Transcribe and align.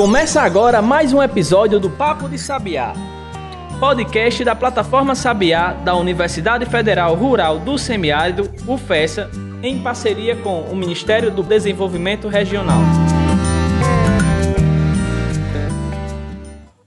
Começa 0.00 0.40
agora 0.40 0.80
mais 0.80 1.12
um 1.12 1.22
episódio 1.22 1.78
do 1.78 1.90
Papo 1.90 2.26
de 2.26 2.38
Sabiá, 2.38 2.94
podcast 3.78 4.42
da 4.42 4.56
plataforma 4.56 5.14
Sabiá 5.14 5.74
da 5.74 5.94
Universidade 5.94 6.64
Federal 6.64 7.14
Rural 7.14 7.58
do 7.58 7.76
Semiárido, 7.76 8.50
UFESA, 8.66 9.30
em 9.62 9.82
parceria 9.82 10.34
com 10.36 10.62
o 10.62 10.74
Ministério 10.74 11.30
do 11.30 11.42
Desenvolvimento 11.42 12.28
Regional. 12.28 12.80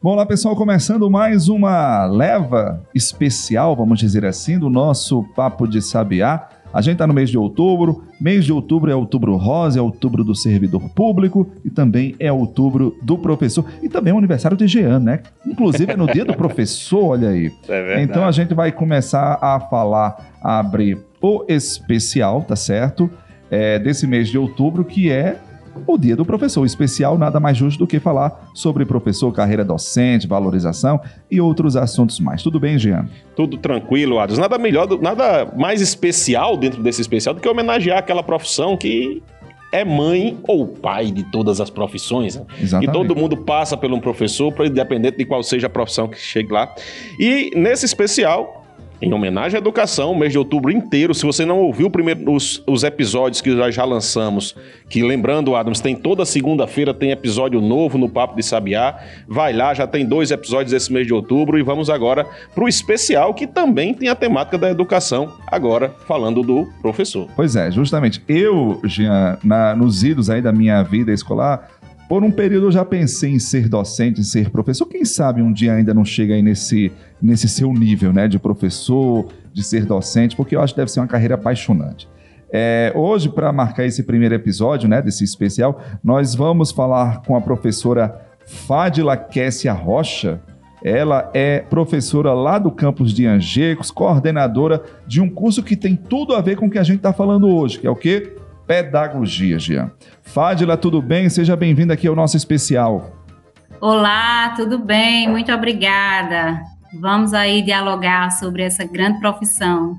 Bom, 0.02 0.16
lá 0.16 0.26
pessoal, 0.26 0.56
começando 0.56 1.08
mais 1.08 1.48
uma 1.48 2.06
leva 2.08 2.82
especial, 2.96 3.76
vamos 3.76 4.00
dizer 4.00 4.26
assim, 4.26 4.58
do 4.58 4.72
nosso 4.72 5.22
Papo 5.36 5.68
de 5.68 5.84
Sabiá. 5.84 6.50
A 6.74 6.82
gente 6.82 6.94
está 6.94 7.06
no 7.06 7.14
mês 7.14 7.30
de 7.30 7.38
outubro. 7.38 8.04
Mês 8.20 8.44
de 8.44 8.52
outubro 8.52 8.90
é 8.90 8.96
outubro 8.96 9.36
rosa, 9.36 9.78
é 9.78 9.82
outubro 9.82 10.24
do 10.24 10.34
servidor 10.34 10.90
público 10.90 11.48
e 11.64 11.70
também 11.70 12.16
é 12.20 12.32
outubro 12.32 12.98
do 13.02 13.18
professor. 13.18 13.66
E 13.82 13.88
também 13.88 14.12
é 14.12 14.14
o 14.16 14.18
aniversário 14.18 14.58
de 14.58 14.68
Jean, 14.68 15.00
né? 15.00 15.22
Inclusive 15.46 15.92
é 15.92 15.96
no 15.96 16.08
dia 16.08 16.26
do 16.26 16.34
professor, 16.34 17.12
olha 17.12 17.30
aí. 17.30 17.52
É 17.74 18.02
então 18.02 18.26
a 18.26 18.32
gente 18.32 18.54
vai 18.54 18.72
começar 18.72 19.38
a 19.42 19.60
falar, 19.60 20.34
a 20.42 20.60
abrir 20.60 20.98
o 21.22 21.44
especial, 21.48 22.42
tá 22.42 22.56
certo? 22.56 23.10
É, 23.50 23.78
desse 23.78 24.08
mês 24.08 24.30
de 24.30 24.38
outubro, 24.38 24.86
que 24.86 25.12
é 25.12 25.38
o 25.86 25.98
Dia 25.98 26.16
do 26.16 26.26
Professor. 26.26 26.66
Especial 26.66 27.18
nada 27.18 27.40
mais 27.40 27.58
justo 27.58 27.80
do 27.80 27.88
que 27.88 28.00
falar 28.00 28.50
sobre 28.54 28.86
professor, 28.86 29.32
carreira 29.32 29.64
docente, 29.64 30.28
valorização 30.28 31.00
e 31.30 31.40
outros 31.40 31.76
assuntos 31.76 32.20
mais. 32.20 32.42
Tudo 32.42 32.60
bem, 32.60 32.78
Jean? 32.78 33.08
Tudo 33.36 33.58
tranquilo, 33.58 34.20
Adams. 34.20 34.40
Nada 34.40 34.58
melhor, 34.58 34.88
nada 35.02 35.52
mais 35.58 35.82
especial 35.82 36.58
dentro 36.58 36.82
desse 36.82 37.02
especial 37.02 37.34
do 37.36 37.42
que 37.42 37.48
homenagear 37.48 38.00
aquela 38.00 38.24
profissão 38.24 38.78
que 38.78 39.22
é 39.72 39.84
mãe 39.84 40.38
ou 40.44 40.68
pai 40.68 41.10
de 41.10 41.24
todas 41.32 41.60
as 41.60 41.70
profissões. 41.70 42.36
Né? 42.36 42.46
E 42.84 42.88
todo 42.88 43.16
mundo 43.16 43.36
passa 43.36 43.76
por 43.76 43.92
um 43.92 44.00
professor, 44.00 44.54
independente 44.64 45.18
de 45.18 45.26
qual 45.26 45.42
seja 45.42 45.66
a 45.66 45.70
profissão 45.70 46.08
que 46.08 46.18
chegue 46.20 46.54
lá. 46.54 46.74
E 47.20 47.50
nesse 47.56 47.84
especial, 47.84 48.63
em 49.02 49.14
homenagem 49.14 49.58
à 49.58 49.60
educação, 49.60 50.12
o 50.12 50.18
mês 50.18 50.32
de 50.32 50.38
outubro 50.38 50.72
inteiro. 50.72 51.14
Se 51.14 51.26
você 51.26 51.46
não 51.46 51.60
ouviu 51.60 51.90
primeiro, 51.90 52.34
os, 52.34 52.64
os 52.66 52.84
episódios 52.84 53.42
que 53.42 53.50
nós 53.50 53.76
já 53.76 53.84
lançamos, 53.84 54.56
que 54.90 55.04
lembrando, 55.04 55.56
Adams, 55.56 55.82
tem 55.82 55.96
toda 55.96 56.26
segunda-feira 56.26 56.94
tem 56.94 57.12
episódio 57.12 57.60
novo 57.60 57.98
no 57.98 58.08
Papo 58.08 58.36
de 58.36 58.44
Sabiá. 58.44 58.98
Vai 59.28 59.54
lá, 59.54 59.74
já 59.74 59.86
tem 59.86 60.06
dois 60.06 60.32
episódios 60.32 60.74
esse 60.74 60.92
mês 60.92 61.06
de 61.06 61.14
outubro 61.14 61.60
e 61.60 61.64
vamos 61.64 61.90
agora 61.90 62.26
para 62.54 62.64
o 62.64 62.68
especial 62.68 63.34
que 63.34 63.46
também 63.46 63.94
tem 63.94 64.10
a 64.10 64.16
temática 64.16 64.58
da 64.58 64.70
educação, 64.70 65.34
agora 65.48 65.94
falando 66.08 66.42
do 66.42 66.68
professor. 66.82 67.28
Pois 67.36 67.56
é, 67.56 67.72
justamente. 67.72 68.24
Eu, 68.28 68.80
Jean, 68.86 69.38
na, 69.44 69.76
nos 69.76 70.04
idos 70.04 70.30
aí 70.30 70.42
da 70.42 70.52
minha 70.52 70.82
vida 70.84 71.12
escolar, 71.12 71.70
por 72.08 72.24
um 72.24 72.32
período 72.32 72.68
eu 72.68 72.72
já 72.72 72.86
pensei 72.86 73.32
em 73.32 73.40
ser 73.40 73.68
docente, 73.68 74.22
em 74.22 74.24
ser 74.24 74.50
professor. 74.50 74.86
Quem 74.86 75.04
sabe 75.06 75.42
um 75.42 75.52
dia 75.52 75.74
ainda 75.74 75.94
não 75.94 76.06
chega 76.06 76.36
aí 76.36 76.42
nesse, 76.42 76.92
nesse 77.24 77.48
seu 77.48 77.72
nível, 77.72 78.12
né? 78.12 78.28
De 78.28 78.38
professor, 78.38 79.30
de 79.54 79.64
ser 79.64 79.86
docente, 79.86 80.36
porque 80.36 80.56
eu 80.56 80.62
acho 80.62 80.74
que 80.74 80.82
deve 80.82 80.92
ser 80.92 81.00
uma 81.00 81.08
carreira 81.08 81.36
apaixonante. 81.36 82.10
É, 82.52 82.92
hoje, 82.94 83.30
para 83.30 83.52
marcar 83.52 83.86
esse 83.86 84.04
primeiro 84.04 84.36
episódio, 84.36 84.88
né, 84.88 85.02
desse 85.02 85.24
especial, 85.24 85.82
nós 86.04 86.36
vamos 86.36 86.72
falar 86.72 87.24
com 87.24 87.36
a 87.36 87.42
professora 87.42 88.22
Fadila 88.46 89.18
Kessia 89.18 89.74
Rocha. 89.74 90.40
Ela 90.84 91.32
é 91.34 91.62
professora 91.62 92.34
lá 92.34 92.60
do 92.60 92.70
campus 92.70 93.14
de 93.14 93.26
Angecos, 93.26 93.90
coordenadora 93.90 94.84
de 95.08 95.22
um 95.22 95.30
curso 95.30 95.64
que 95.64 95.78
tem 95.78 95.96
tudo 95.96 96.36
a 96.36 96.42
ver 96.42 96.58
com 96.58 96.68
o 96.68 96.70
que 96.70 96.78
a 96.78 96.84
gente 96.84 96.98
está 96.98 97.14
falando 97.14 97.48
hoje, 97.48 97.80
que 97.80 97.88
é 97.88 97.90
o 97.90 97.96
quê? 97.96 98.36
Pedagogia, 98.68 99.58
Jean. 99.58 99.92
Fadila, 100.22 100.76
tudo 100.76 101.02
bem? 101.02 101.30
Seja 101.30 101.56
bem-vinda 101.56 101.94
aqui 101.94 102.08
ao 102.08 102.16
nosso 102.16 102.36
especial. 102.36 103.14
Olá, 103.80 104.54
tudo 104.56 104.78
bem? 104.78 105.28
Muito 105.28 105.52
obrigada. 105.52 106.73
Vamos 107.00 107.34
aí 107.34 107.62
dialogar 107.62 108.32
sobre 108.32 108.64
essa 108.64 108.84
grande 108.84 109.20
profissão. 109.20 109.98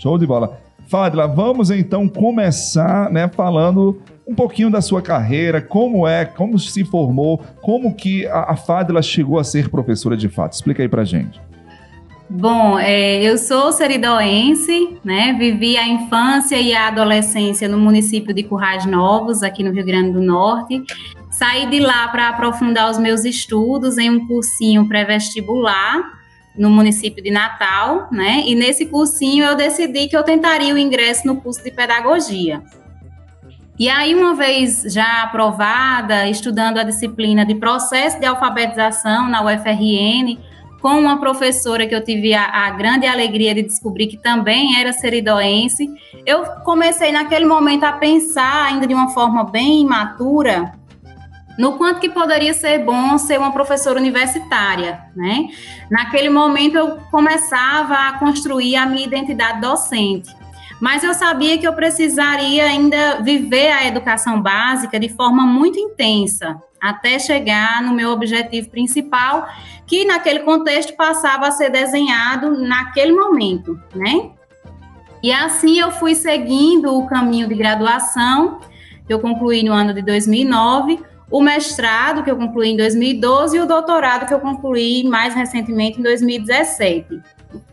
Show 0.00 0.18
de 0.18 0.26
bola. 0.26 0.58
Fadila, 0.88 1.26
vamos 1.26 1.70
então 1.70 2.08
começar, 2.08 3.10
né, 3.10 3.28
falando 3.28 4.02
um 4.26 4.34
pouquinho 4.34 4.70
da 4.70 4.80
sua 4.80 5.00
carreira, 5.00 5.60
como 5.60 6.06
é, 6.06 6.24
como 6.24 6.58
se 6.58 6.84
formou, 6.84 7.42
como 7.62 7.94
que 7.94 8.26
a, 8.26 8.52
a 8.52 8.56
Fadila 8.56 9.02
chegou 9.02 9.38
a 9.38 9.44
ser 9.44 9.68
professora 9.68 10.16
de 10.16 10.28
fato. 10.28 10.52
Explica 10.52 10.82
aí 10.82 10.88
pra 10.88 11.04
gente. 11.04 11.40
Bom, 12.32 12.78
é, 12.78 13.20
eu 13.24 13.36
sou 13.36 13.72
seridoense, 13.72 14.96
né? 15.04 15.32
Vivi 15.32 15.76
a 15.76 15.84
infância 15.88 16.54
e 16.60 16.72
a 16.72 16.86
adolescência 16.86 17.68
no 17.68 17.76
município 17.76 18.32
de 18.32 18.44
Currais 18.44 18.86
Novos, 18.86 19.42
aqui 19.42 19.64
no 19.64 19.72
Rio 19.72 19.84
Grande 19.84 20.12
do 20.12 20.22
Norte. 20.22 20.80
Saí 21.28 21.66
de 21.66 21.80
lá 21.80 22.06
para 22.06 22.28
aprofundar 22.28 22.88
os 22.88 22.98
meus 22.98 23.24
estudos 23.24 23.98
em 23.98 24.10
um 24.10 24.28
cursinho 24.28 24.86
pré-vestibular 24.86 26.20
no 26.56 26.70
município 26.70 27.20
de 27.20 27.32
Natal, 27.32 28.08
né? 28.12 28.44
E 28.46 28.54
nesse 28.54 28.86
cursinho 28.86 29.44
eu 29.44 29.56
decidi 29.56 30.06
que 30.06 30.16
eu 30.16 30.22
tentaria 30.22 30.72
o 30.72 30.78
ingresso 30.78 31.26
no 31.26 31.40
curso 31.40 31.64
de 31.64 31.72
pedagogia. 31.72 32.62
E 33.76 33.88
aí, 33.88 34.14
uma 34.14 34.36
vez 34.36 34.82
já 34.86 35.22
aprovada, 35.22 36.28
estudando 36.28 36.78
a 36.78 36.84
disciplina 36.84 37.44
de 37.44 37.56
processo 37.56 38.20
de 38.20 38.26
alfabetização 38.26 39.28
na 39.28 39.42
UFRN, 39.42 40.38
com 40.80 40.98
uma 40.98 41.20
professora 41.20 41.86
que 41.86 41.94
eu 41.94 42.02
tive 42.02 42.32
a, 42.34 42.44
a, 42.44 42.70
grande 42.70 43.06
alegria 43.06 43.54
de 43.54 43.62
descobrir 43.62 44.06
que 44.06 44.16
também 44.16 44.80
era 44.80 44.92
seridoense, 44.92 45.88
eu 46.24 46.44
comecei 46.64 47.12
naquele 47.12 47.44
momento 47.44 47.84
a 47.84 47.92
pensar, 47.92 48.66
ainda 48.66 48.86
de 48.86 48.94
uma 48.94 49.10
forma 49.10 49.44
bem 49.44 49.82
imatura, 49.82 50.72
no 51.58 51.76
quanto 51.76 52.00
que 52.00 52.08
poderia 52.08 52.54
ser 52.54 52.78
bom 52.78 53.18
ser 53.18 53.38
uma 53.38 53.52
professora 53.52 54.00
universitária, 54.00 55.00
né? 55.14 55.48
Naquele 55.90 56.30
momento 56.30 56.76
eu 56.76 56.96
começava 57.10 58.08
a 58.08 58.18
construir 58.18 58.76
a 58.76 58.86
minha 58.86 59.06
identidade 59.06 59.60
docente. 59.60 60.34
Mas 60.80 61.04
eu 61.04 61.12
sabia 61.12 61.58
que 61.58 61.68
eu 61.68 61.74
precisaria 61.74 62.64
ainda 62.64 63.20
viver 63.20 63.70
a 63.70 63.86
educação 63.86 64.40
básica 64.40 64.98
de 64.98 65.10
forma 65.10 65.44
muito 65.44 65.78
intensa, 65.78 66.56
até 66.80 67.18
chegar 67.18 67.82
no 67.82 67.92
meu 67.92 68.10
objetivo 68.10 68.70
principal, 68.70 69.46
que 69.90 70.04
naquele 70.04 70.38
contexto 70.40 70.94
passava 70.94 71.48
a 71.48 71.50
ser 71.50 71.68
desenhado 71.68 72.52
naquele 72.52 73.12
momento, 73.12 73.76
né? 73.92 74.30
E 75.20 75.32
assim 75.32 75.80
eu 75.80 75.90
fui 75.90 76.14
seguindo 76.14 76.96
o 76.96 77.08
caminho 77.08 77.48
de 77.48 77.56
graduação, 77.56 78.60
que 79.04 79.12
eu 79.12 79.18
concluí 79.18 79.64
no 79.64 79.72
ano 79.72 79.92
de 79.92 80.00
2009, 80.00 81.00
o 81.28 81.42
mestrado, 81.42 82.22
que 82.22 82.30
eu 82.30 82.36
concluí 82.36 82.68
em 82.70 82.76
2012, 82.76 83.56
e 83.56 83.60
o 83.60 83.66
doutorado, 83.66 84.26
que 84.26 84.32
eu 84.32 84.38
concluí 84.38 85.02
mais 85.02 85.34
recentemente 85.34 85.98
em 85.98 86.02
2017 86.04 87.20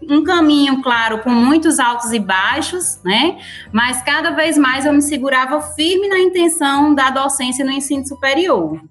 um 0.10 0.24
caminho, 0.24 0.82
claro, 0.82 1.20
com 1.20 1.30
muitos 1.30 1.80
altos 1.80 2.12
e 2.14 2.18
baixos, 2.18 3.00
né? 3.04 3.38
Mas 3.72 4.02
cada 4.02 4.32
vez 4.32 4.58
mais 4.58 4.86
eu 4.86 4.94
me 4.94 5.02
segurava 5.02 5.62
firme 5.62 6.08
na 6.08 6.18
intenção 6.18 6.96
da 6.96 7.12
docência 7.12 7.64
no 7.64 7.72
ensino 7.72 8.08
superior. 8.08 8.82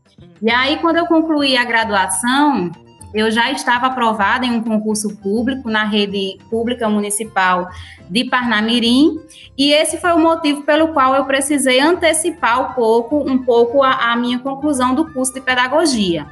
E 0.41 0.51
aí, 0.51 0.77
quando 0.77 0.99
eu 0.99 1.07
concluí 1.07 1.57
a 1.57 1.65
graduação, 1.65 2.71
eu 3.17 3.31
já 3.31 3.51
estava 3.51 3.87
aprovada 3.87 4.45
em 4.45 4.53
um 4.53 4.63
concurso 4.63 5.17
público 5.17 5.71
na 5.71 5.85
rede 5.85 6.39
pública 6.51 6.87
municipal 6.87 7.67
de 8.11 8.25
Parnamirim, 8.25 9.19
e 9.57 9.73
esse 9.73 9.97
foi 9.97 10.13
o 10.13 10.19
motivo 10.19 10.65
pelo 10.65 10.89
qual 10.89 11.15
eu 11.15 11.25
precisei 11.25 11.81
antecipar 11.81 12.61
um 12.61 12.75
pouco, 12.75 13.19
um 13.19 13.39
pouco 13.39 13.83
a, 13.83 14.13
a 14.13 14.17
minha 14.17 14.39
conclusão 14.39 14.95
do 14.95 15.11
curso 15.15 15.33
de 15.33 15.41
pedagogia. 15.41 16.27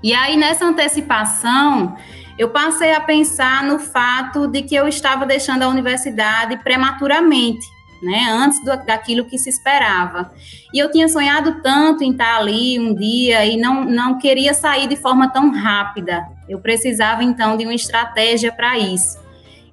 E 0.00 0.14
aí, 0.14 0.36
nessa 0.36 0.64
antecipação, 0.64 1.96
eu 2.38 2.50
passei 2.50 2.94
a 2.94 3.00
pensar 3.00 3.64
no 3.64 3.80
fato 3.80 4.46
de 4.46 4.62
que 4.62 4.76
eu 4.76 4.86
estava 4.86 5.26
deixando 5.26 5.64
a 5.64 5.68
universidade 5.68 6.58
prematuramente, 6.58 7.66
né, 8.02 8.26
antes 8.30 8.62
do, 8.64 8.76
daquilo 8.84 9.24
que 9.24 9.38
se 9.38 9.48
esperava. 9.48 10.32
E 10.74 10.78
eu 10.78 10.90
tinha 10.90 11.08
sonhado 11.08 11.62
tanto 11.62 12.02
em 12.02 12.10
estar 12.10 12.36
ali 12.36 12.78
um 12.78 12.94
dia 12.94 13.46
e 13.46 13.56
não, 13.56 13.84
não 13.84 14.18
queria 14.18 14.52
sair 14.52 14.88
de 14.88 14.96
forma 14.96 15.28
tão 15.32 15.50
rápida. 15.52 16.26
Eu 16.48 16.58
precisava 16.58 17.22
então 17.22 17.56
de 17.56 17.64
uma 17.64 17.74
estratégia 17.74 18.50
para 18.50 18.78
isso. 18.78 19.18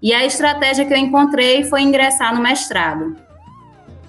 E 0.01 0.13
a 0.13 0.25
estratégia 0.25 0.85
que 0.85 0.93
eu 0.93 0.97
encontrei 0.97 1.63
foi 1.63 1.81
ingressar 1.81 2.33
no 2.33 2.41
mestrado. 2.41 3.15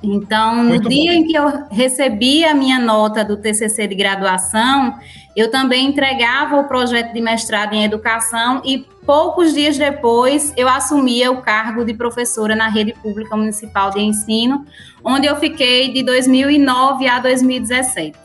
Então, 0.02 0.62
no 0.62 0.70
Muito 0.70 0.88
dia 0.88 1.12
bom. 1.12 1.19
em 1.19 1.26
que 1.26 1.37
eu 1.37 1.64
recebi 1.70 2.44
a 2.44 2.55
minha 2.55 2.79
nota 2.79 3.23
do 3.23 3.37
TCC 3.37 3.87
de 3.87 3.94
graduação, 3.94 4.94
eu 5.37 5.50
também 5.50 5.87
entregava 5.87 6.56
o 6.58 6.64
projeto 6.64 7.12
de 7.12 7.20
mestrado 7.20 7.75
em 7.75 7.85
educação 7.85 8.62
e 8.64 8.87
poucos 9.05 9.52
dias 9.52 9.76
depois 9.76 10.52
eu 10.56 10.69
assumia 10.69 11.31
o 11.31 11.43
cargo 11.43 11.85
de 11.85 11.93
professora 11.93 12.56
na 12.56 12.69
rede 12.69 12.94
pública 12.94 13.37
municipal 13.37 13.91
de 13.91 14.00
ensino, 14.00 14.64
onde 15.05 15.26
eu 15.26 15.37
fiquei 15.37 15.93
de 15.93 16.03
2009 16.03 17.06
a 17.06 17.19
2017. 17.19 18.17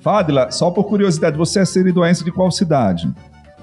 Fadila, 0.00 0.50
só 0.50 0.70
por 0.70 0.84
curiosidade, 0.84 1.36
você 1.36 1.60
é 1.60 1.64
seridoense 1.64 2.24
de 2.24 2.30
qual 2.30 2.50
cidade? 2.50 3.10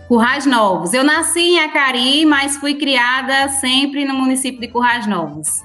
Currais 0.08 0.46
Novos. 0.46 0.94
Eu 0.94 1.04
nasci 1.04 1.40
em 1.40 1.60
Acari, 1.60 2.26
mas 2.26 2.58
fui 2.58 2.74
criada 2.74 3.48
sempre 3.50 4.06
no 4.06 4.14
município 4.14 4.60
de 4.60 4.68
Currais 4.68 5.06
Novos. 5.06 5.62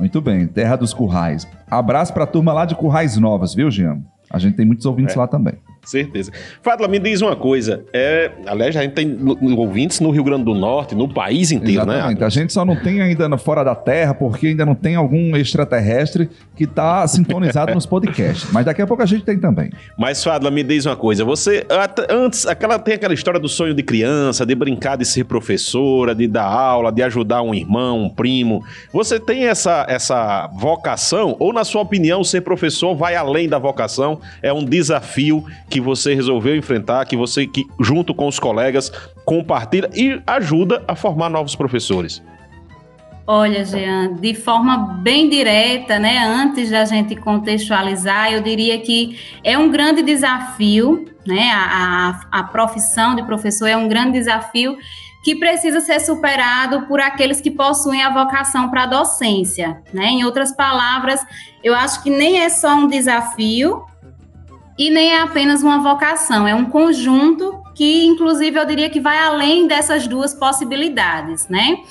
Muito 0.00 0.18
bem, 0.22 0.46
terra 0.46 0.76
dos 0.76 0.94
currais. 0.94 1.46
Abraço 1.70 2.14
para 2.14 2.24
a 2.24 2.26
turma 2.26 2.54
lá 2.54 2.64
de 2.64 2.74
Currais 2.74 3.18
Novas, 3.18 3.54
viu, 3.54 3.70
Jean? 3.70 4.00
A 4.30 4.38
gente 4.38 4.56
tem 4.56 4.64
muitos 4.64 4.86
ouvintes 4.86 5.14
é. 5.14 5.18
lá 5.18 5.26
também. 5.26 5.52
Certeza. 5.84 6.30
Fadla, 6.62 6.86
me 6.86 6.98
diz 6.98 7.22
uma 7.22 7.34
coisa. 7.34 7.84
É, 7.92 8.30
aliás, 8.46 8.76
a 8.76 8.82
gente 8.82 8.92
tem 8.92 9.18
ouvintes 9.56 9.98
no 10.00 10.10
Rio 10.10 10.22
Grande 10.22 10.44
do 10.44 10.54
Norte, 10.54 10.94
no 10.94 11.08
país 11.08 11.50
inteiro, 11.50 11.86
né, 11.86 11.94
Exatamente. 11.94 12.20
né? 12.20 12.26
A 12.26 12.28
gente 12.28 12.52
só 12.52 12.64
não 12.64 12.76
tem 12.76 13.00
ainda 13.00 13.36
fora 13.38 13.64
da 13.64 13.74
Terra, 13.74 14.14
porque 14.14 14.48
ainda 14.48 14.66
não 14.66 14.74
tem 14.74 14.94
algum 14.94 15.34
extraterrestre 15.36 16.28
que 16.54 16.64
está 16.64 17.06
sintonizado 17.08 17.74
nos 17.74 17.86
podcasts. 17.86 18.50
Mas 18.52 18.66
daqui 18.66 18.82
a 18.82 18.86
pouco 18.86 19.02
a 19.02 19.06
gente 19.06 19.24
tem 19.24 19.38
também. 19.38 19.70
Mas, 19.96 20.22
Fadla, 20.22 20.50
me 20.50 20.62
diz 20.62 20.84
uma 20.84 20.96
coisa. 20.96 21.24
Você, 21.24 21.66
antes, 22.10 22.46
aquela, 22.46 22.78
tem 22.78 22.94
aquela 22.94 23.14
história 23.14 23.40
do 23.40 23.48
sonho 23.48 23.72
de 23.72 23.82
criança, 23.82 24.44
de 24.44 24.54
brincar 24.54 24.96
de 24.96 25.06
ser 25.06 25.24
professora, 25.24 26.14
de 26.14 26.26
dar 26.26 26.44
aula, 26.44 26.92
de 26.92 27.02
ajudar 27.02 27.42
um 27.42 27.54
irmão, 27.54 28.04
um 28.04 28.10
primo. 28.10 28.62
Você 28.92 29.18
tem 29.18 29.46
essa, 29.46 29.86
essa 29.88 30.48
vocação? 30.58 31.36
Ou, 31.38 31.52
na 31.52 31.64
sua 31.64 31.80
opinião, 31.80 32.22
ser 32.22 32.42
professor 32.42 32.94
vai 32.94 33.16
além 33.16 33.48
da 33.48 33.58
vocação? 33.58 34.20
É 34.42 34.52
um 34.52 34.64
desafio 34.64 35.44
que 35.70 35.80
você 35.80 36.14
resolveu 36.14 36.56
enfrentar, 36.56 37.06
que 37.06 37.16
você, 37.16 37.46
que 37.46 37.66
junto 37.78 38.12
com 38.12 38.26
os 38.26 38.38
colegas, 38.38 38.90
compartilha 39.24 39.88
e 39.94 40.20
ajuda 40.26 40.84
a 40.88 40.96
formar 40.96 41.30
novos 41.30 41.54
professores? 41.54 42.20
Olha, 43.26 43.64
Jean, 43.64 44.14
de 44.14 44.34
forma 44.34 44.76
bem 45.00 45.28
direta, 45.28 46.00
né, 46.00 46.18
antes 46.18 46.68
da 46.68 46.84
gente 46.84 47.14
contextualizar, 47.14 48.32
eu 48.32 48.42
diria 48.42 48.76
que 48.80 49.16
é 49.44 49.56
um 49.56 49.70
grande 49.70 50.02
desafio, 50.02 51.04
né, 51.24 51.48
a, 51.52 52.26
a, 52.32 52.40
a 52.40 52.42
profissão 52.42 53.14
de 53.14 53.22
professor 53.22 53.68
é 53.68 53.76
um 53.76 53.86
grande 53.86 54.18
desafio 54.18 54.76
que 55.22 55.36
precisa 55.36 55.80
ser 55.80 56.00
superado 56.00 56.86
por 56.86 56.98
aqueles 56.98 57.40
que 57.40 57.50
possuem 57.50 58.02
a 58.02 58.10
vocação 58.10 58.68
para 58.70 58.84
a 58.84 58.86
docência, 58.86 59.82
né? 59.92 60.06
Em 60.06 60.24
outras 60.24 60.50
palavras, 60.50 61.20
eu 61.62 61.74
acho 61.74 62.02
que 62.02 62.10
nem 62.10 62.40
é 62.40 62.48
só 62.48 62.74
um 62.74 62.88
desafio, 62.88 63.84
e 64.80 64.88
nem 64.88 65.12
é 65.12 65.20
apenas 65.20 65.62
uma 65.62 65.82
vocação, 65.82 66.48
é 66.48 66.54
um 66.54 66.64
conjunto 66.64 67.62
que, 67.74 68.06
inclusive, 68.06 68.58
eu 68.58 68.64
diria 68.64 68.88
que 68.88 68.98
vai 68.98 69.18
além 69.18 69.66
dessas 69.66 70.06
duas 70.06 70.32
possibilidades, 70.32 71.46
né? 71.48 71.82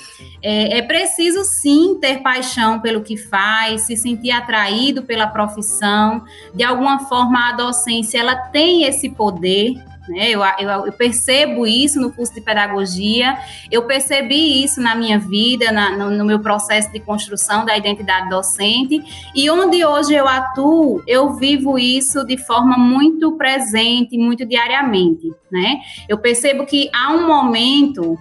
É, 0.42 0.78
é 0.78 0.82
preciso 0.82 1.44
sim 1.44 2.00
ter 2.00 2.20
paixão 2.20 2.80
pelo 2.80 3.00
que 3.00 3.16
faz, 3.16 3.82
se 3.82 3.96
sentir 3.96 4.32
atraído 4.32 5.04
pela 5.04 5.28
profissão. 5.28 6.24
De 6.52 6.64
alguma 6.64 6.98
forma, 7.08 7.50
a 7.50 7.52
docência 7.52 8.18
ela 8.18 8.34
tem 8.34 8.82
esse 8.82 9.08
poder 9.10 9.74
né? 10.10 10.28
Eu, 10.28 10.42
eu, 10.58 10.86
eu, 10.86 10.92
percebo 10.92 11.66
isso 11.66 12.00
no 12.00 12.12
curso 12.12 12.34
de 12.34 12.40
pedagogia, 12.40 13.38
eu 13.70 13.84
percebi 13.86 14.62
isso 14.62 14.80
na 14.80 14.94
minha 14.94 15.18
vida, 15.18 15.70
na, 15.70 15.96
no, 15.96 16.10
no, 16.10 16.24
meu 16.24 16.40
processo 16.40 16.92
de 16.92 16.98
construção 16.98 17.64
da 17.64 17.76
identidade 17.76 18.28
docente, 18.28 19.02
e 19.34 19.48
onde 19.48 19.84
hoje 19.84 20.12
eu 20.12 20.26
atuo, 20.26 21.02
eu 21.06 21.34
vivo 21.34 21.78
isso 21.78 22.24
de 22.24 22.36
forma 22.36 22.76
muito 22.76 23.32
presente, 23.36 24.18
muito 24.18 24.44
diariamente. 24.44 25.32
Né? 25.50 25.76
Eu 26.08 26.18
percebo 26.18 26.66
que 26.66 26.90
há 26.92 27.12
um 27.12 27.26
momento 27.26 28.18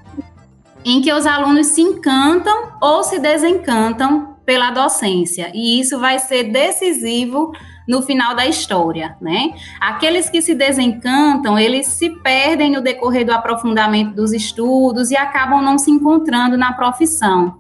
em 0.85 1.01
que 1.01 1.11
os 1.11 1.25
alunos 1.25 1.67
se 1.67 1.81
encantam 1.81 2.73
ou 2.81 3.03
se 3.03 3.19
desencantam 3.19 4.37
pela 4.45 4.71
docência, 4.71 5.51
e 5.53 5.79
isso 5.79 5.99
vai 5.99 6.17
ser 6.17 6.45
decisivo 6.45 7.51
no 7.89 8.03
final 8.03 8.35
da 8.35 8.45
história, 8.45 9.17
né? 9.19 9.51
Aqueles 9.81 10.29
que 10.29 10.43
se 10.43 10.53
desencantam, 10.53 11.57
eles 11.57 11.87
se 11.87 12.11
perdem 12.21 12.71
no 12.71 12.81
decorrer 12.81 13.25
do 13.25 13.31
aprofundamento 13.31 14.13
dos 14.13 14.31
estudos 14.31 15.09
e 15.09 15.17
acabam 15.17 15.59
não 15.59 15.79
se 15.79 15.89
encontrando 15.89 16.55
na 16.55 16.71
profissão. 16.73 17.57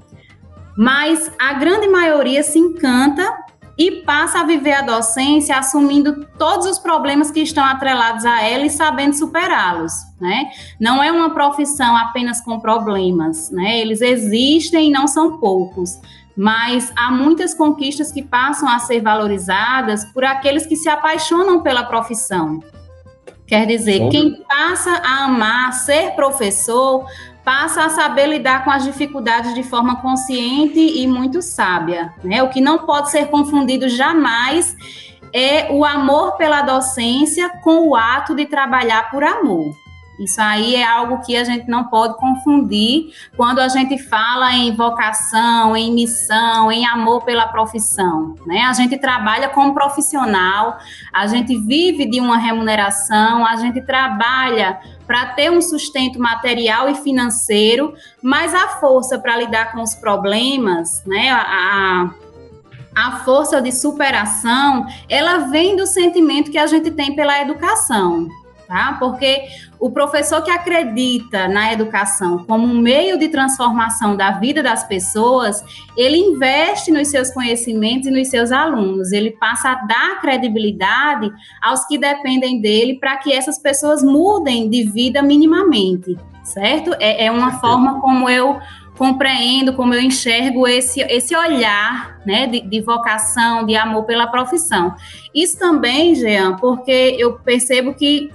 Mas 0.77 1.31
a 1.39 1.53
grande 1.53 1.87
maioria 1.87 2.43
se 2.43 2.59
encanta 2.59 3.27
e 3.75 4.03
passa 4.03 4.41
a 4.41 4.43
viver 4.43 4.73
a 4.73 4.81
docência 4.81 5.57
assumindo 5.57 6.27
todos 6.37 6.67
os 6.67 6.77
problemas 6.77 7.31
que 7.31 7.39
estão 7.39 7.63
atrelados 7.63 8.23
a 8.23 8.43
ela 8.43 8.65
e 8.65 8.69
sabendo 8.69 9.15
superá-los, 9.15 9.93
né? 10.21 10.51
Não 10.79 11.01
é 11.01 11.11
uma 11.11 11.31
profissão 11.31 11.97
apenas 11.97 12.39
com 12.39 12.59
problemas, 12.59 13.49
né? 13.49 13.79
Eles 13.79 14.01
existem 14.01 14.89
e 14.89 14.91
não 14.91 15.07
são 15.07 15.39
poucos 15.39 15.99
mas 16.35 16.91
há 16.95 17.11
muitas 17.11 17.53
conquistas 17.53 18.11
que 18.11 18.23
passam 18.23 18.69
a 18.69 18.79
ser 18.79 19.01
valorizadas 19.01 20.05
por 20.05 20.23
aqueles 20.23 20.65
que 20.65 20.75
se 20.75 20.87
apaixonam 20.87 21.61
pela 21.61 21.83
profissão. 21.83 22.59
Quer 23.45 23.65
dizer, 23.65 24.09
quem 24.09 24.43
passa 24.47 25.01
a 25.03 25.25
amar 25.25 25.73
ser 25.73 26.11
professor 26.11 27.05
passa 27.43 27.85
a 27.85 27.89
saber 27.89 28.27
lidar 28.27 28.63
com 28.63 28.69
as 28.69 28.83
dificuldades 28.83 29.55
de 29.55 29.63
forma 29.63 30.01
consciente 30.01 30.79
e 30.79 31.07
muito 31.07 31.41
sábia. 31.41 32.13
Né? 32.23 32.43
O 32.43 32.49
que 32.49 32.61
não 32.61 32.85
pode 32.85 33.09
ser 33.09 33.27
confundido 33.27 33.89
jamais 33.89 34.75
é 35.33 35.71
o 35.71 35.83
amor 35.83 36.37
pela 36.37 36.61
docência 36.61 37.49
com 37.63 37.87
o 37.87 37.95
ato 37.95 38.35
de 38.35 38.45
trabalhar 38.45 39.09
por 39.09 39.23
amor. 39.23 39.75
Isso 40.19 40.41
aí 40.41 40.75
é 40.75 40.85
algo 40.85 41.21
que 41.21 41.37
a 41.37 41.45
gente 41.45 41.69
não 41.69 41.85
pode 41.85 42.17
confundir 42.17 43.13
quando 43.37 43.59
a 43.59 43.69
gente 43.69 43.97
fala 43.97 44.53
em 44.53 44.75
vocação, 44.75 45.77
em 45.77 45.93
missão, 45.93 46.69
em 46.69 46.85
amor 46.85 47.23
pela 47.23 47.47
profissão. 47.47 48.35
Né? 48.45 48.63
A 48.63 48.73
gente 48.73 48.97
trabalha 48.97 49.47
como 49.47 49.73
profissional, 49.73 50.77
a 51.13 51.25
gente 51.25 51.57
vive 51.57 52.05
de 52.05 52.19
uma 52.19 52.37
remuneração, 52.37 53.45
a 53.45 53.55
gente 53.55 53.81
trabalha 53.81 54.79
para 55.07 55.27
ter 55.27 55.49
um 55.49 55.61
sustento 55.61 56.19
material 56.19 56.89
e 56.89 56.95
financeiro, 56.95 57.93
mas 58.21 58.53
a 58.53 58.67
força 58.79 59.17
para 59.17 59.37
lidar 59.37 59.71
com 59.71 59.81
os 59.81 59.95
problemas, 59.95 61.03
né? 61.05 61.31
A, 61.31 62.11
a 62.95 63.11
força 63.23 63.61
de 63.61 63.71
superação, 63.71 64.85
ela 65.07 65.49
vem 65.49 65.75
do 65.75 65.87
sentimento 65.87 66.51
que 66.51 66.57
a 66.57 66.67
gente 66.67 66.91
tem 66.91 67.15
pela 67.15 67.41
educação 67.41 68.27
tá? 68.69 68.95
Porque 68.99 69.47
o 69.79 69.89
professor 69.89 70.43
que 70.43 70.51
acredita 70.51 71.47
na 71.47 71.73
educação 71.73 72.45
como 72.45 72.67
um 72.67 72.77
meio 72.79 73.17
de 73.17 73.27
transformação 73.27 74.15
da 74.15 74.33
vida 74.33 74.61
das 74.61 74.83
pessoas, 74.87 75.63
ele 75.97 76.17
investe 76.17 76.91
nos 76.91 77.07
seus 77.07 77.31
conhecimentos 77.31 78.07
e 78.07 78.11
nos 78.11 78.27
seus 78.27 78.51
alunos, 78.51 79.11
ele 79.11 79.31
passa 79.31 79.71
a 79.71 79.75
dar 79.75 80.21
credibilidade 80.21 81.31
aos 81.59 81.83
que 81.87 81.97
dependem 81.97 82.61
dele 82.61 82.99
para 82.99 83.17
que 83.17 83.33
essas 83.33 83.57
pessoas 83.57 84.03
mudem 84.03 84.69
de 84.69 84.83
vida 84.83 85.23
minimamente, 85.23 86.15
certo? 86.43 86.95
É, 86.99 87.25
é 87.25 87.31
uma 87.31 87.59
forma 87.59 87.99
como 87.99 88.29
eu 88.29 88.59
compreendo, 88.99 89.73
como 89.73 89.93
eu 89.93 90.01
enxergo 90.01 90.67
esse, 90.67 90.99
esse 91.03 91.33
olhar 91.33 92.19
né, 92.25 92.45
de, 92.45 92.59
de, 92.59 92.81
vocação, 92.81 93.65
de 93.65 93.73
amor 93.73 94.03
pela 94.03 94.27
profissão. 94.27 94.93
Isso 95.33 95.57
também, 95.57 96.13
Jean, 96.13 96.57
porque 96.57 97.15
eu 97.17 97.39
percebo 97.39 97.93
que 97.93 98.29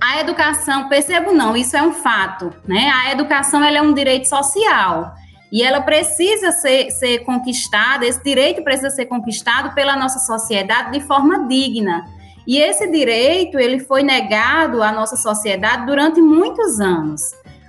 a 0.00 0.20
educação, 0.20 0.88
percebo 0.88 1.32
não, 1.32 1.56
isso 1.56 1.76
é 1.76 1.82
um 1.82 1.92
fato, 1.92 2.52
né? 2.66 2.90
A 2.94 3.12
educação 3.12 3.62
ela 3.62 3.78
é 3.78 3.82
um 3.82 3.92
direito 3.92 4.28
social 4.28 5.14
e 5.50 5.62
ela 5.62 5.80
precisa 5.80 6.52
ser, 6.52 6.90
ser 6.90 7.20
conquistada, 7.20 8.06
esse 8.06 8.22
direito 8.22 8.62
precisa 8.62 8.90
ser 8.90 9.06
conquistado 9.06 9.74
pela 9.74 9.96
nossa 9.96 10.18
sociedade 10.18 10.92
de 10.92 11.00
forma 11.00 11.48
digna. 11.48 12.04
E 12.46 12.58
esse 12.58 12.90
direito, 12.90 13.58
ele 13.58 13.80
foi 13.80 14.02
negado 14.02 14.82
à 14.82 14.90
nossa 14.92 15.16
sociedade 15.16 15.84
durante 15.84 16.20
muitos 16.20 16.80
anos. 16.80 17.20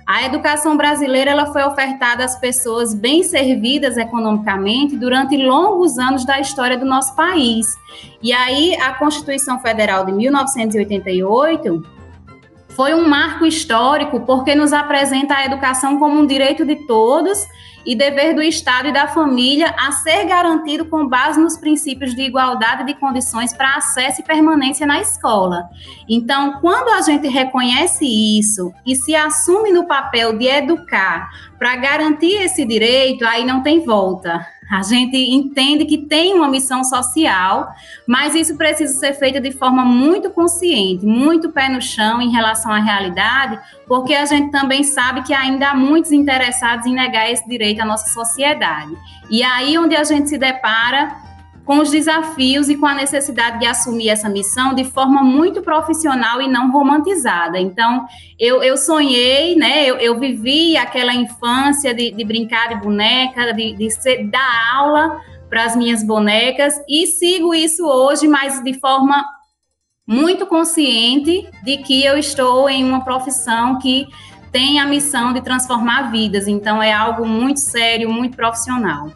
A 0.06 0.24
educação 0.24 0.76
brasileira 0.76 1.30
ela 1.30 1.52
foi 1.52 1.62
ofertada 1.62 2.24
às 2.24 2.38
pessoas 2.38 2.92
bem 2.92 3.22
servidas 3.22 3.96
economicamente 3.96 4.96
durante 4.96 5.36
longos 5.36 5.98
anos 5.98 6.24
da 6.24 6.40
história 6.40 6.76
do 6.76 6.84
nosso 6.84 7.14
país. 7.14 7.66
E 8.22 8.32
aí 8.32 8.74
a 8.80 8.94
Constituição 8.94 9.60
Federal 9.60 10.04
de 10.04 10.12
1988 10.12 11.99
foi 12.76 12.94
um 12.94 13.08
marco 13.08 13.44
histórico 13.46 14.20
porque 14.20 14.54
nos 14.54 14.72
apresenta 14.72 15.34
a 15.34 15.44
educação 15.44 15.98
como 15.98 16.18
um 16.18 16.26
direito 16.26 16.64
de 16.64 16.76
todos 16.86 17.46
e 17.84 17.94
dever 17.94 18.34
do 18.34 18.42
Estado 18.42 18.88
e 18.88 18.92
da 18.92 19.08
família 19.08 19.74
a 19.78 19.90
ser 19.92 20.24
garantido 20.26 20.84
com 20.84 21.06
base 21.06 21.40
nos 21.40 21.56
princípios 21.56 22.14
de 22.14 22.22
igualdade 22.22 22.84
de 22.84 22.94
condições 22.94 23.52
para 23.52 23.76
acesso 23.76 24.20
e 24.20 24.24
permanência 24.24 24.86
na 24.86 25.00
escola. 25.00 25.68
Então, 26.08 26.60
quando 26.60 26.90
a 26.90 27.00
gente 27.00 27.26
reconhece 27.28 28.04
isso 28.04 28.72
e 28.86 28.94
se 28.94 29.14
assume 29.14 29.72
no 29.72 29.86
papel 29.86 30.36
de 30.36 30.46
educar 30.46 31.30
para 31.58 31.76
garantir 31.76 32.34
esse 32.42 32.64
direito, 32.64 33.24
aí 33.24 33.44
não 33.44 33.62
tem 33.62 33.84
volta. 33.84 34.46
A 34.70 34.82
gente 34.82 35.16
entende 35.16 35.84
que 35.84 35.98
tem 35.98 36.32
uma 36.34 36.46
missão 36.46 36.84
social, 36.84 37.74
mas 38.06 38.36
isso 38.36 38.56
precisa 38.56 38.94
ser 38.94 39.14
feito 39.14 39.40
de 39.40 39.50
forma 39.50 39.84
muito 39.84 40.30
consciente, 40.30 41.04
muito 41.04 41.50
pé 41.50 41.68
no 41.68 41.82
chão 41.82 42.22
em 42.22 42.30
relação 42.30 42.70
à 42.70 42.78
realidade, 42.78 43.58
porque 43.88 44.14
a 44.14 44.24
gente 44.24 44.52
também 44.52 44.84
sabe 44.84 45.22
que 45.22 45.34
ainda 45.34 45.70
há 45.70 45.74
muitos 45.74 46.12
interessados 46.12 46.86
em 46.86 46.94
negar 46.94 47.28
esse 47.28 47.48
direito 47.48 47.80
à 47.80 47.84
nossa 47.84 48.10
sociedade. 48.10 48.92
E 49.28 49.42
aí 49.42 49.76
onde 49.76 49.96
a 49.96 50.04
gente 50.04 50.28
se 50.28 50.38
depara 50.38 51.16
com 51.64 51.78
os 51.78 51.90
desafios 51.90 52.68
e 52.68 52.76
com 52.76 52.86
a 52.86 52.94
necessidade 52.94 53.60
de 53.60 53.66
assumir 53.66 54.08
essa 54.08 54.28
missão 54.28 54.74
de 54.74 54.84
forma 54.84 55.22
muito 55.22 55.62
profissional 55.62 56.40
e 56.40 56.48
não 56.48 56.70
romantizada. 56.70 57.58
Então, 57.58 58.06
eu, 58.38 58.62
eu 58.62 58.76
sonhei, 58.76 59.54
né? 59.54 59.84
Eu, 59.84 59.96
eu 59.96 60.18
vivi 60.18 60.76
aquela 60.76 61.14
infância 61.14 61.94
de, 61.94 62.10
de 62.10 62.24
brincar 62.24 62.68
de 62.68 62.76
boneca, 62.76 63.52
de, 63.52 63.74
de 63.74 63.90
ser, 63.90 64.28
dar 64.28 64.74
aula 64.74 65.20
para 65.48 65.64
as 65.64 65.76
minhas 65.76 66.02
bonecas 66.02 66.74
e 66.88 67.06
sigo 67.06 67.54
isso 67.54 67.84
hoje, 67.84 68.26
mas 68.26 68.62
de 68.62 68.74
forma 68.74 69.24
muito 70.06 70.46
consciente 70.46 71.48
de 71.62 71.78
que 71.78 72.04
eu 72.04 72.16
estou 72.16 72.68
em 72.68 72.84
uma 72.84 73.04
profissão 73.04 73.78
que 73.78 74.06
tem 74.50 74.80
a 74.80 74.86
missão 74.86 75.32
de 75.32 75.40
transformar 75.40 76.10
vidas. 76.10 76.48
Então, 76.48 76.82
é 76.82 76.92
algo 76.92 77.24
muito 77.26 77.60
sério, 77.60 78.10
muito 78.10 78.36
profissional. 78.36 79.10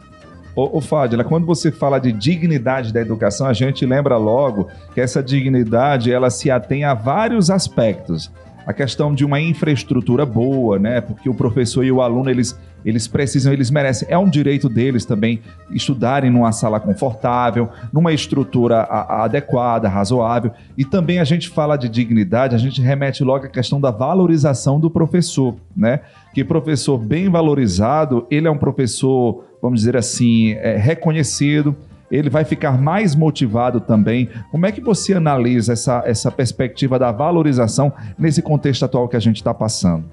Ô, 0.57 0.79
ô 0.79 0.81
Fadila, 0.81 1.25
quando 1.25 1.47
você 1.47 1.73
fala 1.73 1.99
de 1.99 2.13
dignidade 2.13 2.93
da 2.93 3.01
educação, 3.01 3.47
a 3.47 3.53
gente 3.53 3.85
lembra 3.85 4.17
logo 4.17 4.69
que 4.95 5.01
essa 5.01 5.23
dignidade 5.23 6.13
ela 6.13 6.31
se 6.31 6.51
atém 6.51 6.85
a 6.85 6.95
vários 6.95 7.51
aspectos. 7.51 8.31
A 8.67 8.73
questão 8.73 9.15
de 9.15 9.25
uma 9.25 9.41
infraestrutura 9.41 10.25
boa, 10.25 10.79
né? 10.79 11.01
Porque 11.01 11.29
o 11.29 11.35
professor 11.35 11.85
e 11.85 11.93
o 11.93 12.01
aluno 12.01 12.31
eles 12.31 12.59
eles 12.85 13.09
precisam, 13.09 13.53
eles 13.53 13.71
merecem. 13.71 14.07
É 14.11 14.19
um 14.19 14.29
direito 14.29 14.69
deles 14.69 15.05
também 15.05 15.41
estudarem 15.71 16.31
numa 16.31 16.53
sala 16.53 16.79
confortável, 16.79 17.71
numa 17.93 18.13
estrutura 18.13 18.83
a, 18.83 19.25
adequada, 19.25 19.89
razoável. 19.89 20.53
E 20.77 20.85
também 20.85 21.19
a 21.19 21.25
gente 21.25 21.49
fala 21.49 21.77
de 21.77 21.89
dignidade, 21.89 22.55
a 22.55 22.59
gente 22.59 22.83
remete 22.83 23.25
logo 23.25 23.47
à 23.47 23.49
questão 23.49 23.81
da 23.81 23.91
valorização 23.91 24.79
do 24.79 24.91
professor, 24.91 25.57
né? 25.75 26.01
Que 26.35 26.45
professor 26.45 26.99
bem 26.99 27.31
valorizado, 27.31 28.27
ele 28.31 28.47
é 28.47 28.51
um 28.51 28.59
professor, 28.59 29.45
vamos 29.63 29.81
dizer 29.81 29.97
assim, 29.97 30.53
é, 30.53 30.77
reconhecido, 30.77 31.75
ele 32.15 32.31
vai 32.31 32.45
ficar 32.45 32.81
mais 32.81 33.15
motivado 33.15 33.81
também. 33.81 34.29
Como 34.51 34.67
é 34.67 34.73
que 34.73 34.81
você 34.81 35.15
analisa 35.15 35.73
essa, 35.73 36.03
essa 36.07 36.31
perspectiva 36.31 36.99
da 36.99 37.11
valorização 37.11 37.93
nesse 38.19 38.41
contexto 38.41 38.85
atual 38.85 39.09
que 39.09 39.17
a 39.17 39.21
gente 39.21 39.37
está 39.37 39.53
passando? 39.53 40.05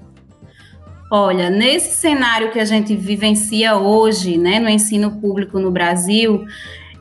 Olha, 1.10 1.50
nesse 1.50 1.94
cenário 1.94 2.50
que 2.50 2.58
a 2.58 2.64
gente 2.64 2.96
vivencia 2.96 3.76
hoje, 3.76 4.38
né, 4.38 4.58
no 4.58 4.68
ensino 4.68 5.20
público 5.20 5.58
no 5.58 5.70
Brasil, 5.70 6.44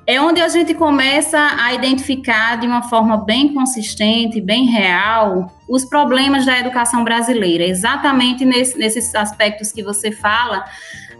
é 0.05 0.19
onde 0.19 0.41
a 0.41 0.49
gente 0.49 0.73
começa 0.73 1.39
a 1.59 1.73
identificar 1.73 2.59
de 2.59 2.67
uma 2.67 2.83
forma 2.83 3.23
bem 3.23 3.53
consistente, 3.53 4.41
bem 4.41 4.65
real, 4.65 5.49
os 5.69 5.85
problemas 5.85 6.45
da 6.45 6.59
educação 6.59 7.03
brasileira, 7.03 7.63
exatamente 7.63 8.43
nesse, 8.43 8.77
nesses 8.77 9.15
aspectos 9.15 9.71
que 9.71 9.81
você 9.81 10.11
fala 10.11 10.65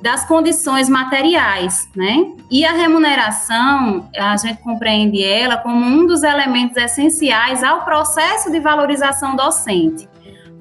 das 0.01 0.25
condições 0.25 0.89
materiais, 0.89 1.87
né? 1.95 2.33
E 2.49 2.65
a 2.65 2.71
remuneração, 2.71 4.09
a 4.17 4.35
gente 4.37 4.61
compreende 4.61 5.23
ela 5.23 5.57
como 5.57 5.85
um 5.85 6.05
dos 6.05 6.23
elementos 6.23 6.75
essenciais 6.75 7.63
ao 7.63 7.85
processo 7.85 8.51
de 8.51 8.59
valorização 8.59 9.35
docente 9.35 10.09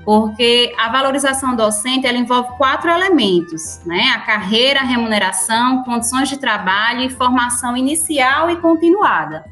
porque 0.04 0.74
a 0.78 0.88
valorização 0.88 1.54
docente 1.54 2.06
ela 2.06 2.16
envolve 2.16 2.56
quatro 2.56 2.90
elementos, 2.90 3.80
né? 3.84 4.12
A 4.14 4.20
carreira, 4.20 4.80
a 4.80 4.84
remuneração, 4.84 5.84
condições 5.84 6.28
de 6.28 6.38
trabalho 6.38 7.02
e 7.02 7.10
formação 7.10 7.76
inicial 7.76 8.50
e 8.50 8.56
continuada. 8.56 9.44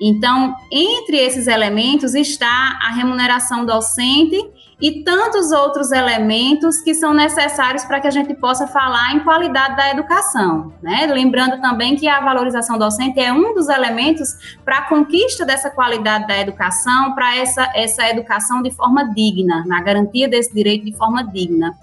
Então, 0.00 0.54
entre 0.70 1.16
esses 1.16 1.48
elementos 1.48 2.14
está 2.14 2.78
a 2.80 2.92
remuneração 2.92 3.66
docente 3.66 4.38
e 4.80 5.02
tantos 5.02 5.50
outros 5.50 5.90
elementos 5.90 6.80
que 6.80 6.94
são 6.94 7.12
necessários 7.12 7.84
para 7.84 8.00
que 8.00 8.06
a 8.06 8.10
gente 8.10 8.32
possa 8.34 8.66
falar 8.66 9.14
em 9.14 9.20
qualidade 9.20 9.76
da 9.76 9.90
educação. 9.90 10.72
Né? 10.80 11.06
Lembrando 11.06 11.60
também 11.60 11.96
que 11.96 12.06
a 12.06 12.20
valorização 12.20 12.78
docente 12.78 13.18
é 13.18 13.32
um 13.32 13.54
dos 13.54 13.68
elementos 13.68 14.58
para 14.64 14.78
a 14.78 14.82
conquista 14.82 15.44
dessa 15.44 15.68
qualidade 15.68 16.28
da 16.28 16.38
educação, 16.38 17.14
para 17.14 17.36
essa, 17.36 17.68
essa 17.74 18.08
educação 18.08 18.62
de 18.62 18.70
forma 18.70 19.12
digna, 19.12 19.64
na 19.66 19.82
garantia 19.82 20.28
desse 20.28 20.54
direito 20.54 20.84
de 20.84 20.96
forma 20.96 21.24
digna. 21.24 21.76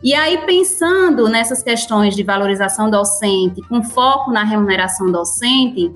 E 0.00 0.14
aí, 0.14 0.38
pensando 0.46 1.28
nessas 1.28 1.60
questões 1.60 2.14
de 2.14 2.22
valorização 2.22 2.88
docente, 2.88 3.60
com 3.62 3.82
foco 3.82 4.30
na 4.30 4.44
remuneração 4.44 5.10
docente, 5.10 5.92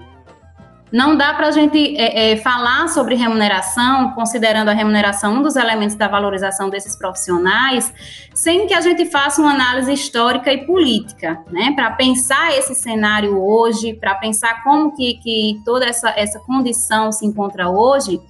não 0.93 1.17
dá 1.17 1.33
para 1.33 1.49
a 1.49 1.51
gente 1.51 1.97
é, 1.97 2.33
é, 2.33 2.37
falar 2.37 2.87
sobre 2.89 3.15
remuneração, 3.15 4.13
considerando 4.13 4.69
a 4.69 4.75
remuneração 4.75 5.37
um 5.37 5.43
dos 5.43 5.57
elementos 5.57 5.97
da 5.97 6.07
valorização 6.07 6.69
desses 6.69 6.95
profissionais, 6.95 7.93
sem 8.35 8.67
que 8.67 8.75
a 8.75 8.81
gente 8.83 9.07
faça 9.07 9.41
uma 9.41 9.53
análise 9.53 9.91
histórica 9.91 10.53
e 10.53 10.67
política, 10.67 11.41
né? 11.51 11.73
Para 11.75 11.91
pensar 11.93 12.57
esse 12.57 12.75
cenário 12.75 13.43
hoje, 13.43 13.95
para 13.95 14.15
pensar 14.17 14.63
como 14.63 14.95
que, 14.95 15.15
que 15.15 15.61
toda 15.65 15.87
essa, 15.87 16.11
essa 16.11 16.39
condição 16.41 17.11
se 17.11 17.25
encontra 17.25 17.71
hoje, 17.71 18.21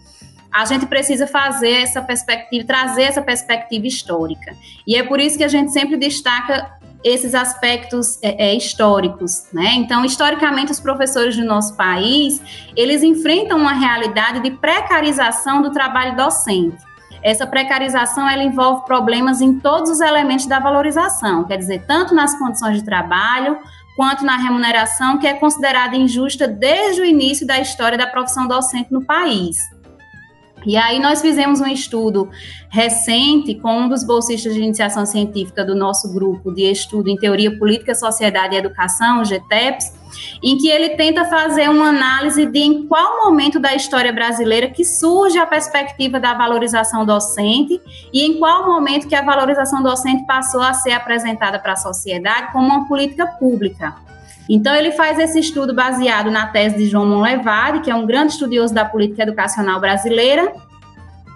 a 0.52 0.64
gente 0.64 0.87
precisa 0.87 1.26
fazer 1.26 1.83
essa 1.83 2.00
perspectiva, 2.00 2.64
trazer 2.64 3.02
essa 3.04 3.23
perspectiva 3.23 3.87
histórica. 3.87 4.54
E 4.87 4.95
é 4.95 5.02
por 5.02 5.19
isso 5.19 5.37
que 5.37 5.45
a 5.45 5.49
gente 5.49 5.73
sempre 5.73 5.97
destaca 5.97 6.78
esses 7.04 7.35
aspectos 7.35 8.18
é, 8.23 8.50
é, 8.50 8.54
históricos, 8.56 9.44
né? 9.52 9.75
Então, 9.75 10.04
historicamente, 10.04 10.73
os 10.73 10.80
professores 10.80 11.37
do 11.37 11.44
nosso 11.44 11.75
país, 11.75 12.40
eles 12.76 13.02
enfrentam 13.02 13.59
uma 13.59 13.73
realidade 13.73 14.40
de 14.40 14.50
precarização 14.50 15.62
do 15.62 15.71
trabalho 15.71 16.16
docente. 16.16 16.76
Essa 17.23 17.47
precarização, 17.47 18.28
ela 18.28 18.42
envolve 18.42 18.85
problemas 18.85 19.40
em 19.40 19.59
todos 19.59 19.90
os 19.90 20.00
elementos 20.00 20.47
da 20.47 20.59
valorização, 20.59 21.44
quer 21.44 21.56
dizer, 21.56 21.85
tanto 21.87 22.14
nas 22.14 22.37
condições 22.37 22.78
de 22.78 22.85
trabalho, 22.85 23.59
quanto 23.97 24.25
na 24.25 24.37
remuneração, 24.37 25.18
que 25.18 25.26
é 25.26 25.35
considerada 25.35 25.94
injusta 25.97 26.49
desde 26.49 27.00
o 27.00 27.04
início 27.04 27.47
da 27.47 27.61
história 27.61 27.97
da 27.97 28.06
profissão 28.06 28.49
docente 28.49 28.92
no 28.92 29.04
país. 29.04 29.56
E 30.64 30.76
aí 30.76 30.99
nós 31.00 31.21
fizemos 31.21 31.61
um 31.61 31.66
estudo 31.66 32.31
recente 32.69 33.54
com 33.57 33.81
um 33.81 33.88
dos 33.88 34.04
bolsistas 34.04 34.54
de 34.54 34.61
iniciação 34.61 35.04
científica 35.04 35.64
do 35.64 35.75
nosso 35.75 36.12
grupo 36.12 36.52
de 36.52 36.62
estudo 36.62 37.09
em 37.09 37.16
teoria 37.16 37.57
política, 37.59 37.95
sociedade 37.95 38.54
e 38.54 38.59
educação, 38.59 39.25
GTEPS, 39.25 39.92
em 40.42 40.57
que 40.59 40.69
ele 40.69 40.90
tenta 40.90 41.25
fazer 41.25 41.69
uma 41.69 41.88
análise 41.88 42.47
de 42.47 42.61
em 42.61 42.87
qual 42.87 43.25
momento 43.25 43.59
da 43.59 43.75
história 43.75 44.12
brasileira 44.12 44.69
que 44.69 44.85
surge 44.85 45.38
a 45.38 45.47
perspectiva 45.47 46.21
da 46.21 46.35
valorização 46.35 47.04
docente 47.04 47.81
e 48.12 48.23
em 48.25 48.38
qual 48.38 48.66
momento 48.66 49.09
que 49.09 49.14
a 49.14 49.23
valorização 49.23 49.83
docente 49.83 50.26
passou 50.26 50.61
a 50.61 50.75
ser 50.75 50.92
apresentada 50.92 51.59
para 51.59 51.73
a 51.73 51.76
sociedade 51.76 52.52
como 52.52 52.66
uma 52.66 52.87
política 52.87 53.26
pública. 53.26 53.95
Então, 54.49 54.75
ele 54.75 54.92
faz 54.92 55.18
esse 55.18 55.38
estudo 55.38 55.75
baseado 55.75 56.30
na 56.30 56.46
tese 56.46 56.76
de 56.76 56.87
João 56.87 57.06
Monlevade, 57.06 57.80
que 57.80 57.90
é 57.90 57.94
um 57.94 58.06
grande 58.06 58.32
estudioso 58.32 58.75
da 58.75 58.84
política 58.84 59.22
educacional 59.22 59.80
brasileira, 59.80 60.52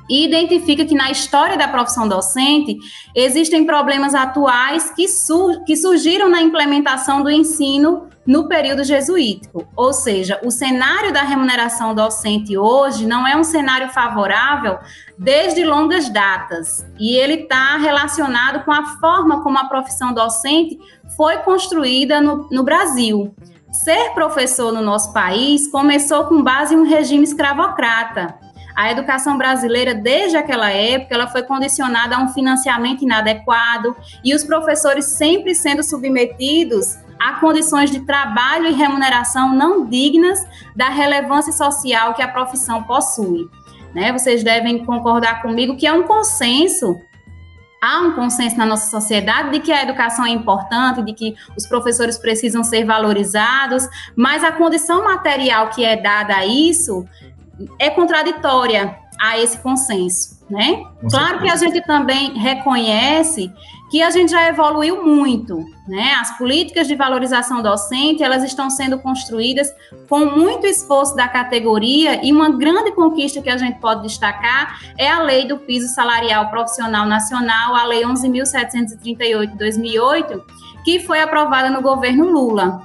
e 0.09 0.25
identifica 0.25 0.85
que 0.85 0.95
na 0.95 1.11
história 1.11 1.57
da 1.57 1.69
profissão 1.69 2.09
docente 2.09 2.79
existem 3.15 3.67
problemas 3.67 4.15
atuais 4.15 4.91
que, 4.91 5.09
sur 5.09 5.65
que 5.65 5.77
surgiram 5.77 6.29
na 6.29 6.41
implementação 6.41 7.23
do 7.23 7.31
ensino 7.31 8.09
no 8.27 8.49
período 8.49 8.83
jesuítico. 8.83 9.67
Ou 9.77 9.93
seja, 9.93 10.41
o 10.45 10.51
cenário 10.51 11.13
da 11.13 11.23
remuneração 11.23 11.95
docente 11.95 12.59
hoje 12.59 13.07
não 13.07 13.27
é 13.27 13.37
um 13.37 13.45
cenário 13.45 13.89
favorável 13.91 14.79
desde 15.17 15.65
longas 15.65 16.11
datas, 16.11 16.85
e 16.99 17.17
ele 17.17 17.43
está 17.43 17.77
relacionado 17.79 18.65
com 18.65 18.73
a 18.73 18.85
forma 18.99 19.43
como 19.43 19.59
a 19.59 19.65
profissão 19.65 20.13
docente 20.13 20.79
foi 21.17 21.39
construída 21.39 22.21
no, 22.21 22.49
no 22.51 22.63
Brasil. 22.63 23.35
Ser 23.73 24.11
professor 24.11 24.73
no 24.73 24.83
nosso 24.83 25.13
país 25.13 25.69
começou 25.69 26.25
com 26.25 26.43
base 26.43 26.75
em 26.75 26.79
um 26.79 26.89
regime 26.89 27.25
escravocrata. 27.25 28.35
A 28.77 28.93
educação 28.93 29.39
brasileira, 29.39 29.95
desde 29.95 30.37
aquela 30.37 30.71
época, 30.71 31.15
ela 31.15 31.27
foi 31.27 31.43
condicionada 31.43 32.17
a 32.17 32.23
um 32.23 32.29
financiamento 32.29 33.03
inadequado 33.03 33.97
e 34.23 34.35
os 34.35 34.45
professores 34.45 35.07
sempre 35.07 35.55
sendo 35.55 35.83
submetidos 35.83 36.99
a 37.19 37.41
condições 37.41 37.91
de 37.91 38.01
trabalho 38.01 38.67
e 38.67 38.73
remuneração 38.73 39.55
não 39.55 39.87
dignas 39.87 40.47
da 40.75 40.91
relevância 40.91 41.53
social 41.53 42.13
que 42.13 42.23
a 42.23 42.29
profissão 42.29 42.83
possui. 42.83 43.49
Né? 43.95 44.13
Vocês 44.13 44.45
devem 44.45 44.85
concordar 44.85 45.41
comigo 45.41 45.77
que 45.77 45.87
é 45.87 45.93
um 45.93 46.03
consenso 46.03 47.01
há 47.83 48.01
um 48.01 48.13
consenso 48.13 48.57
na 48.57 48.67
nossa 48.67 48.91
sociedade 48.91 49.51
de 49.51 49.61
que 49.61 49.73
a 49.73 49.83
educação 49.83 50.25
é 50.25 50.31
importante, 50.31 51.03
de 51.03 51.13
que 51.13 51.35
os 51.57 51.67
professores 51.67 52.19
precisam 52.19 52.65
ser 52.65 52.85
valorizados, 52.85 53.89
mas 54.15 54.43
a 54.43 54.53
condição 54.53 55.05
material 55.05 55.69
que 55.71 55.85
é 55.85 55.97
dada 55.97 56.37
a 56.37 56.47
isso 56.47 57.07
é 57.79 57.89
contraditória 57.91 58.99
a 59.19 59.39
esse 59.39 59.59
consenso, 59.59 60.45
né? 60.51 60.83
claro 61.09 61.41
que 61.41 61.51
a 61.51 61.57
gente 61.57 61.81
também 61.87 62.37
reconhece 62.39 63.51
que 63.91 64.03
a 64.03 64.11
gente 64.11 64.33
já 64.33 64.49
evoluiu 64.49 65.05
muito, 65.05 65.65
né? 65.87 66.15
As 66.21 66.37
políticas 66.37 66.89
de 66.89 66.97
valorização 66.97 67.63
docente, 67.63 68.23
elas 68.23 68.43
estão 68.43 68.69
sendo 68.69 68.99
construídas 68.99 69.69
com 70.09 70.27
muito 70.27 70.67
esforço 70.67 71.15
da 71.15 71.29
categoria 71.29 72.25
e 72.25 72.33
uma 72.33 72.51
grande 72.51 72.93
conquista 72.93 73.41
que 73.41 73.49
a 73.49 73.57
gente 73.57 73.79
pode 73.79 74.03
destacar 74.03 74.81
é 74.99 75.09
a 75.09 75.23
Lei 75.23 75.47
do 75.47 75.59
Piso 75.59 75.89
Salarial 75.95 76.51
Profissional 76.51 77.07
Nacional, 77.07 77.77
a 77.77 77.85
Lei 77.85 78.03
11.738 78.03 79.53
de 79.53 79.59
2008, 79.59 80.45
que 80.85 81.01
foi 81.01 81.21
aprovada 81.21 81.71
no 81.71 81.81
governo 81.81 82.31
Lula. 82.31 82.83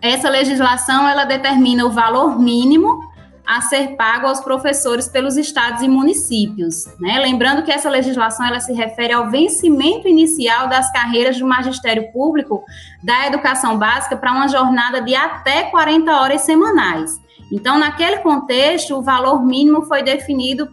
Essa 0.00 0.28
legislação, 0.28 1.08
ela 1.08 1.24
determina 1.24 1.86
o 1.86 1.90
valor 1.90 2.38
mínimo 2.38 3.00
a 3.46 3.60
ser 3.60 3.94
pago 3.96 4.26
aos 4.26 4.40
professores 4.40 5.06
pelos 5.08 5.36
estados 5.36 5.80
e 5.80 5.88
municípios. 5.88 6.86
Né? 6.98 7.18
Lembrando 7.20 7.62
que 7.62 7.70
essa 7.70 7.88
legislação 7.88 8.44
ela 8.44 8.58
se 8.58 8.72
refere 8.72 9.12
ao 9.12 9.30
vencimento 9.30 10.08
inicial 10.08 10.68
das 10.68 10.90
carreiras 10.90 11.38
do 11.38 11.46
magistério 11.46 12.10
público 12.12 12.64
da 13.02 13.26
educação 13.26 13.78
básica 13.78 14.16
para 14.16 14.32
uma 14.32 14.48
jornada 14.48 15.00
de 15.00 15.14
até 15.14 15.64
40 15.64 16.10
horas 16.12 16.40
semanais. 16.42 17.20
Então, 17.52 17.78
naquele 17.78 18.18
contexto, 18.18 18.96
o 18.96 19.02
valor 19.02 19.44
mínimo 19.44 19.82
foi 19.82 20.02
definido 20.02 20.68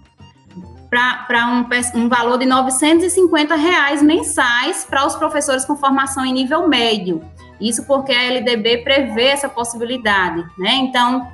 para 0.90 1.48
um, 1.48 2.02
um, 2.02 2.10
valor 2.10 2.38
de 2.38 2.46
950 2.46 3.56
reais 3.56 4.02
mensais 4.02 4.86
para 4.88 5.06
os 5.06 5.16
professores 5.16 5.66
com 5.66 5.76
formação 5.76 6.26
em 6.26 6.34
nível 6.34 6.68
médio. 6.68 7.22
Isso 7.60 7.86
porque 7.86 8.12
a 8.12 8.24
LDB 8.24 8.84
prevê 8.84 9.26
essa 9.26 9.50
possibilidade, 9.50 10.46
né? 10.58 10.76
Então, 10.76 11.32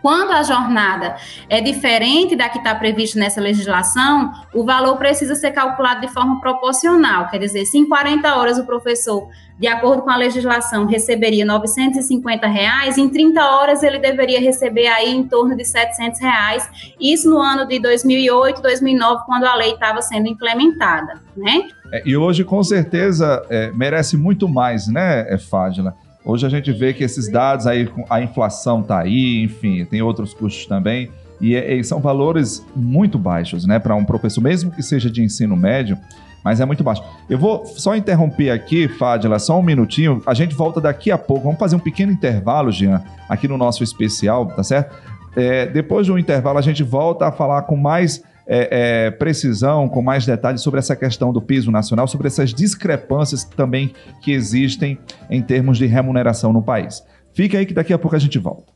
quando 0.00 0.32
a 0.32 0.42
jornada 0.42 1.16
é 1.48 1.60
diferente 1.60 2.36
da 2.36 2.48
que 2.48 2.58
está 2.58 2.74
prevista 2.74 3.18
nessa 3.18 3.40
legislação, 3.40 4.32
o 4.54 4.64
valor 4.64 4.96
precisa 4.96 5.34
ser 5.34 5.52
calculado 5.52 6.00
de 6.00 6.08
forma 6.08 6.40
proporcional. 6.40 7.28
Quer 7.28 7.38
dizer, 7.38 7.64
se 7.66 7.78
em 7.78 7.88
40 7.88 8.34
horas 8.34 8.58
o 8.58 8.64
professor, 8.64 9.28
de 9.58 9.66
acordo 9.66 10.02
com 10.02 10.10
a 10.10 10.16
legislação, 10.16 10.86
receberia 10.86 11.44
950 11.44 12.46
reais, 12.46 12.96
em 12.96 13.08
30 13.08 13.44
horas 13.44 13.82
ele 13.82 13.98
deveria 13.98 14.40
receber 14.40 14.86
aí 14.86 15.10
em 15.10 15.24
torno 15.24 15.56
de 15.56 15.64
700 15.64 16.20
reais. 16.20 16.68
Isso 17.00 17.28
no 17.28 17.38
ano 17.38 17.66
de 17.66 17.80
2008, 17.80 18.62
2009, 18.62 19.24
quando 19.26 19.44
a 19.44 19.54
lei 19.56 19.72
estava 19.72 20.00
sendo 20.00 20.28
implementada, 20.28 21.20
né? 21.36 21.68
É, 21.92 22.02
e 22.04 22.16
hoje, 22.16 22.44
com 22.44 22.62
certeza, 22.62 23.44
é, 23.50 23.72
merece 23.72 24.16
muito 24.16 24.48
mais, 24.48 24.86
né, 24.86 25.36
Fágila? 25.38 25.94
Hoje 26.28 26.44
a 26.44 26.50
gente 26.50 26.70
vê 26.70 26.92
que 26.92 27.02
esses 27.02 27.26
dados 27.32 27.66
aí, 27.66 27.88
a 28.10 28.20
inflação 28.20 28.82
está 28.82 28.98
aí, 28.98 29.42
enfim, 29.42 29.82
tem 29.86 30.02
outros 30.02 30.34
custos 30.34 30.66
também, 30.66 31.08
e, 31.40 31.56
e 31.56 31.82
são 31.82 32.00
valores 32.00 32.62
muito 32.76 33.18
baixos, 33.18 33.64
né, 33.64 33.78
para 33.78 33.94
um 33.94 34.04
professor, 34.04 34.42
mesmo 34.42 34.70
que 34.70 34.82
seja 34.82 35.10
de 35.10 35.22
ensino 35.22 35.56
médio, 35.56 35.96
mas 36.44 36.60
é 36.60 36.66
muito 36.66 36.84
baixo. 36.84 37.02
Eu 37.30 37.38
vou 37.38 37.64
só 37.64 37.96
interromper 37.96 38.50
aqui, 38.50 38.88
Fadila, 38.88 39.38
só 39.38 39.58
um 39.58 39.62
minutinho, 39.62 40.22
a 40.26 40.34
gente 40.34 40.54
volta 40.54 40.82
daqui 40.82 41.10
a 41.10 41.16
pouco, 41.16 41.44
vamos 41.44 41.58
fazer 41.58 41.76
um 41.76 41.80
pequeno 41.80 42.12
intervalo, 42.12 42.70
Jean, 42.70 43.02
aqui 43.26 43.48
no 43.48 43.56
nosso 43.56 43.82
especial, 43.82 44.48
tá 44.48 44.62
certo? 44.62 44.94
É, 45.34 45.64
depois 45.64 46.08
do 46.08 46.18
intervalo, 46.18 46.58
a 46.58 46.62
gente 46.62 46.82
volta 46.82 47.26
a 47.26 47.32
falar 47.32 47.62
com 47.62 47.74
mais 47.74 48.22
é, 48.48 49.06
é, 49.06 49.10
precisão, 49.10 49.88
com 49.88 50.00
mais 50.00 50.24
detalhes 50.24 50.62
sobre 50.62 50.78
essa 50.78 50.96
questão 50.96 51.32
do 51.32 51.42
piso 51.42 51.70
nacional, 51.70 52.08
sobre 52.08 52.28
essas 52.28 52.54
discrepâncias 52.54 53.44
também 53.44 53.92
que 54.22 54.32
existem 54.32 54.98
em 55.28 55.42
termos 55.42 55.76
de 55.76 55.84
remuneração 55.84 56.50
no 56.52 56.62
país. 56.62 57.04
Fica 57.34 57.58
aí 57.58 57.66
que 57.66 57.74
daqui 57.74 57.92
a 57.92 57.98
pouco 57.98 58.16
a 58.16 58.18
gente 58.18 58.38
volta. 58.38 58.72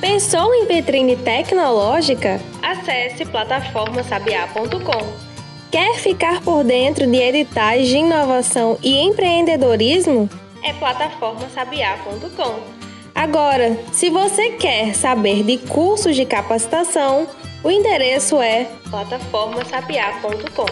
Pensou 0.00 0.54
em 0.54 0.66
vitrine 0.66 1.16
tecnológica? 1.16 2.38
Acesse 2.62 3.24
plataformasabiá.com. 3.24 5.26
Quer 5.70 5.96
ficar 5.96 6.42
por 6.42 6.62
dentro 6.62 7.10
de 7.10 7.16
editais 7.16 7.88
de 7.88 7.96
inovação 7.96 8.78
e 8.82 8.98
empreendedorismo? 8.98 10.28
É 10.62 10.72
plataformasabiá.com. 10.74 12.75
Agora, 13.16 13.78
se 13.92 14.10
você 14.10 14.50
quer 14.50 14.94
saber 14.94 15.42
de 15.42 15.56
cursos 15.56 16.14
de 16.14 16.26
capacitação, 16.26 17.26
o 17.64 17.70
endereço 17.70 18.42
é 18.42 18.66
plataformasapiar.com. 18.90 20.66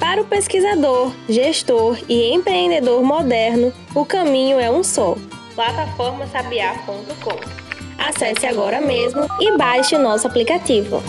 Para 0.00 0.22
o 0.22 0.24
pesquisador, 0.24 1.12
gestor 1.28 1.98
e 2.08 2.32
empreendedor 2.32 3.02
moderno, 3.02 3.70
o 3.94 4.02
caminho 4.02 4.58
é 4.58 4.70
um 4.70 4.82
só: 4.82 5.14
plataformasapiar.com. 5.54 7.38
Acesse 7.98 8.46
agora 8.46 8.80
mesmo 8.80 9.26
e 9.38 9.54
baixe 9.54 9.94
o 9.94 9.98
nosso 9.98 10.26
aplicativo. 10.26 11.02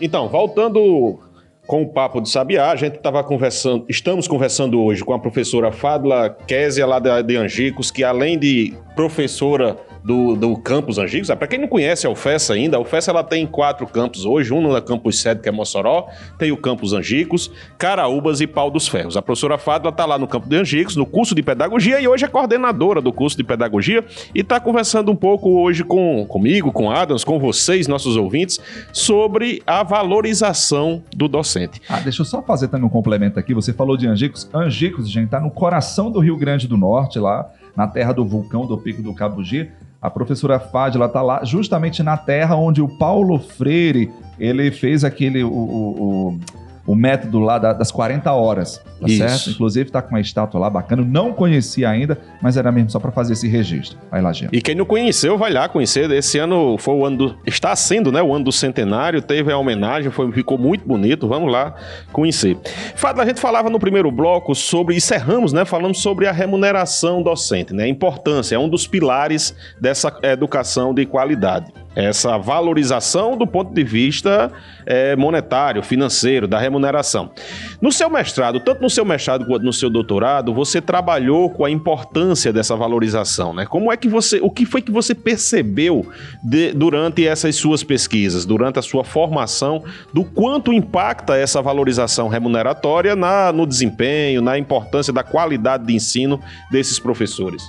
Então, 0.00 0.28
voltando 0.28 1.20
com 1.66 1.82
o 1.82 1.88
Papo 1.88 2.20
de 2.20 2.28
Sabiá. 2.28 2.70
A 2.70 2.76
gente 2.76 2.96
estava 2.96 3.22
conversando, 3.22 3.84
estamos 3.88 4.26
conversando 4.26 4.82
hoje 4.82 5.04
com 5.04 5.12
a 5.12 5.18
professora 5.18 5.70
Fadla 5.72 6.36
Késia, 6.46 6.86
lá 6.86 6.98
de 6.98 7.36
Angicos, 7.36 7.90
que 7.90 8.04
além 8.04 8.38
de 8.38 8.74
professora 8.94 9.76
do, 10.04 10.34
do 10.34 10.56
campus 10.56 10.98
Angicos. 10.98 11.30
Ah, 11.30 11.36
Para 11.36 11.46
quem 11.46 11.58
não 11.58 11.68
conhece 11.68 12.06
a 12.06 12.10
UFES 12.10 12.50
ainda, 12.50 12.76
a 12.76 12.80
UFES 12.80 13.08
ela 13.08 13.22
tem 13.22 13.46
quatro 13.46 13.86
campos 13.86 14.24
hoje, 14.24 14.52
um 14.52 14.60
no 14.60 14.82
campus 14.82 15.20
sede 15.20 15.40
que 15.40 15.48
é 15.48 15.52
Mossoró, 15.52 16.08
tem 16.38 16.50
o 16.50 16.56
campus 16.56 16.92
Angicos, 16.92 17.50
Caraúbas 17.78 18.40
e 18.40 18.46
Pau 18.46 18.70
dos 18.70 18.88
Ferros. 18.88 19.16
A 19.16 19.22
professora 19.22 19.58
Fadla 19.58 19.90
está 19.90 20.04
lá 20.04 20.18
no 20.18 20.26
campo 20.26 20.48
de 20.48 20.56
Angicos, 20.56 20.96
no 20.96 21.06
curso 21.06 21.34
de 21.34 21.42
pedagogia 21.42 22.00
e 22.00 22.08
hoje 22.08 22.24
é 22.24 22.28
coordenadora 22.28 23.00
do 23.00 23.12
curso 23.12 23.36
de 23.36 23.44
pedagogia 23.44 24.04
e 24.34 24.40
está 24.40 24.58
conversando 24.58 25.10
um 25.12 25.16
pouco 25.16 25.60
hoje 25.60 25.84
com 25.84 26.26
comigo, 26.26 26.72
com 26.72 26.90
Adams, 26.90 27.24
com 27.24 27.38
vocês, 27.38 27.86
nossos 27.86 28.16
ouvintes, 28.16 28.58
sobre 28.92 29.62
a 29.66 29.82
valorização 29.82 31.02
do 31.14 31.28
docente. 31.28 31.80
Ah, 31.88 32.00
deixa 32.00 32.22
eu 32.22 32.26
só 32.26 32.42
fazer 32.42 32.68
também 32.68 32.86
um 32.86 32.90
complemento 32.90 33.38
aqui. 33.38 33.54
Você 33.54 33.72
falou 33.72 33.96
de 33.96 34.06
Angicos. 34.06 34.48
Angicos, 34.52 35.10
gente, 35.10 35.26
está 35.26 35.40
no 35.40 35.50
coração 35.50 36.10
do 36.10 36.20
Rio 36.20 36.36
Grande 36.36 36.66
do 36.66 36.76
Norte, 36.76 37.18
lá 37.18 37.50
na 37.76 37.86
terra 37.86 38.12
do 38.12 38.24
vulcão 38.24 38.66
do 38.66 38.76
Pico 38.78 39.02
do 39.02 39.14
Cabugi. 39.14 39.70
A 40.02 40.10
professora 40.10 40.58
Fadila 40.58 41.06
está 41.06 41.22
lá 41.22 41.44
justamente 41.44 42.02
na 42.02 42.16
terra 42.16 42.56
onde 42.56 42.82
o 42.82 42.88
Paulo 42.88 43.38
Freire 43.38 44.12
ele 44.36 44.72
fez 44.72 45.04
aquele 45.04 45.44
o, 45.44 45.48
o, 45.48 46.28
o 46.28 46.40
o 46.86 46.94
método 46.94 47.38
lá 47.38 47.58
das 47.58 47.92
40 47.92 48.30
horas, 48.32 48.82
tá 49.00 49.06
Isso. 49.06 49.18
certo? 49.18 49.50
Inclusive 49.50 49.90
tá 49.90 50.02
com 50.02 50.10
uma 50.10 50.20
estátua 50.20 50.60
lá 50.60 50.68
bacana, 50.68 51.04
não 51.04 51.32
conhecia 51.32 51.88
ainda, 51.88 52.18
mas 52.40 52.56
era 52.56 52.72
mesmo 52.72 52.90
só 52.90 52.98
para 52.98 53.12
fazer 53.12 53.34
esse 53.34 53.46
registro. 53.48 53.98
Vai 54.10 54.20
lá, 54.20 54.32
Jean. 54.32 54.48
E 54.52 54.60
quem 54.60 54.74
não 54.74 54.84
conheceu, 54.84 55.38
vai 55.38 55.52
lá 55.52 55.68
conhecer. 55.68 56.10
Esse 56.10 56.38
ano 56.38 56.76
foi 56.78 56.94
o 56.94 57.06
ano 57.06 57.16
do, 57.16 57.38
está 57.46 57.74
sendo, 57.76 58.10
né, 58.10 58.20
o 58.22 58.34
ano 58.34 58.46
do 58.46 58.52
centenário, 58.52 59.22
teve 59.22 59.52
a 59.52 59.58
homenagem, 59.58 60.10
foi, 60.10 60.30
ficou 60.32 60.58
muito 60.58 60.86
bonito, 60.86 61.28
vamos 61.28 61.52
lá 61.52 61.74
conhecer. 62.12 62.58
Fábio, 62.96 63.22
a 63.22 63.26
gente 63.26 63.40
falava 63.40 63.70
no 63.70 63.78
primeiro 63.78 64.10
bloco 64.10 64.54
sobre, 64.54 64.96
encerramos, 64.96 65.52
né, 65.52 65.64
falando 65.64 65.94
sobre 65.94 66.26
a 66.26 66.32
remuneração 66.32 67.22
docente, 67.22 67.72
né, 67.72 67.84
a 67.84 67.88
importância, 67.88 68.56
é 68.56 68.58
um 68.58 68.68
dos 68.68 68.86
pilares 68.86 69.54
dessa 69.80 70.12
educação 70.22 70.92
de 70.92 71.06
qualidade 71.06 71.72
essa 71.94 72.38
valorização 72.38 73.36
do 73.36 73.46
ponto 73.46 73.72
de 73.72 73.84
vista 73.84 74.50
é, 74.86 75.14
monetário, 75.16 75.82
financeiro, 75.82 76.46
da 76.48 76.58
remuneração. 76.58 77.30
No 77.80 77.92
seu 77.92 78.08
mestrado, 78.08 78.60
tanto 78.60 78.82
no 78.82 78.90
seu 78.90 79.04
mestrado 79.04 79.44
quanto 79.46 79.64
no 79.64 79.72
seu 79.72 79.90
doutorado, 79.90 80.54
você 80.54 80.80
trabalhou 80.80 81.50
com 81.50 81.64
a 81.64 81.70
importância 81.70 82.52
dessa 82.52 82.74
valorização, 82.74 83.52
né? 83.52 83.66
Como 83.66 83.92
é 83.92 83.96
que 83.96 84.08
você, 84.08 84.40
o 84.42 84.50
que 84.50 84.64
foi 84.64 84.82
que 84.82 84.90
você 84.90 85.14
percebeu 85.14 86.06
de, 86.42 86.72
durante 86.72 87.26
essas 87.26 87.56
suas 87.56 87.82
pesquisas, 87.82 88.44
durante 88.44 88.78
a 88.78 88.82
sua 88.82 89.04
formação, 89.04 89.84
do 90.12 90.24
quanto 90.24 90.72
impacta 90.72 91.36
essa 91.36 91.60
valorização 91.60 92.28
remuneratória 92.28 93.14
na, 93.14 93.52
no 93.52 93.66
desempenho, 93.66 94.40
na 94.40 94.58
importância 94.58 95.12
da 95.12 95.22
qualidade 95.22 95.86
de 95.86 95.94
ensino 95.94 96.40
desses 96.70 96.98
professores? 96.98 97.62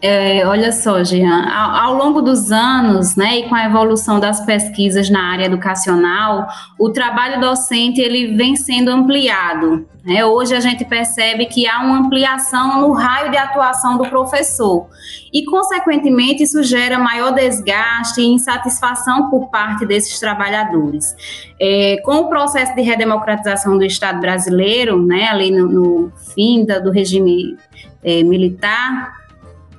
É, 0.00 0.46
olha 0.46 0.70
só, 0.70 1.02
Jean, 1.02 1.48
ao, 1.50 1.86
ao, 1.86 1.94
longo 1.94 2.22
dos 2.22 2.52
anos, 2.52 3.16
né, 3.16 3.40
e 3.40 3.48
com 3.48 3.54
a 3.54 3.64
evolução 3.64 4.20
das 4.20 4.40
pesquisas 4.44 5.10
na 5.10 5.32
área 5.32 5.46
educacional, 5.46 6.46
o 6.78 6.90
trabalho 6.90 7.40
docente 7.40 8.00
ele 8.00 8.36
vem 8.36 8.54
sendo 8.54 8.90
ampliado. 8.90 9.88
Né? 10.04 10.24
Hoje 10.24 10.54
a 10.54 10.60
gente 10.60 10.84
percebe 10.84 11.46
que 11.46 11.66
há 11.66 11.80
uma 11.80 11.98
ampliação 11.98 12.80
no 12.80 12.92
raio 12.92 13.32
de 13.32 13.36
atuação 13.36 13.98
do 13.98 14.08
professor 14.08 14.86
e, 15.32 15.44
consequentemente, 15.44 16.44
isso 16.44 16.62
gera 16.62 16.98
maior 16.98 17.32
desgaste 17.32 18.20
e 18.20 18.26
insatisfação 18.26 19.28
por 19.28 19.48
parte 19.50 19.84
desses 19.84 20.18
trabalhadores. 20.20 21.14
É, 21.60 21.96
com 22.04 22.18
o 22.18 22.28
processo 22.28 22.74
de 22.76 22.82
redemocratização 22.82 23.76
do 23.76 23.84
Estado 23.84 24.20
brasileiro, 24.20 25.04
né, 25.04 25.28
ali 25.28 25.50
no, 25.50 25.66
no 25.68 26.12
fim 26.34 26.64
da, 26.64 26.78
do 26.78 26.92
regime 26.92 27.56
é, 28.02 28.22
militar, 28.22 29.18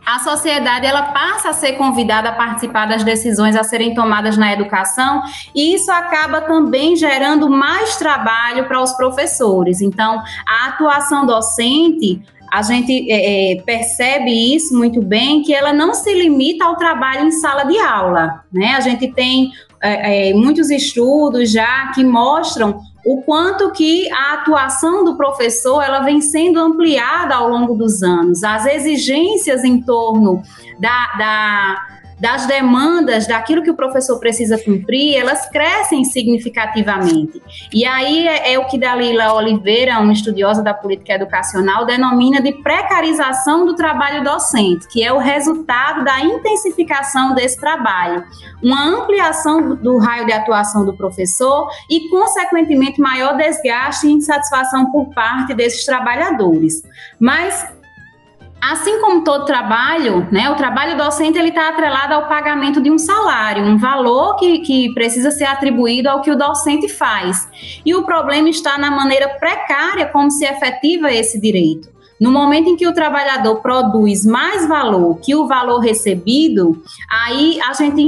a 0.09 0.17
sociedade 0.17 0.87
ela 0.87 1.03
passa 1.03 1.49
a 1.49 1.53
ser 1.53 1.73
convidada 1.73 2.29
a 2.29 2.31
participar 2.31 2.87
das 2.87 3.03
decisões 3.03 3.55
a 3.55 3.63
serem 3.63 3.93
tomadas 3.93 4.37
na 4.37 4.51
educação 4.51 5.21
e 5.53 5.75
isso 5.75 5.91
acaba 5.91 6.41
também 6.41 6.95
gerando 6.95 7.47
mais 7.47 7.95
trabalho 7.95 8.67
para 8.67 8.81
os 8.81 8.91
professores. 8.93 9.81
Então, 9.81 10.19
a 10.47 10.69
atuação 10.69 11.27
docente 11.27 12.19
a 12.51 12.63
gente 12.63 13.11
é, 13.11 13.53
é, 13.53 13.61
percebe 13.61 14.55
isso 14.55 14.75
muito 14.75 15.03
bem, 15.03 15.43
que 15.43 15.53
ela 15.53 15.71
não 15.71 15.93
se 15.93 16.11
limita 16.15 16.65
ao 16.65 16.75
trabalho 16.75 17.27
em 17.27 17.31
sala 17.31 17.65
de 17.65 17.77
aula. 17.77 18.43
Né? 18.51 18.73
A 18.75 18.79
gente 18.79 19.13
tem 19.13 19.51
é, 19.79 20.31
é 20.31 20.33
muitos 20.33 20.71
estudos 20.71 21.51
já 21.51 21.91
que 21.93 22.03
mostram 22.03 22.81
o 23.09 23.23
quanto 23.23 23.71
que 23.71 24.07
a 24.11 24.33
atuação 24.33 25.03
do 25.03 25.17
professor 25.17 25.81
ela 25.81 26.01
vem 26.01 26.21
sendo 26.21 26.59
ampliada 26.59 27.33
ao 27.33 27.49
longo 27.49 27.73
dos 27.73 28.03
anos. 28.03 28.43
As 28.43 28.67
exigências 28.67 29.63
em 29.63 29.81
torno 29.81 30.43
da, 30.77 31.07
da 31.17 31.87
das 32.19 32.45
demandas, 32.45 33.27
daquilo 33.27 33.63
que 33.63 33.71
o 33.71 33.75
professor 33.75 34.19
precisa 34.19 34.57
cumprir, 34.57 35.15
elas 35.15 35.49
crescem 35.49 36.03
significativamente. 36.03 37.41
E 37.73 37.85
aí 37.85 38.27
é, 38.27 38.53
é 38.53 38.59
o 38.59 38.65
que 38.65 38.77
Dalila 38.77 39.33
Oliveira, 39.33 39.99
uma 39.99 40.11
estudiosa 40.11 40.61
da 40.61 40.73
política 40.73 41.13
educacional, 41.13 41.85
denomina 41.85 42.41
de 42.41 42.51
precarização 42.51 43.65
do 43.65 43.75
trabalho 43.75 44.23
docente, 44.23 44.87
que 44.87 45.03
é 45.03 45.13
o 45.13 45.17
resultado 45.17 46.03
da 46.03 46.19
intensificação 46.19 47.33
desse 47.33 47.59
trabalho, 47.59 48.23
uma 48.61 48.83
ampliação 48.83 49.75
do 49.75 49.97
raio 49.97 50.25
de 50.25 50.33
atuação 50.33 50.85
do 50.85 50.95
professor 50.95 51.69
e, 51.89 52.09
consequentemente, 52.09 52.99
maior 52.99 53.37
desgaste 53.37 54.07
e 54.07 54.11
insatisfação 54.11 54.91
por 54.91 55.13
parte 55.13 55.53
desses 55.53 55.85
trabalhadores. 55.85 56.83
Mas 57.19 57.78
Assim 58.61 58.99
como 58.99 59.23
todo 59.23 59.45
trabalho, 59.45 60.27
né, 60.31 60.49
o 60.49 60.55
trabalho 60.55 60.97
docente 60.97 61.37
ele 61.37 61.49
está 61.49 61.69
atrelado 61.69 62.13
ao 62.13 62.27
pagamento 62.27 62.81
de 62.81 62.91
um 62.91 62.97
salário, 62.97 63.63
um 63.63 63.77
valor 63.77 64.35
que, 64.35 64.59
que 64.59 64.93
precisa 64.93 65.31
ser 65.31 65.45
atribuído 65.45 66.09
ao 66.09 66.21
que 66.21 66.29
o 66.29 66.35
docente 66.35 66.89
faz. 66.89 67.47
E 67.85 67.95
o 67.95 68.03
problema 68.03 68.49
está 68.49 68.77
na 68.77 68.91
maneira 68.91 69.29
precária 69.39 70.07
como 70.07 70.29
se 70.29 70.45
efetiva 70.45 71.11
esse 71.11 71.39
direito. 71.39 71.87
No 72.19 72.31
momento 72.31 72.67
em 72.69 72.75
que 72.75 72.85
o 72.85 72.93
trabalhador 72.93 73.61
produz 73.61 74.25
mais 74.25 74.67
valor 74.67 75.19
que 75.21 75.33
o 75.33 75.47
valor 75.47 75.79
recebido, 75.79 76.83
aí 77.09 77.57
a 77.61 77.71
gente 77.71 78.01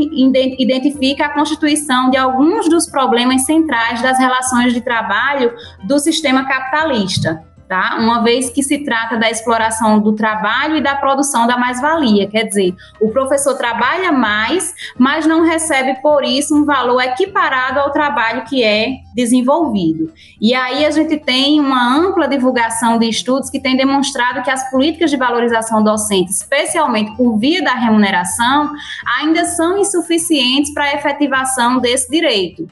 identifica 0.59 1.27
a 1.27 1.29
constituição 1.29 2.09
de 2.09 2.17
alguns 2.17 2.67
dos 2.67 2.87
problemas 2.87 3.45
centrais 3.45 4.01
das 4.01 4.19
relações 4.19 4.73
de 4.73 4.81
trabalho 4.81 5.53
do 5.85 5.97
sistema 5.97 6.45
capitalista 6.45 7.41
tá? 7.71 7.95
Uma 7.97 8.21
vez 8.21 8.49
que 8.49 8.61
se 8.61 8.79
trata 8.79 9.15
da 9.15 9.31
exploração 9.31 9.97
do 9.97 10.11
trabalho 10.11 10.75
e 10.75 10.83
da 10.83 10.93
produção 10.93 11.47
da 11.47 11.55
mais-valia, 11.55 12.27
quer 12.27 12.43
dizer, 12.43 12.75
o 12.99 13.09
professor 13.11 13.55
trabalha 13.55 14.11
mais, 14.11 14.75
mas 14.99 15.25
não 15.25 15.45
recebe 15.45 16.01
por 16.01 16.21
isso 16.21 16.53
um 16.53 16.65
valor 16.65 17.01
equiparado 17.01 17.79
ao 17.79 17.89
trabalho 17.89 18.43
que 18.43 18.61
é 18.61 18.97
desenvolvido. 19.15 20.11
E 20.41 20.53
aí 20.53 20.83
a 20.83 20.91
gente 20.91 21.15
tem 21.15 21.61
uma 21.61 21.97
ampla 21.97 22.27
divulgação 22.27 22.99
de 22.99 23.07
estudos 23.07 23.49
que 23.49 23.57
tem 23.57 23.77
demonstrado 23.77 24.43
que 24.43 24.51
as 24.51 24.69
políticas 24.69 25.09
de 25.09 25.15
valorização 25.15 25.81
docente, 25.81 26.29
especialmente 26.29 27.15
por 27.15 27.37
via 27.37 27.63
da 27.63 27.73
remuneração, 27.73 28.69
ainda 29.17 29.45
são 29.45 29.77
insuficientes 29.77 30.73
para 30.73 30.83
a 30.83 30.93
efetivação 30.95 31.79
desse 31.79 32.11
direito. 32.11 32.67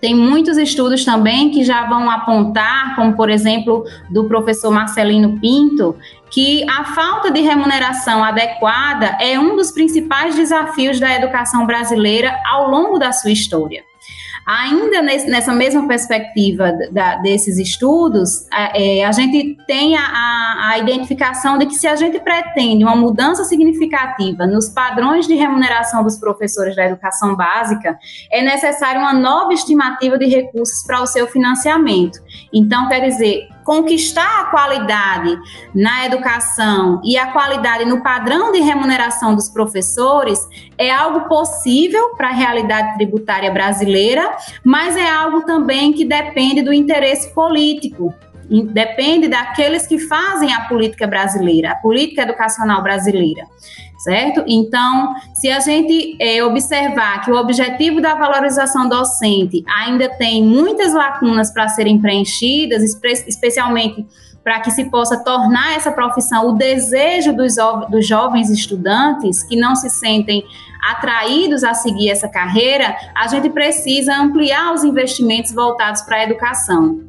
Tem 0.00 0.14
muitos 0.14 0.58
estudos 0.58 1.04
também 1.04 1.50
que 1.50 1.64
já 1.64 1.86
vão 1.86 2.10
apontar, 2.10 2.94
como 2.96 3.14
por 3.14 3.30
exemplo 3.30 3.84
do 4.10 4.24
professor 4.24 4.70
Marcelino 4.70 5.40
Pinto, 5.40 5.96
que 6.30 6.68
a 6.68 6.84
falta 6.84 7.30
de 7.30 7.40
remuneração 7.40 8.22
adequada 8.22 9.16
é 9.20 9.38
um 9.38 9.56
dos 9.56 9.70
principais 9.70 10.34
desafios 10.34 11.00
da 11.00 11.14
educação 11.14 11.66
brasileira 11.66 12.36
ao 12.46 12.70
longo 12.70 12.98
da 12.98 13.12
sua 13.12 13.30
história. 13.30 13.84
Ainda 14.46 15.02
nessa 15.02 15.52
mesma 15.52 15.88
perspectiva 15.88 16.72
da, 16.92 17.16
desses 17.16 17.58
estudos, 17.58 18.46
a, 18.52 18.78
é, 18.78 19.04
a 19.04 19.10
gente 19.10 19.56
tem 19.66 19.96
a, 19.96 20.68
a, 20.68 20.78
identificação 20.78 21.58
de 21.58 21.66
que 21.66 21.74
se 21.74 21.88
a 21.88 21.96
gente 21.96 22.20
pretende 22.20 22.84
uma 22.84 22.94
mudança 22.94 23.42
significativa 23.42 24.46
nos 24.46 24.68
padrões 24.68 25.26
de 25.26 25.34
remuneração 25.34 26.04
dos 26.04 26.16
professores 26.16 26.76
da 26.76 26.86
educação 26.86 27.34
básica, 27.34 27.98
é 28.30 28.40
necessário 28.40 29.00
uma 29.00 29.12
nova 29.12 29.52
estimativa 29.52 30.16
de 30.16 30.26
recursos 30.26 30.86
para 30.86 31.02
o 31.02 31.06
seu 31.08 31.26
financiamento. 31.26 32.20
Então, 32.52 32.88
quer 32.88 33.00
dizer, 33.00 33.48
conquistar 33.66 34.42
a 34.42 34.44
qualidade 34.44 35.36
na 35.74 36.06
educação 36.06 37.00
e 37.04 37.18
a 37.18 37.32
qualidade 37.32 37.84
no 37.84 38.00
padrão 38.00 38.52
de 38.52 38.60
remuneração 38.60 39.34
dos 39.34 39.48
professores 39.48 40.38
é 40.78 40.88
algo 40.88 41.28
possível 41.28 42.10
para 42.10 42.28
a 42.28 42.32
realidade 42.32 42.94
tributária 42.94 43.50
brasileira, 43.50 44.36
mas 44.62 44.96
é 44.96 45.10
algo 45.10 45.44
também 45.44 45.92
que 45.92 46.04
depende 46.04 46.62
do 46.62 46.72
interesse 46.72 47.34
político 47.34 48.14
depende 48.72 49.28
daqueles 49.28 49.86
que 49.86 49.98
fazem 49.98 50.52
a 50.52 50.62
política 50.62 51.06
brasileira, 51.06 51.72
a 51.72 51.76
política 51.76 52.22
educacional 52.22 52.82
brasileira, 52.82 53.44
certo? 53.98 54.44
Então, 54.46 55.14
se 55.34 55.50
a 55.50 55.60
gente 55.60 56.16
é, 56.20 56.42
observar 56.44 57.22
que 57.24 57.30
o 57.30 57.36
objetivo 57.36 58.00
da 58.00 58.14
valorização 58.14 58.88
docente 58.88 59.64
ainda 59.66 60.08
tem 60.08 60.44
muitas 60.44 60.92
lacunas 60.92 61.50
para 61.50 61.68
serem 61.68 62.00
preenchidas, 62.00 62.82
especialmente 63.26 64.06
para 64.46 64.60
que 64.60 64.70
se 64.70 64.84
possa 64.84 65.24
tornar 65.24 65.74
essa 65.74 65.90
profissão 65.90 66.50
o 66.50 66.52
desejo 66.52 67.32
dos, 67.34 67.56
dos 67.90 68.06
jovens 68.06 68.48
estudantes 68.48 69.42
que 69.42 69.56
não 69.56 69.74
se 69.74 69.90
sentem 69.90 70.44
atraídos 70.88 71.64
a 71.64 71.74
seguir 71.74 72.10
essa 72.10 72.28
carreira, 72.28 72.96
a 73.12 73.26
gente 73.26 73.50
precisa 73.50 74.14
ampliar 74.14 74.72
os 74.72 74.84
investimentos 74.84 75.52
voltados 75.52 76.02
para 76.02 76.18
a 76.18 76.22
educação. 76.22 77.00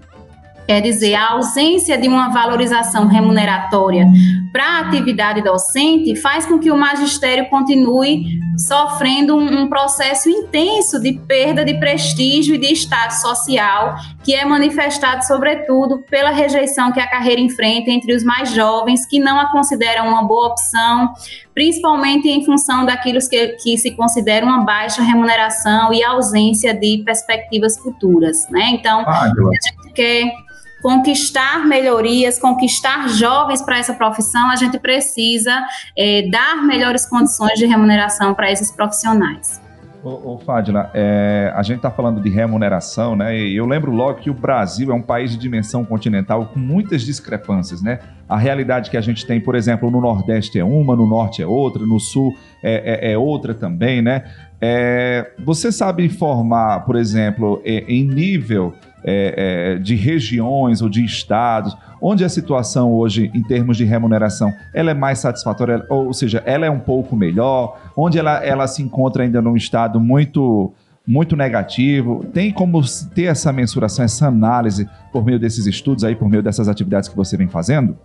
Quer 0.68 0.82
dizer, 0.82 1.16
a 1.16 1.32
ausência 1.32 1.98
de 1.98 2.10
uma 2.10 2.28
valorização 2.28 3.08
remuneratória 3.08 4.06
para 4.52 4.66
a 4.66 4.80
atividade 4.82 5.42
docente 5.42 6.14
faz 6.18 6.46
com 6.46 6.60
que 6.60 6.70
o 6.70 6.78
magistério 6.78 7.50
continue 7.50 8.38
sofrendo 8.58 9.38
um, 9.38 9.62
um, 9.62 9.70
processo 9.70 10.30
intenso 10.30 11.00
de 11.00 11.14
perda 11.14 11.64
de 11.64 11.76
prestígio 11.76 12.56
e 12.56 12.58
de 12.58 12.74
status 12.74 13.22
social, 13.22 13.96
que 14.24 14.34
é 14.34 14.44
manifestado, 14.44 15.24
sobretudo, 15.26 16.00
pela 16.10 16.32
rejeição 16.32 16.92
que 16.92 17.00
a 17.00 17.08
carreira 17.08 17.40
enfrenta 17.40 17.90
entre 17.92 18.14
os 18.14 18.24
mais 18.24 18.52
jovens, 18.52 19.06
que 19.06 19.20
não 19.20 19.40
a 19.40 19.52
consideram 19.52 20.10
uma 20.10 20.24
boa 20.24 20.48
opção, 20.48 21.14
principalmente 21.54 22.28
em 22.28 22.44
função 22.44 22.86
daquilo 22.86 23.20
que, 23.30 23.48
que 23.50 23.78
se 23.78 23.92
considera 23.92 24.46
uma 24.46 24.66
baixa 24.66 25.02
remuneração 25.02 25.94
e 25.94 26.04
ausência 26.04 26.74
de 26.74 27.04
perspectivas 27.06 27.78
futuras. 27.78 28.50
Né? 28.50 28.72
Então, 28.72 29.02
ah, 29.08 29.24
a 29.24 29.30
gente 29.30 29.94
quer 29.94 30.47
conquistar 30.82 31.66
melhorias, 31.66 32.40
conquistar 32.40 33.08
jovens 33.10 33.62
para 33.62 33.78
essa 33.80 33.94
profissão, 33.94 34.50
a 34.50 34.56
gente 34.56 34.80
precisa 34.80 35.66
é, 35.98 36.30
dar 36.30 36.64
melhores 36.64 37.06
condições 37.06 37.58
de 37.58 37.66
remuneração 37.66 38.34
para 38.34 38.52
esses 38.52 38.72
profissionais. 38.72 39.62
Ô, 40.04 40.36
ô 40.36 40.38
Fadila, 40.38 40.92
é, 40.94 41.52
a 41.56 41.64
gente 41.64 41.78
está 41.78 41.90
falando 41.90 42.22
de 42.22 42.30
remuneração, 42.30 43.16
né? 43.16 43.38
E 43.38 43.56
eu 43.56 43.66
lembro 43.66 43.92
logo 43.92 44.20
que 44.20 44.30
o 44.30 44.34
Brasil 44.34 44.92
é 44.92 44.94
um 44.94 45.02
país 45.02 45.32
de 45.32 45.38
dimensão 45.38 45.84
continental 45.84 46.46
com 46.46 46.60
muitas 46.60 47.02
discrepâncias, 47.02 47.82
né? 47.82 48.00
A 48.30 48.38
realidade 48.38 48.90
que 48.90 48.98
a 48.98 49.02
gente 49.02 49.26
tem, 49.26 49.42
por 49.42 49.56
exemplo, 49.56 49.90
no 49.90 50.00
Nordeste 50.00 50.60
é 50.60 50.64
uma, 50.64 50.96
no 50.96 51.08
Norte 51.08 51.42
é 51.42 51.48
outra, 51.48 51.86
no 51.86 52.00
Sul 52.00 52.34
é, 52.64 53.10
é, 53.10 53.14
é 53.14 53.18
outra 53.18 53.54
também, 53.54 54.02
né? 54.02 54.24
É, 54.62 55.32
você 55.44 55.72
sabe 55.72 56.06
informar, 56.06 56.86
por 56.86 56.96
exemplo, 56.96 57.62
é, 57.66 57.84
em 57.88 58.04
nível 58.04 58.74
é, 59.10 59.76
é, 59.76 59.80
de 59.80 59.96
regiões 59.96 60.82
ou 60.82 60.90
de 60.90 61.04
estados, 61.04 61.78
onde 62.02 62.26
a 62.26 62.30
situação 62.30 62.94
hoje, 62.94 63.32
em 63.34 63.42
termos 63.42 63.78
de 63.78 63.86
remuneração, 63.86 64.54
ela 64.74 64.92
é 64.92 64.94
mais 64.94 65.20
satisfatória, 65.20 65.86
ou 65.90 66.14
seja, 66.14 66.44
ela 66.46 66.66
é 66.66 66.70
um 66.70 66.80
pouco 66.80 67.16
melhor, 67.16 67.80
onde 67.96 68.20
ela, 68.20 68.44
ela 68.44 68.68
se 68.68 68.84
encontra 68.84 69.24
ainda 69.24 69.42
num 69.42 69.56
estado 69.56 69.98
muito 70.00 70.74
muito 71.08 71.38
negativo. 71.38 72.26
Tem 72.34 72.52
como 72.52 72.82
ter 73.16 73.24
essa 73.24 73.54
mensuração, 73.54 74.04
essa 74.04 74.28
análise 74.28 74.90
por 75.10 75.24
meio 75.24 75.40
desses 75.40 75.66
estudos 75.66 76.04
aí, 76.04 76.14
por 76.14 76.28
meio 76.28 76.44
dessas 76.44 76.68
atividades 76.68 77.08
que 77.08 77.16
você 77.16 77.38
vem 77.38 77.48
fazendo? 77.48 77.98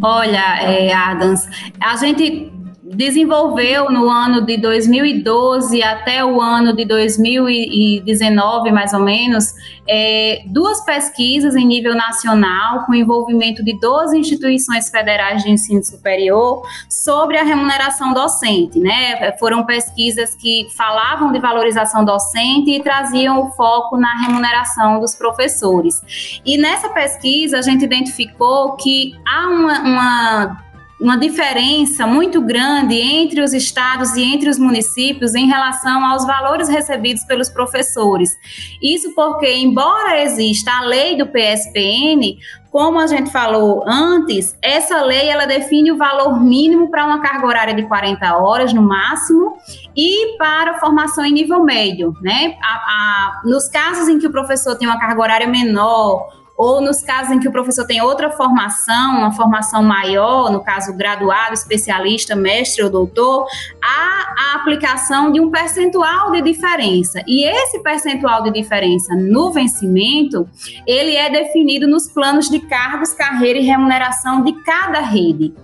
Olha, 0.00 0.62
é, 0.62 0.90
Adams, 0.90 1.46
a 1.78 1.96
gente 1.96 2.50
desenvolveu 2.82 3.90
no 3.90 4.08
ano 4.08 4.40
de 4.40 4.56
2012 4.56 5.82
até 5.82 6.24
o 6.24 6.40
ano 6.40 6.74
de 6.74 6.86
2019, 6.86 8.72
mais 8.72 8.94
ou 8.94 9.00
menos, 9.00 9.52
é, 9.86 10.42
duas 10.46 10.82
pesquisas 10.84 11.54
em 11.54 11.66
nível 11.66 11.94
nacional, 11.94 12.86
com 12.86 12.94
envolvimento 12.94 13.62
de 13.62 13.78
12 13.78 14.18
instituições 14.18 14.88
federais 14.88 15.42
de 15.42 15.50
ensino 15.50 15.84
superior, 15.84 16.62
sobre 16.88 17.36
a 17.36 17.44
remuneração 17.44 18.14
docente. 18.14 18.78
Né? 18.78 19.32
Foram 19.38 19.66
pesquisas 19.66 20.34
que 20.34 20.66
falavam 20.74 21.32
de 21.32 21.38
valorização 21.38 22.04
docente 22.04 22.70
e 22.70 22.82
traziam 22.82 23.42
o 23.42 23.50
foco 23.50 23.98
na 23.98 24.22
remuneração 24.22 25.00
dos 25.00 25.14
professores. 25.14 26.40
E 26.46 26.56
nessa 26.56 26.88
pesquisa, 26.88 27.58
a 27.58 27.62
gente 27.62 27.84
identificou 27.84 28.76
que 28.76 29.14
há 29.26 29.48
uma, 29.48 29.80
uma 29.80 30.69
uma 31.00 31.16
diferença 31.16 32.06
muito 32.06 32.42
grande 32.42 32.94
entre 32.94 33.40
os 33.40 33.54
estados 33.54 34.14
e 34.16 34.22
entre 34.22 34.50
os 34.50 34.58
municípios 34.58 35.34
em 35.34 35.46
relação 35.46 36.04
aos 36.04 36.26
valores 36.26 36.68
recebidos 36.68 37.24
pelos 37.24 37.48
professores. 37.48 38.30
Isso 38.82 39.14
porque, 39.14 39.50
embora 39.56 40.22
exista 40.22 40.70
a 40.70 40.82
lei 40.82 41.16
do 41.16 41.26
PSPN, 41.26 42.38
como 42.70 43.00
a 43.00 43.06
gente 43.06 43.32
falou 43.32 43.82
antes, 43.86 44.56
essa 44.62 45.02
lei 45.02 45.28
ela 45.28 45.46
define 45.46 45.90
o 45.90 45.96
valor 45.96 46.38
mínimo 46.40 46.90
para 46.90 47.04
uma 47.06 47.20
carga 47.20 47.46
horária 47.46 47.74
de 47.74 47.82
40 47.84 48.36
horas 48.36 48.72
no 48.72 48.82
máximo 48.82 49.56
e 49.96 50.36
para 50.36 50.78
formação 50.78 51.24
em 51.24 51.32
nível 51.32 51.64
médio, 51.64 52.14
né? 52.20 52.56
A, 52.62 52.74
a, 52.74 53.42
nos 53.44 53.68
casos 53.68 54.06
em 54.08 54.18
que 54.18 54.26
o 54.26 54.30
professor 54.30 54.76
tem 54.76 54.86
uma 54.86 55.00
carga 55.00 55.20
horária 55.20 55.46
menor 55.48 56.39
ou 56.60 56.78
nos 56.82 57.02
casos 57.02 57.32
em 57.32 57.40
que 57.40 57.48
o 57.48 57.50
professor 57.50 57.86
tem 57.86 58.02
outra 58.02 58.30
formação, 58.30 59.16
uma 59.16 59.32
formação 59.32 59.82
maior, 59.82 60.52
no 60.52 60.62
caso 60.62 60.94
graduado, 60.94 61.54
especialista, 61.54 62.36
mestre 62.36 62.84
ou 62.84 62.90
doutor, 62.90 63.46
há 63.82 64.34
a 64.38 64.56
aplicação 64.56 65.32
de 65.32 65.40
um 65.40 65.50
percentual 65.50 66.30
de 66.32 66.42
diferença. 66.42 67.22
E 67.26 67.48
esse 67.48 67.82
percentual 67.82 68.42
de 68.42 68.50
diferença 68.50 69.16
no 69.16 69.50
vencimento, 69.50 70.46
ele 70.86 71.16
é 71.16 71.30
definido 71.30 71.88
nos 71.88 72.06
planos 72.08 72.50
de 72.50 72.60
cargos, 72.60 73.14
carreira 73.14 73.58
e 73.58 73.62
remuneração 73.62 74.44
de 74.44 74.52
cada 74.62 75.00
rede. 75.00 75.54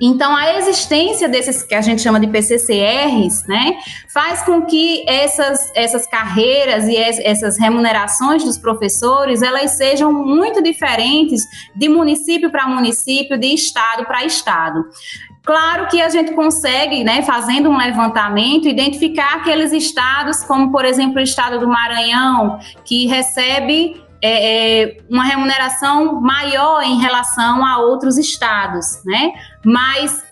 Então, 0.00 0.34
a 0.34 0.54
existência 0.56 1.28
desses 1.28 1.62
que 1.62 1.74
a 1.74 1.80
gente 1.80 2.02
chama 2.02 2.20
de 2.20 2.26
PCCRs, 2.28 3.46
né, 3.46 3.78
faz 4.12 4.42
com 4.42 4.62
que 4.62 5.04
essas, 5.08 5.72
essas 5.74 6.06
carreiras 6.06 6.86
e 6.86 6.96
essas 6.96 7.58
remunerações 7.58 8.44
dos 8.44 8.58
professores, 8.58 9.42
elas 9.42 9.72
sejam 9.72 10.12
muito 10.12 10.62
diferentes 10.62 11.42
de 11.74 11.88
município 11.88 12.50
para 12.50 12.66
município, 12.68 13.38
de 13.38 13.48
estado 13.48 14.04
para 14.04 14.24
estado. 14.24 14.84
Claro 15.48 15.88
que 15.88 16.00
a 16.00 16.10
gente 16.10 16.32
consegue, 16.32 17.02
né, 17.02 17.22
fazendo 17.22 17.70
um 17.70 17.76
levantamento, 17.78 18.68
identificar 18.68 19.36
aqueles 19.36 19.72
estados, 19.72 20.44
como 20.44 20.70
por 20.70 20.84
exemplo 20.84 21.16
o 21.16 21.22
estado 21.22 21.58
do 21.58 21.66
Maranhão, 21.66 22.58
que 22.84 23.06
recebe 23.06 23.98
é, 24.20 24.82
é, 24.82 24.96
uma 25.08 25.24
remuneração 25.24 26.20
maior 26.20 26.82
em 26.82 26.98
relação 27.00 27.64
a 27.64 27.78
outros 27.78 28.18
estados, 28.18 29.02
né? 29.04 29.32
Mas 29.64 30.24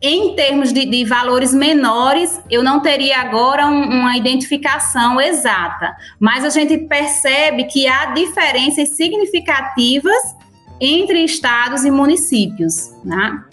em 0.00 0.34
termos 0.34 0.72
de, 0.72 0.84
de 0.84 1.04
valores 1.04 1.54
menores, 1.54 2.40
eu 2.50 2.62
não 2.62 2.80
teria 2.80 3.20
agora 3.20 3.66
um, 3.66 4.00
uma 4.00 4.16
identificação 4.16 5.20
exata, 5.20 5.94
mas 6.18 6.44
a 6.44 6.50
gente 6.50 6.76
percebe 6.76 7.64
que 7.64 7.86
há 7.86 8.06
diferenças 8.06 8.96
significativas 8.96 10.36
entre 10.80 11.24
estados 11.24 11.84
e 11.84 11.90
municípios, 11.90 12.92
né? 13.04 13.44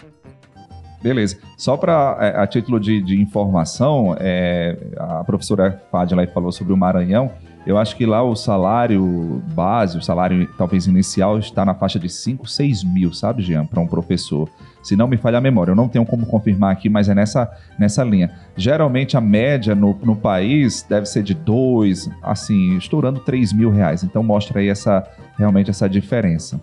Beleza. 1.00 1.38
Só 1.56 1.76
para 1.76 2.16
é, 2.20 2.40
a 2.40 2.46
título 2.46 2.78
de, 2.80 3.00
de 3.00 3.20
informação, 3.20 4.16
é, 4.18 4.76
a 4.98 5.24
professora 5.24 5.82
Fadila 5.90 6.26
falou 6.26 6.52
sobre 6.52 6.72
o 6.72 6.76
Maranhão. 6.76 7.32
Eu 7.66 7.76
acho 7.76 7.94
que 7.96 8.06
lá 8.06 8.22
o 8.22 8.34
salário 8.34 9.42
base, 9.52 9.98
o 9.98 10.02
salário 10.02 10.48
talvez 10.56 10.86
inicial, 10.86 11.38
está 11.38 11.64
na 11.64 11.74
faixa 11.74 11.98
de 11.98 12.08
5, 12.08 12.46
6 12.46 12.84
mil, 12.84 13.12
sabe, 13.12 13.42
Jean, 13.42 13.66
para 13.66 13.80
um 13.80 13.86
professor. 13.86 14.48
Se 14.82 14.96
não 14.96 15.06
me 15.06 15.18
falha 15.18 15.38
a 15.38 15.40
memória, 15.42 15.72
eu 15.72 15.76
não 15.76 15.88
tenho 15.88 16.06
como 16.06 16.24
confirmar 16.24 16.72
aqui, 16.72 16.88
mas 16.88 17.08
é 17.08 17.14
nessa, 17.14 17.50
nessa 17.78 18.02
linha. 18.02 18.30
Geralmente 18.56 19.16
a 19.16 19.20
média 19.20 19.74
no, 19.74 19.94
no 20.02 20.16
país 20.16 20.82
deve 20.88 21.04
ser 21.04 21.22
de 21.22 21.34
2, 21.34 22.10
assim, 22.22 22.78
estourando 22.78 23.20
3 23.20 23.52
mil 23.52 23.70
reais. 23.70 24.02
Então 24.02 24.22
mostra 24.22 24.60
aí 24.60 24.68
essa, 24.68 25.06
realmente 25.36 25.68
essa 25.68 25.88
diferença. 25.88 26.58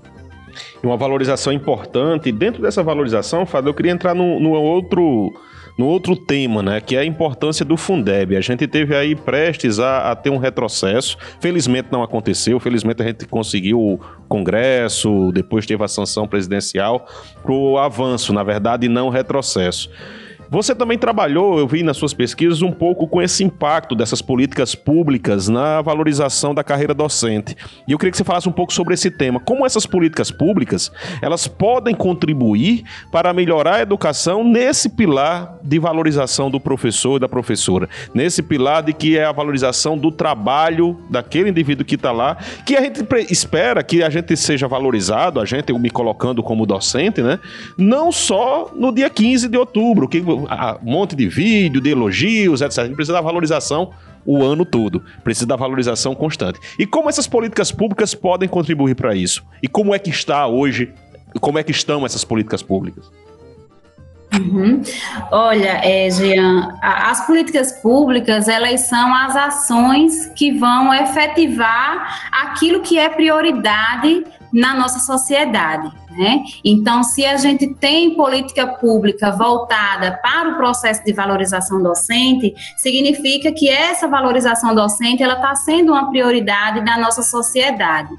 E 0.83 0.88
uma 0.88 0.97
valorização 0.97 1.53
importante. 1.53 2.31
Dentro 2.31 2.62
dessa 2.62 2.81
valorização, 2.81 3.45
Fábio, 3.45 3.69
eu 3.69 3.73
queria 3.75 3.91
entrar 3.91 4.15
no, 4.15 4.39
no 4.39 4.51
outro 4.51 5.31
no 5.77 5.85
outro 5.85 6.15
tema, 6.15 6.63
né, 6.63 6.81
que 6.81 6.95
é 6.95 6.99
a 6.99 7.05
importância 7.05 7.63
do 7.63 7.77
Fundeb. 7.77 8.35
A 8.35 8.41
gente 8.41 8.67
teve 8.67 8.95
aí 8.95 9.15
prestes 9.15 9.79
a, 9.79 10.11
a, 10.11 10.15
ter 10.15 10.31
um 10.31 10.37
retrocesso. 10.37 11.17
Felizmente 11.39 11.89
não 11.91 12.01
aconteceu. 12.01 12.59
Felizmente 12.59 13.01
a 13.03 13.05
gente 13.05 13.25
conseguiu 13.27 13.79
o 13.79 13.99
Congresso, 14.27 15.31
depois 15.31 15.65
teve 15.65 15.83
a 15.83 15.87
sanção 15.87 16.27
presidencial 16.27 17.07
para 17.43 17.51
o 17.51 17.77
avanço, 17.77 18.33
na 18.33 18.43
verdade, 18.43 18.87
não 18.87 19.09
retrocesso. 19.09 19.89
Você 20.49 20.73
também 20.73 20.97
trabalhou, 20.97 21.60
eu 21.60 21.67
vi 21.67 21.83
nas 21.83 21.97
suas 21.97 22.13
pesquisas, 22.13 22.62
um 22.62 22.71
pouco 22.71 23.07
com 23.07 23.21
esse 23.21 23.43
impacto 23.43 23.95
dessas 23.95 24.21
políticas 24.21 24.75
públicas 24.75 25.47
na 25.47 25.81
valorização 25.81 26.53
da 26.53 26.63
carreira 26.63 26.93
docente. 26.93 27.55
E 27.88 27.91
eu 27.91 27.97
queria 27.97 28.12
que 28.12 28.17
você 28.17 28.23
falasse 28.23 28.47
um 28.47 28.51
pouco 28.53 28.73
sobre 28.73 28.93
esse 28.93 29.12
tema. 29.12 29.39
Como 29.39 29.65
essas 29.65 29.86
políticas 29.86 30.31
públicas, 30.31 30.91
elas 31.21 31.47
podem 31.47 31.93
contribuir 31.93 32.83
para 33.12 33.33
melhorar 33.33 33.75
a 33.75 33.81
educação 33.81 34.43
nesse 34.43 34.89
pilar 34.89 35.57
de 35.62 35.79
valorização 35.79 36.49
do 36.49 36.60
professor 36.60 37.17
e 37.17 37.19
da 37.19 37.27
professora. 37.27 37.89
Nesse 38.13 38.41
pilar 38.41 38.83
de 38.83 38.93
que 38.93 39.17
é 39.17 39.25
a 39.25 39.31
valorização 39.31 39.97
do 39.97 40.12
trabalho 40.12 40.97
daquele 41.10 41.49
indivíduo 41.49 41.86
que 41.86 41.95
está 41.95 42.12
lá, 42.12 42.38
que 42.65 42.75
a 42.75 42.81
gente 42.81 43.03
espera 43.31 43.83
que 43.83 44.01
a 44.01 44.10
gente 44.10 44.36
seja 44.38 44.67
valorizado, 44.67 45.39
a 45.39 45.45
gente, 45.45 45.71
eu 45.71 45.79
me 45.79 45.89
colocando 45.89 46.41
como 46.41 46.65
docente, 46.65 47.21
né? 47.21 47.39
Não 47.77 48.12
só 48.12 48.71
no 48.75 48.93
dia 48.93 49.10
15 49.10 49.49
de 49.49 49.57
outubro, 49.57 50.07
que 50.07 50.21
um 50.38 50.91
monte 50.91 51.15
de 51.15 51.28
vídeo, 51.28 51.82
de 51.82 51.89
elogios, 51.89 52.62
etc. 52.62 52.80
A 52.80 52.86
gente 52.86 52.95
precisa 52.95 53.13
da 53.13 53.21
valorização 53.21 53.91
o 54.26 54.43
ano 54.43 54.65
todo. 54.65 55.04
Precisa 55.23 55.47
da 55.47 55.56
valorização 55.56 56.13
constante. 56.13 56.60
E 56.78 56.86
como 56.86 57.10
essas 57.10 57.28
políticas 57.28 57.71
públicas 57.71 58.13
podem 58.13 58.47
contribuir 58.47 58.95
para 58.95 59.15
isso? 59.15 59.43
E 59.63 59.67
como 59.67 59.95
é 59.95 60.00
que 60.00 60.10
está 60.10 60.45
hoje? 60.47 60.93
Como 61.39 61.58
é 61.58 61.63
que 61.63 61.71
estão 61.71 62.06
essas 62.06 62.23
políticas 62.23 62.62
públicas? 62.62 63.10
Uhum. 64.34 64.82
Olha, 65.32 65.80
é, 65.84 66.10
Jean, 66.12 66.78
as 66.82 67.26
políticas 67.26 67.71
públicas 67.82 68.47
elas 68.47 68.82
são 68.82 69.15
as 69.15 69.36
ações 69.36 70.28
que 70.36 70.52
vão 70.52 70.93
efetivar 70.93 72.30
aquilo 72.32 72.82
que 72.82 73.00
é 73.00 73.10
prioridade 73.10 74.26
na 74.51 74.73
nossa 74.73 74.99
sociedade. 74.99 75.91
Né? 76.12 76.43
Então, 76.63 77.03
se 77.03 77.25
a 77.25 77.38
gente 77.38 77.73
tem 77.75 78.15
política 78.15 78.67
pública 78.67 79.31
voltada 79.31 80.19
para 80.21 80.49
o 80.49 80.55
processo 80.55 81.03
de 81.03 81.13
valorização 81.13 81.81
docente, 81.81 82.53
significa 82.77 83.51
que 83.51 83.69
essa 83.69 84.07
valorização 84.07 84.73
docente 84.73 85.21
ela 85.21 85.36
está 85.36 85.55
sendo 85.55 85.91
uma 85.91 86.10
prioridade 86.10 86.83
da 86.83 86.97
nossa 86.97 87.21
sociedade. 87.21 88.10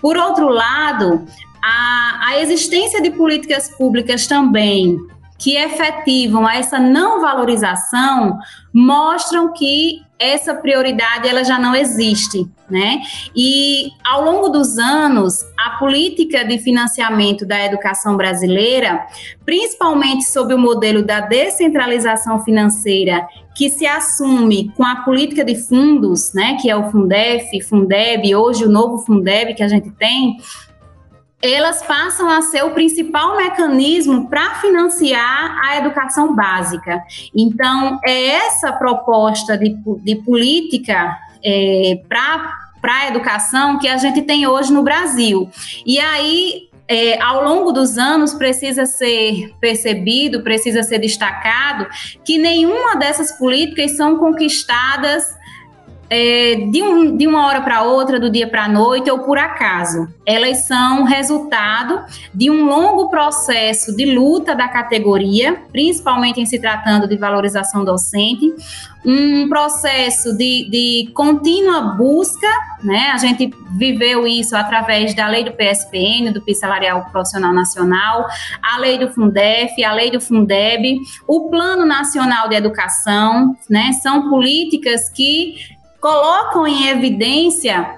Por 0.00 0.16
outro 0.16 0.48
lado, 0.48 1.26
a, 1.62 2.28
a 2.28 2.40
existência 2.40 3.00
de 3.00 3.10
políticas 3.10 3.68
públicas 3.68 4.26
também 4.26 4.98
que 5.42 5.56
efetivam 5.56 6.48
essa 6.48 6.78
não 6.78 7.20
valorização 7.20 8.38
mostram 8.72 9.52
que 9.52 10.00
essa 10.16 10.54
prioridade 10.54 11.28
ela 11.28 11.42
já 11.42 11.58
não 11.58 11.74
existe, 11.74 12.46
né? 12.70 13.00
E 13.34 13.90
ao 14.04 14.24
longo 14.24 14.50
dos 14.50 14.78
anos, 14.78 15.44
a 15.58 15.70
política 15.78 16.44
de 16.44 16.60
financiamento 16.60 17.44
da 17.44 17.64
educação 17.66 18.16
brasileira, 18.16 19.04
principalmente 19.44 20.24
sob 20.24 20.54
o 20.54 20.58
modelo 20.58 21.04
da 21.04 21.18
descentralização 21.18 22.38
financeira, 22.44 23.26
que 23.52 23.68
se 23.68 23.84
assume 23.84 24.70
com 24.76 24.84
a 24.84 24.96
política 25.02 25.44
de 25.44 25.56
fundos, 25.56 26.32
né, 26.32 26.56
que 26.62 26.70
é 26.70 26.76
o 26.76 26.88
Fundef, 26.90 27.60
Fundeb, 27.62 28.34
hoje 28.34 28.64
o 28.64 28.70
novo 28.70 28.98
Fundeb 28.98 29.54
que 29.54 29.62
a 29.62 29.68
gente 29.68 29.90
tem, 29.90 30.36
elas 31.42 31.82
passam 31.82 32.30
a 32.30 32.40
ser 32.40 32.64
o 32.64 32.70
principal 32.70 33.36
mecanismo 33.36 34.28
para 34.28 34.54
financiar 34.56 35.58
a 35.64 35.76
educação 35.76 36.34
básica. 36.34 37.02
Então, 37.34 37.98
é 38.04 38.26
essa 38.28 38.72
proposta 38.72 39.58
de, 39.58 39.76
de 40.04 40.16
política 40.16 41.18
é, 41.44 42.00
para 42.08 42.54
a 42.84 43.08
educação 43.08 43.78
que 43.80 43.88
a 43.88 43.96
gente 43.96 44.22
tem 44.22 44.46
hoje 44.46 44.72
no 44.72 44.84
Brasil. 44.84 45.50
E 45.84 45.98
aí, 45.98 46.68
é, 46.86 47.20
ao 47.20 47.42
longo 47.42 47.72
dos 47.72 47.98
anos 47.98 48.34
precisa 48.34 48.86
ser 48.86 49.52
percebido, 49.60 50.42
precisa 50.42 50.82
ser 50.82 50.98
destacado 50.98 51.88
que 52.24 52.38
nenhuma 52.38 52.96
dessas 52.96 53.32
políticas 53.32 53.96
são 53.96 54.18
conquistadas 54.18 55.41
é, 56.08 56.66
de, 56.70 56.82
um, 56.82 57.16
de 57.16 57.26
uma 57.26 57.46
hora 57.46 57.62
para 57.62 57.82
outra, 57.82 58.20
do 58.20 58.30
dia 58.30 58.46
para 58.46 58.64
a 58.64 58.68
noite 58.68 59.10
ou 59.10 59.20
por 59.20 59.38
acaso. 59.38 60.08
Elas 60.26 60.66
são 60.66 61.04
resultado 61.04 62.00
de 62.34 62.50
um 62.50 62.66
longo 62.66 63.08
processo 63.08 63.96
de 63.96 64.04
luta 64.04 64.54
da 64.54 64.68
categoria, 64.68 65.62
principalmente 65.72 66.40
em 66.40 66.46
se 66.46 66.60
tratando 66.60 67.08
de 67.08 67.16
valorização 67.16 67.84
docente, 67.84 68.52
um 69.04 69.48
processo 69.48 70.36
de, 70.36 70.68
de 70.70 71.10
contínua 71.12 71.80
busca, 71.96 72.46
né? 72.84 73.10
A 73.12 73.16
gente 73.16 73.52
viveu 73.70 74.26
isso 74.26 74.54
através 74.54 75.14
da 75.14 75.26
lei 75.26 75.44
do 75.44 75.52
PSPN, 75.52 76.30
do 76.32 76.40
PIS 76.40 76.58
Salarial 76.58 77.06
Profissional 77.10 77.52
Nacional, 77.52 78.26
a 78.62 78.78
lei 78.78 78.98
do 78.98 79.08
Fundef, 79.08 79.82
a 79.82 79.92
lei 79.92 80.10
do 80.10 80.20
Fundeb, 80.20 81.00
o 81.26 81.48
Plano 81.48 81.84
Nacional 81.84 82.48
de 82.48 82.54
Educação, 82.54 83.56
né? 83.68 83.92
São 83.92 84.28
políticas 84.28 85.08
que 85.08 85.54
colocam 86.02 86.66
em 86.66 86.88
evidência 86.88 87.96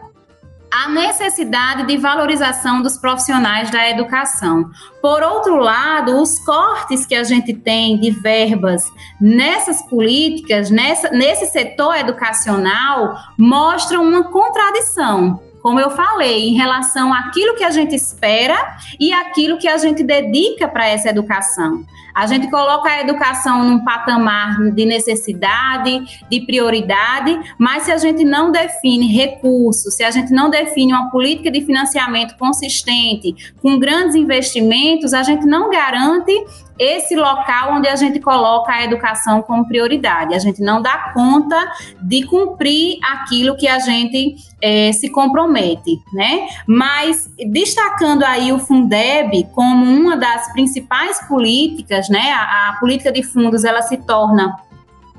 a 0.70 0.88
necessidade 0.88 1.86
de 1.86 1.96
valorização 1.96 2.82
dos 2.82 2.98
profissionais 2.98 3.70
da 3.70 3.88
educação. 3.88 4.70
Por 5.00 5.22
outro 5.22 5.56
lado, 5.56 6.20
os 6.20 6.38
cortes 6.40 7.06
que 7.06 7.14
a 7.14 7.24
gente 7.24 7.54
tem 7.54 7.98
de 7.98 8.10
verbas 8.10 8.84
nessas 9.20 9.80
políticas, 9.82 10.68
nessa, 10.70 11.10
nesse 11.10 11.46
setor 11.46 11.96
educacional, 11.96 13.16
mostram 13.38 14.02
uma 14.02 14.24
contradição 14.24 15.40
como 15.64 15.80
eu 15.80 15.88
falei, 15.88 16.50
em 16.50 16.52
relação 16.52 17.10
àquilo 17.14 17.54
que 17.54 17.64
a 17.64 17.70
gente 17.70 17.94
espera 17.94 18.76
e 19.00 19.14
aquilo 19.14 19.56
que 19.56 19.66
a 19.66 19.78
gente 19.78 20.02
dedica 20.02 20.68
para 20.68 20.86
essa 20.86 21.08
educação. 21.08 21.86
A 22.14 22.26
gente 22.26 22.50
coloca 22.50 22.90
a 22.90 23.00
educação 23.00 23.64
num 23.64 23.82
patamar 23.82 24.60
de 24.72 24.84
necessidade, 24.84 26.22
de 26.30 26.42
prioridade, 26.42 27.40
mas 27.58 27.84
se 27.84 27.92
a 27.92 27.96
gente 27.96 28.24
não 28.24 28.52
define 28.52 29.06
recursos, 29.06 29.94
se 29.94 30.04
a 30.04 30.10
gente 30.10 30.30
não 30.34 30.50
define 30.50 30.92
uma 30.92 31.10
política 31.10 31.50
de 31.50 31.64
financiamento 31.64 32.36
consistente, 32.36 33.34
com 33.62 33.78
grandes 33.78 34.14
investimentos, 34.14 35.14
a 35.14 35.22
gente 35.22 35.46
não 35.46 35.70
garante 35.70 36.44
esse 36.78 37.14
local 37.14 37.74
onde 37.74 37.88
a 37.88 37.96
gente 37.96 38.20
coloca 38.20 38.72
a 38.72 38.84
educação 38.84 39.42
como 39.42 39.66
prioridade. 39.66 40.34
A 40.34 40.38
gente 40.38 40.60
não 40.60 40.82
dá 40.82 41.12
conta 41.12 41.56
de 42.02 42.24
cumprir 42.24 42.98
aquilo 43.02 43.56
que 43.56 43.68
a 43.68 43.78
gente 43.78 44.36
é, 44.60 44.92
se 44.92 45.10
compromete, 45.10 46.00
né? 46.12 46.48
Mas 46.66 47.30
destacando 47.50 48.24
aí 48.24 48.52
o 48.52 48.58
Fundeb 48.58 49.46
como 49.52 49.84
uma 49.84 50.16
das 50.16 50.52
principais 50.52 51.20
políticas, 51.28 52.08
né? 52.08 52.32
A, 52.32 52.70
a 52.70 52.76
política 52.80 53.12
de 53.12 53.22
fundos 53.22 53.64
ela 53.64 53.82
se 53.82 53.96
torna 53.98 54.56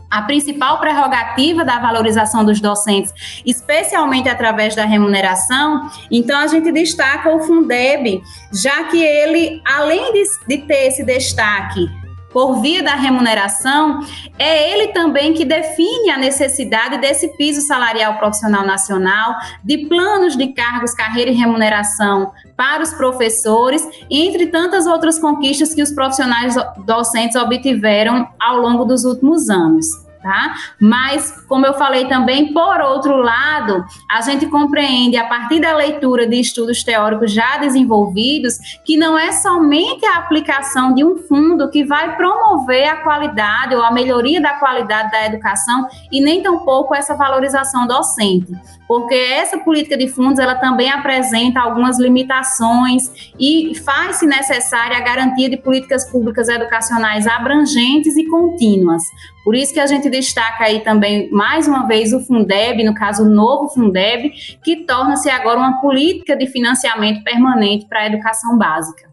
a 0.10 0.22
principal 0.22 0.80
prerrogativa 0.80 1.66
da 1.66 1.80
valorização 1.80 2.46
dos 2.46 2.60
docentes, 2.60 3.42
especialmente 3.46 4.30
através 4.30 4.76
da 4.76 4.86
remuneração, 4.86 5.90
então 6.12 6.40
a 6.40 6.48
gente 6.48 6.72
destaca 6.72 7.30
o 7.30 7.42
Fundeb, 7.42 8.22
já 8.54 8.86
que 8.86 9.02
ele, 9.04 9.62
além 9.66 10.14
de, 10.14 10.24
de 10.48 10.58
ter 10.60 10.88
esse 10.88 11.04
destaque 11.04 12.05
por 12.36 12.60
via 12.60 12.84
da 12.84 12.96
remuneração, 12.96 14.02
é 14.38 14.74
ele 14.74 14.90
também 14.90 15.34
que 15.34 15.46
define 15.46 16.10
a 16.10 16.18
necessidade 16.18 16.98
desse 16.98 17.30
piso 17.38 17.62
salarial 17.62 18.18
profissional 18.18 18.66
nacional, 18.66 19.36
de 19.64 19.88
planos 19.88 20.36
de 20.36 20.48
cargos, 20.48 20.94
carreira 20.94 21.32
e 21.32 21.34
remuneração 21.34 22.34
para 22.58 22.84
os 22.84 22.94
professores, 22.94 23.88
entre 24.12 24.48
tantas 24.48 24.86
outras 24.86 25.18
conquistas 25.18 25.74
que 25.74 25.82
os 25.82 25.94
profissionais 25.94 26.56
docentes 26.86 27.38
obtiveram 27.38 28.28
ao 28.38 28.58
longo 28.58 28.84
dos 28.84 29.06
últimos 29.06 29.50
anos 29.50 30.05
tá? 30.26 30.56
Mas, 30.82 31.46
como 31.48 31.68
eu 31.68 31.76
falei 31.76 32.08
também, 32.08 32.52
por 32.52 32.82
outro 32.82 33.16
lado, 33.18 33.86
a 34.10 34.22
gente 34.22 34.48
compreende 34.48 35.18
a 35.18 35.26
partir 35.26 35.60
da 35.60 35.76
leitura 35.76 36.28
de 36.28 36.40
estudos 36.40 36.84
teóricos 36.84 37.32
já 37.32 37.58
desenvolvidos 37.58 38.58
que 38.84 38.98
não 38.98 39.16
é 39.16 39.32
somente 39.32 40.04
a 40.04 40.18
aplicação 40.18 40.96
de 40.96 41.06
um 41.06 41.16
fundo 41.16 41.70
que 41.70 41.86
vai 41.86 42.16
promover 42.16 42.90
a 42.90 43.04
qualidade 43.04 43.76
ou 43.76 43.84
a 43.84 43.92
melhoria 43.92 44.42
da 44.42 44.56
qualidade 44.56 45.12
da 45.12 45.28
educação 45.28 45.88
e 46.12 46.20
nem 46.20 46.42
tampouco 46.42 46.96
essa 46.96 47.14
valorização 47.14 47.86
docente 47.86 48.52
porque 48.88 49.16
essa 49.16 49.58
política 49.58 49.98
de 49.98 50.08
fundos 50.08 50.40
ela 50.40 50.56
também 50.56 50.90
apresenta 50.90 51.60
algumas 51.60 52.00
limitações 52.00 53.32
e 53.40 53.74
faz-se 53.84 54.26
necessária 54.26 54.98
a 54.98 55.02
garantia 55.02 55.50
de 55.50 55.58
políticas 55.58 56.10
públicas 56.10 56.48
educacionais 56.48 57.28
abrangentes 57.28 58.16
e 58.16 58.26
contínuas. 58.26 59.04
Por 59.44 59.56
isso 59.56 59.74
que 59.74 59.80
a 59.80 59.86
gente 59.86 60.10
destaca 60.16 60.64
aí 60.64 60.80
também, 60.80 61.30
mais 61.32 61.68
uma 61.68 61.86
vez, 61.88 62.14
o 62.14 62.20
Fundeb, 62.20 62.84
no 62.84 62.94
caso 62.94 63.24
o 63.24 63.30
novo 63.30 63.70
Fundeb, 63.70 64.32
que 64.64 64.86
torna-se 64.86 65.30
agora 65.30 65.60
uma 65.60 65.82
política 65.82 66.36
de 66.36 66.48
financiamento 66.48 67.24
permanente 67.24 67.86
para 67.88 68.02
a 68.02 68.08
educação 68.08 68.58
básica. 68.58 69.10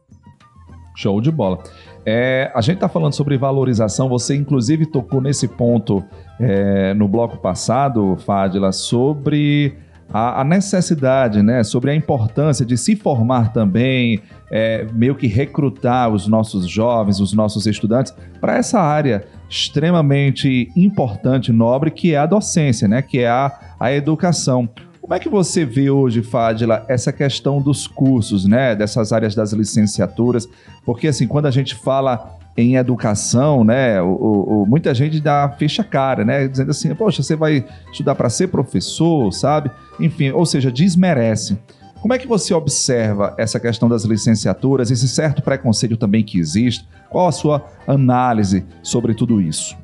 Show 0.94 1.20
de 1.20 1.30
bola. 1.30 1.58
É, 2.04 2.50
a 2.54 2.60
gente 2.60 2.76
está 2.76 2.88
falando 2.88 3.12
sobre 3.12 3.36
valorização, 3.36 4.08
você 4.08 4.36
inclusive 4.36 4.86
tocou 4.86 5.20
nesse 5.20 5.48
ponto 5.48 6.04
é, 6.38 6.94
no 6.94 7.06
bloco 7.08 7.38
passado, 7.38 8.16
Fadila, 8.24 8.72
sobre 8.72 9.76
a, 10.12 10.40
a, 10.40 10.44
necessidade, 10.44 11.42
né, 11.42 11.62
sobre 11.62 11.90
a 11.90 11.94
importância 11.94 12.66
de 12.66 12.76
se 12.76 12.94
formar 12.94 13.52
também, 13.52 14.20
é, 14.50 14.86
meio 14.92 15.14
que 15.14 15.26
recrutar 15.26 16.10
os 16.10 16.26
nossos 16.26 16.68
jovens, 16.68 17.20
os 17.20 17.32
nossos 17.32 17.66
estudantes 17.66 18.14
para 18.40 18.56
essa 18.56 18.80
área 18.80 19.24
extremamente 19.52 20.72
importante, 20.74 21.52
nobre, 21.52 21.90
que 21.90 22.14
é 22.14 22.18
a 22.18 22.24
docência, 22.24 22.88
né, 22.88 23.02
que 23.02 23.18
é 23.18 23.28
a, 23.28 23.74
a 23.78 23.92
educação. 23.92 24.66
Como 24.98 25.12
é 25.12 25.18
que 25.18 25.28
você 25.28 25.62
vê 25.62 25.90
hoje, 25.90 26.22
Fadila, 26.22 26.86
essa 26.88 27.12
questão 27.12 27.60
dos 27.60 27.86
cursos, 27.86 28.46
né, 28.46 28.74
dessas 28.74 29.12
áreas 29.12 29.34
das 29.34 29.52
licenciaturas? 29.52 30.48
Porque 30.86 31.06
assim, 31.08 31.26
quando 31.26 31.46
a 31.46 31.50
gente 31.50 31.74
fala 31.74 32.38
em 32.56 32.76
educação, 32.76 33.62
né, 33.62 34.00
o, 34.00 34.62
o, 34.62 34.66
muita 34.66 34.94
gente 34.94 35.20
dá 35.20 35.50
fecha 35.58 35.84
cara, 35.84 36.24
né, 36.24 36.48
dizendo 36.48 36.70
assim, 36.70 36.94
poxa, 36.94 37.22
você 37.22 37.36
vai 37.36 37.62
estudar 37.90 38.14
para 38.14 38.30
ser 38.30 38.48
professor, 38.48 39.30
sabe? 39.32 39.70
Enfim, 40.00 40.30
ou 40.30 40.46
seja, 40.46 40.72
desmerece. 40.72 41.58
Como 42.02 42.12
é 42.12 42.18
que 42.18 42.26
você 42.26 42.52
observa 42.52 43.32
essa 43.38 43.60
questão 43.60 43.88
das 43.88 44.02
licenciaturas, 44.02 44.90
esse 44.90 45.06
certo 45.06 45.40
preconceito 45.40 45.96
também 45.96 46.24
que 46.24 46.36
existe? 46.36 46.84
Qual 47.08 47.28
a 47.28 47.32
sua 47.32 47.64
análise 47.86 48.66
sobre 48.82 49.14
tudo 49.14 49.40
isso? 49.40 49.76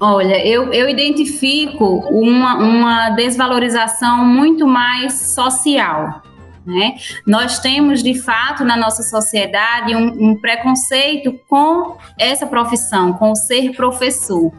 Olha, 0.00 0.42
eu, 0.42 0.72
eu 0.72 0.88
identifico 0.88 1.84
uma, 2.08 2.56
uma 2.56 3.10
desvalorização 3.10 4.24
muito 4.24 4.66
mais 4.66 5.12
social. 5.12 6.22
Né? 6.64 6.94
Nós 7.26 7.58
temos, 7.58 8.02
de 8.02 8.14
fato, 8.14 8.64
na 8.64 8.76
nossa 8.76 9.02
sociedade 9.02 9.94
um, 9.94 10.30
um, 10.30 10.40
preconceito 10.40 11.38
com 11.46 11.98
essa 12.18 12.46
profissão, 12.46 13.12
com 13.12 13.34
ser 13.34 13.76
professor. 13.76 14.50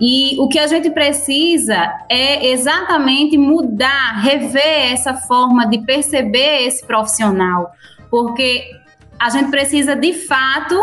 E 0.00 0.36
o 0.38 0.48
que 0.48 0.58
a 0.58 0.66
gente 0.66 0.90
precisa 0.90 1.92
é 2.08 2.48
exatamente 2.48 3.36
mudar, 3.36 4.20
rever 4.22 4.92
essa 4.92 5.14
forma 5.14 5.66
de 5.66 5.78
perceber 5.78 6.66
esse 6.66 6.84
profissional, 6.86 7.70
porque 8.10 8.64
a 9.18 9.30
gente 9.30 9.50
precisa, 9.50 9.94
de 9.94 10.12
fato, 10.12 10.76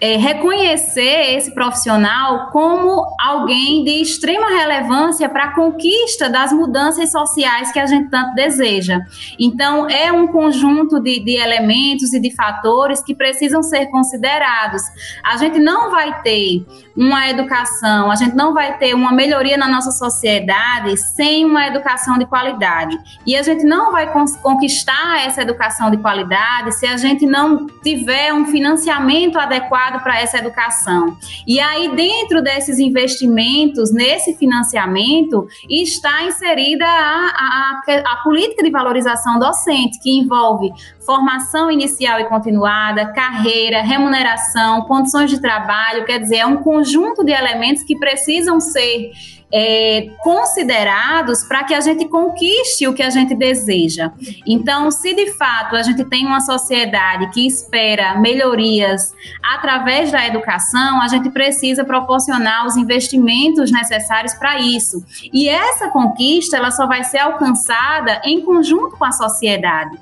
é, 0.00 0.16
reconhecer 0.16 1.36
esse 1.36 1.54
profissional 1.54 2.50
como 2.50 3.06
alguém 3.20 3.84
de 3.84 4.02
extrema 4.02 4.48
relevância 4.48 5.28
para 5.28 5.44
a 5.44 5.54
conquista 5.54 6.28
das 6.28 6.52
mudanças 6.52 7.12
sociais 7.12 7.72
que 7.72 7.78
a 7.78 7.86
gente 7.86 8.10
tanto 8.10 8.34
deseja. 8.34 9.00
Então, 9.38 9.88
é 9.88 10.12
um 10.12 10.26
conjunto 10.26 11.00
de, 11.00 11.20
de 11.20 11.36
elementos 11.36 12.12
e 12.12 12.20
de 12.20 12.34
fatores 12.34 13.02
que 13.02 13.14
precisam 13.14 13.62
ser 13.62 13.86
considerados. 13.86 14.82
A 15.24 15.36
gente 15.36 15.58
não 15.58 15.90
vai 15.90 16.22
ter 16.22 16.66
uma 16.96 17.28
educação, 17.28 18.10
a 18.10 18.16
gente 18.16 18.34
não 18.34 18.52
vai 18.52 18.76
ter 18.78 18.94
uma 18.94 19.12
melhoria 19.12 19.56
na 19.56 19.68
nossa 19.68 19.90
sociedade 19.90 20.96
sem 20.96 21.44
uma 21.44 21.66
educação 21.66 22.18
de 22.18 22.26
qualidade. 22.26 22.98
E 23.26 23.36
a 23.36 23.42
gente 23.42 23.64
não 23.64 23.92
vai 23.92 24.12
conquistar 24.42 25.24
essa 25.24 25.42
educação 25.42 25.90
de 25.90 25.96
qualidade 25.98 26.72
se 26.72 26.86
a 26.86 26.96
gente 26.96 27.26
não 27.26 27.66
tiver 27.82 28.32
um 28.32 28.46
financiamento 28.46 29.38
adequado 29.38 29.93
para 30.00 30.20
essa 30.20 30.38
educação. 30.38 31.16
E 31.46 31.60
aí, 31.60 31.94
dentro 31.94 32.42
desses 32.42 32.78
investimentos, 32.78 33.92
nesse 33.92 34.34
financiamento, 34.36 35.46
está 35.68 36.24
inserida 36.24 36.84
a, 36.84 37.80
a, 37.88 38.12
a 38.12 38.16
política 38.22 38.62
de 38.62 38.70
valorização 38.70 39.38
docente, 39.38 39.98
que 40.00 40.18
envolve 40.18 40.72
formação 41.04 41.70
inicial 41.70 42.20
e 42.20 42.24
continuada, 42.24 43.12
carreira, 43.12 43.82
remuneração, 43.82 44.82
condições 44.82 45.30
de 45.30 45.40
trabalho, 45.40 46.04
quer 46.04 46.18
dizer, 46.18 46.38
é 46.38 46.46
um 46.46 46.56
conjunto 46.56 47.24
de 47.24 47.32
elementos 47.32 47.82
que 47.82 47.98
precisam 47.98 48.60
ser 48.60 49.12
é, 49.56 50.10
considerados 50.18 51.44
para 51.44 51.62
que 51.62 51.72
a 51.72 51.80
gente 51.80 52.06
conquiste 52.06 52.88
o 52.88 52.92
que 52.92 53.02
a 53.04 53.10
gente 53.10 53.36
deseja. 53.36 54.10
Então, 54.44 54.90
se 54.90 55.14
de 55.14 55.32
fato 55.34 55.76
a 55.76 55.82
gente 55.82 56.04
tem 56.04 56.26
uma 56.26 56.40
sociedade 56.40 57.30
que 57.30 57.46
espera 57.46 58.18
melhorias 58.18 59.14
através 59.40 60.10
da 60.10 60.26
educação, 60.26 61.00
a 61.00 61.06
gente 61.06 61.30
precisa 61.30 61.84
proporcionar 61.84 62.66
os 62.66 62.76
investimentos 62.76 63.70
necessários 63.70 64.34
para 64.34 64.58
isso. 64.58 65.04
E 65.32 65.48
essa 65.48 65.88
conquista 65.88 66.56
ela 66.56 66.72
só 66.72 66.88
vai 66.88 67.04
ser 67.04 67.18
alcançada 67.18 68.20
em 68.24 68.40
conjunto 68.40 68.96
com 68.96 69.04
a 69.04 69.12
sociedade. 69.12 69.96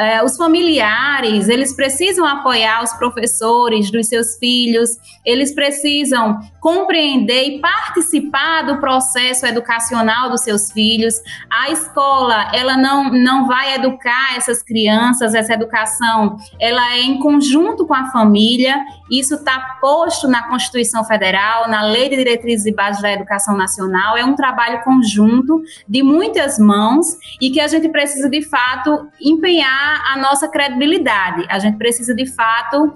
É, 0.00 0.24
os 0.24 0.34
familiares, 0.34 1.46
eles 1.50 1.76
precisam 1.76 2.24
apoiar 2.26 2.82
os 2.82 2.90
professores 2.94 3.90
dos 3.90 4.08
seus 4.08 4.38
filhos, 4.38 4.88
eles 5.26 5.54
precisam 5.54 6.40
compreender 6.58 7.44
e 7.44 7.60
participar 7.60 8.62
do 8.62 8.78
processo 8.78 9.44
educacional 9.44 10.30
dos 10.30 10.40
seus 10.40 10.72
filhos. 10.72 11.16
A 11.50 11.70
escola, 11.70 12.50
ela 12.54 12.78
não, 12.78 13.12
não 13.12 13.46
vai 13.46 13.74
educar 13.74 14.38
essas 14.38 14.62
crianças, 14.62 15.34
essa 15.34 15.52
educação, 15.52 16.38
ela 16.58 16.94
é 16.94 17.00
em 17.00 17.18
conjunto 17.18 17.86
com 17.86 17.92
a 17.92 18.10
família. 18.10 18.82
Isso 19.10 19.34
está 19.34 19.78
posto 19.80 20.28
na 20.28 20.48
Constituição 20.48 21.04
Federal, 21.04 21.68
na 21.68 21.82
Lei 21.82 22.08
de 22.08 22.16
Diretrizes 22.16 22.66
e 22.66 22.72
Bases 22.72 23.02
da 23.02 23.12
Educação 23.12 23.56
Nacional. 23.56 24.16
É 24.16 24.24
um 24.24 24.36
trabalho 24.36 24.82
conjunto 24.82 25.62
de 25.88 26.02
muitas 26.02 26.58
mãos 26.58 27.06
e 27.40 27.50
que 27.50 27.60
a 27.60 27.66
gente 27.66 27.88
precisa, 27.88 28.30
de 28.30 28.42
fato, 28.42 29.08
empenhar 29.20 30.02
a 30.12 30.18
nossa 30.18 30.48
credibilidade. 30.48 31.44
A 31.48 31.58
gente 31.58 31.76
precisa, 31.76 32.14
de 32.14 32.26
fato, 32.26 32.92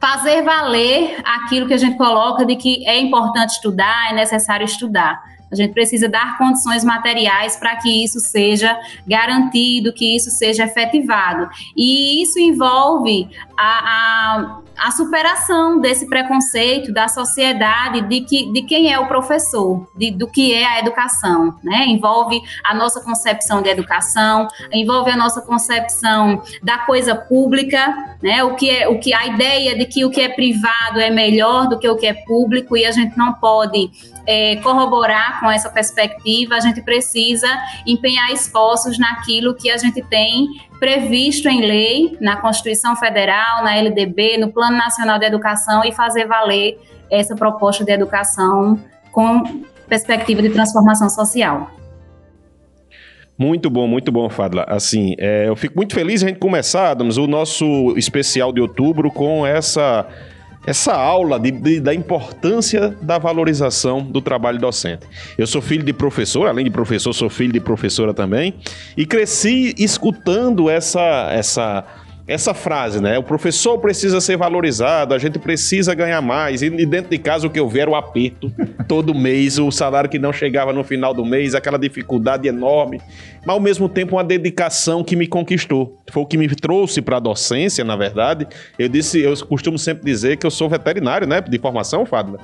fazer 0.00 0.42
valer 0.42 1.20
aquilo 1.24 1.66
que 1.66 1.74
a 1.74 1.78
gente 1.78 1.96
coloca 1.96 2.44
de 2.44 2.56
que 2.56 2.86
é 2.86 3.00
importante 3.00 3.50
estudar, 3.50 4.10
é 4.10 4.14
necessário 4.14 4.64
estudar. 4.64 5.20
A 5.50 5.56
gente 5.56 5.72
precisa 5.72 6.08
dar 6.08 6.36
condições 6.36 6.82
materiais 6.82 7.56
para 7.56 7.76
que 7.76 8.04
isso 8.04 8.18
seja 8.18 8.76
garantido, 9.06 9.92
que 9.92 10.16
isso 10.16 10.28
seja 10.30 10.64
efetivado. 10.64 11.48
E 11.76 12.20
isso 12.20 12.40
envolve 12.40 13.28
a, 13.56 14.60
a, 14.76 14.86
a 14.88 14.90
superação 14.90 15.80
desse 15.80 16.08
preconceito 16.08 16.92
da 16.92 17.08
sociedade 17.08 18.02
de, 18.02 18.20
que, 18.22 18.52
de 18.52 18.62
quem 18.62 18.92
é 18.92 18.98
o 18.98 19.06
professor, 19.06 19.86
de, 19.94 20.10
do 20.10 20.26
que 20.26 20.52
é 20.52 20.64
a 20.66 20.78
educação. 20.80 21.54
Né? 21.62 21.86
Envolve 21.86 22.40
a 22.64 22.74
nossa 22.74 23.00
concepção 23.00 23.62
de 23.62 23.68
educação, 23.68 24.48
envolve 24.72 25.10
a 25.10 25.16
nossa 25.16 25.40
concepção 25.40 26.42
da 26.62 26.78
coisa 26.78 27.14
pública, 27.14 28.16
né? 28.22 28.42
o 28.42 28.54
que 28.54 28.70
é 28.70 28.88
o 28.88 28.98
que 28.98 29.14
a 29.14 29.26
ideia 29.26 29.76
de 29.76 29.86
que 29.86 30.04
o 30.04 30.10
que 30.10 30.20
é 30.20 30.28
privado 30.28 31.00
é 31.00 31.10
melhor 31.10 31.68
do 31.68 31.78
que 31.78 31.88
o 31.88 31.96
que 31.96 32.06
é 32.06 32.14
público 32.14 32.76
e 32.76 32.84
a 32.84 32.90
gente 32.90 33.16
não 33.16 33.34
pode 33.34 33.90
é, 34.26 34.56
corroborar 34.56 35.40
com 35.40 35.50
essa 35.50 35.70
perspectiva, 35.70 36.54
a 36.56 36.60
gente 36.60 36.82
precisa 36.82 37.48
empenhar 37.86 38.30
esforços 38.32 38.98
naquilo 38.98 39.54
que 39.54 39.70
a 39.70 39.76
gente 39.76 40.02
tem 40.02 40.48
previsto 40.78 41.48
em 41.48 41.60
lei, 41.60 42.16
na 42.20 42.36
Constituição 42.36 42.94
Federal, 42.96 43.43
na 43.62 43.76
LDB, 43.76 44.38
no 44.38 44.52
Plano 44.52 44.76
Nacional 44.76 45.18
de 45.18 45.26
Educação 45.26 45.84
e 45.84 45.92
fazer 45.92 46.26
valer 46.26 46.78
essa 47.10 47.34
proposta 47.34 47.84
de 47.84 47.92
educação 47.92 48.78
com 49.12 49.64
perspectiva 49.88 50.42
de 50.42 50.50
transformação 50.50 51.08
social. 51.08 51.70
Muito 53.36 53.68
bom, 53.68 53.86
muito 53.86 54.12
bom, 54.12 54.28
Fadla. 54.30 54.64
Assim, 54.68 55.14
é, 55.18 55.48
eu 55.48 55.56
fico 55.56 55.74
muito 55.76 55.94
feliz 55.94 56.22
a 56.22 56.28
gente 56.28 56.38
começar, 56.38 56.90
Adams, 56.90 57.16
o 57.16 57.26
nosso 57.26 57.94
especial 57.96 58.52
de 58.52 58.60
outubro 58.60 59.10
com 59.10 59.46
essa 59.46 60.06
essa 60.66 60.94
aula 60.94 61.38
de, 61.38 61.50
de, 61.50 61.80
da 61.80 61.94
importância 61.94 62.96
da 63.02 63.18
valorização 63.18 64.02
do 64.02 64.22
trabalho 64.22 64.58
docente. 64.58 65.06
Eu 65.36 65.46
sou 65.46 65.60
filho 65.60 65.84
de 65.84 65.92
professor, 65.92 66.48
além 66.48 66.64
de 66.64 66.70
professor, 66.70 67.12
sou 67.12 67.28
filho 67.28 67.52
de 67.52 67.60
professora 67.60 68.14
também, 68.14 68.54
e 68.96 69.04
cresci 69.04 69.74
escutando 69.76 70.70
essa, 70.70 71.28
essa 71.32 71.84
essa 72.26 72.54
frase, 72.54 73.00
né? 73.00 73.18
O 73.18 73.22
professor 73.22 73.78
precisa 73.78 74.20
ser 74.20 74.36
valorizado, 74.36 75.12
a 75.12 75.18
gente 75.18 75.38
precisa 75.38 75.94
ganhar 75.94 76.22
mais. 76.22 76.62
E 76.62 76.70
dentro 76.86 77.10
de 77.10 77.18
casa 77.18 77.46
o 77.46 77.50
que 77.50 77.60
eu 77.60 77.68
vi 77.68 77.80
era 77.80 77.90
o 77.90 77.94
aperto 77.94 78.50
todo 78.88 79.14
mês, 79.14 79.58
o 79.58 79.70
salário 79.70 80.08
que 80.08 80.18
não 80.18 80.32
chegava 80.32 80.72
no 80.72 80.82
final 80.82 81.12
do 81.12 81.24
mês, 81.24 81.54
aquela 81.54 81.78
dificuldade 81.78 82.48
enorme, 82.48 83.00
mas 83.44 83.54
ao 83.54 83.60
mesmo 83.60 83.88
tempo 83.88 84.16
uma 84.16 84.24
dedicação 84.24 85.04
que 85.04 85.14
me 85.14 85.26
conquistou. 85.26 86.00
Foi 86.10 86.22
o 86.22 86.26
que 86.26 86.38
me 86.38 86.48
trouxe 86.48 87.02
para 87.02 87.18
a 87.18 87.20
docência, 87.20 87.84
na 87.84 87.96
verdade. 87.96 88.46
Eu 88.78 88.88
disse, 88.88 89.20
eu 89.20 89.34
costumo 89.46 89.78
sempre 89.78 90.04
dizer 90.04 90.38
que 90.38 90.46
eu 90.46 90.50
sou 90.50 90.68
veterinário, 90.68 91.26
né, 91.26 91.42
de 91.42 91.58
formação, 91.58 92.06
Fábio. 92.06 92.38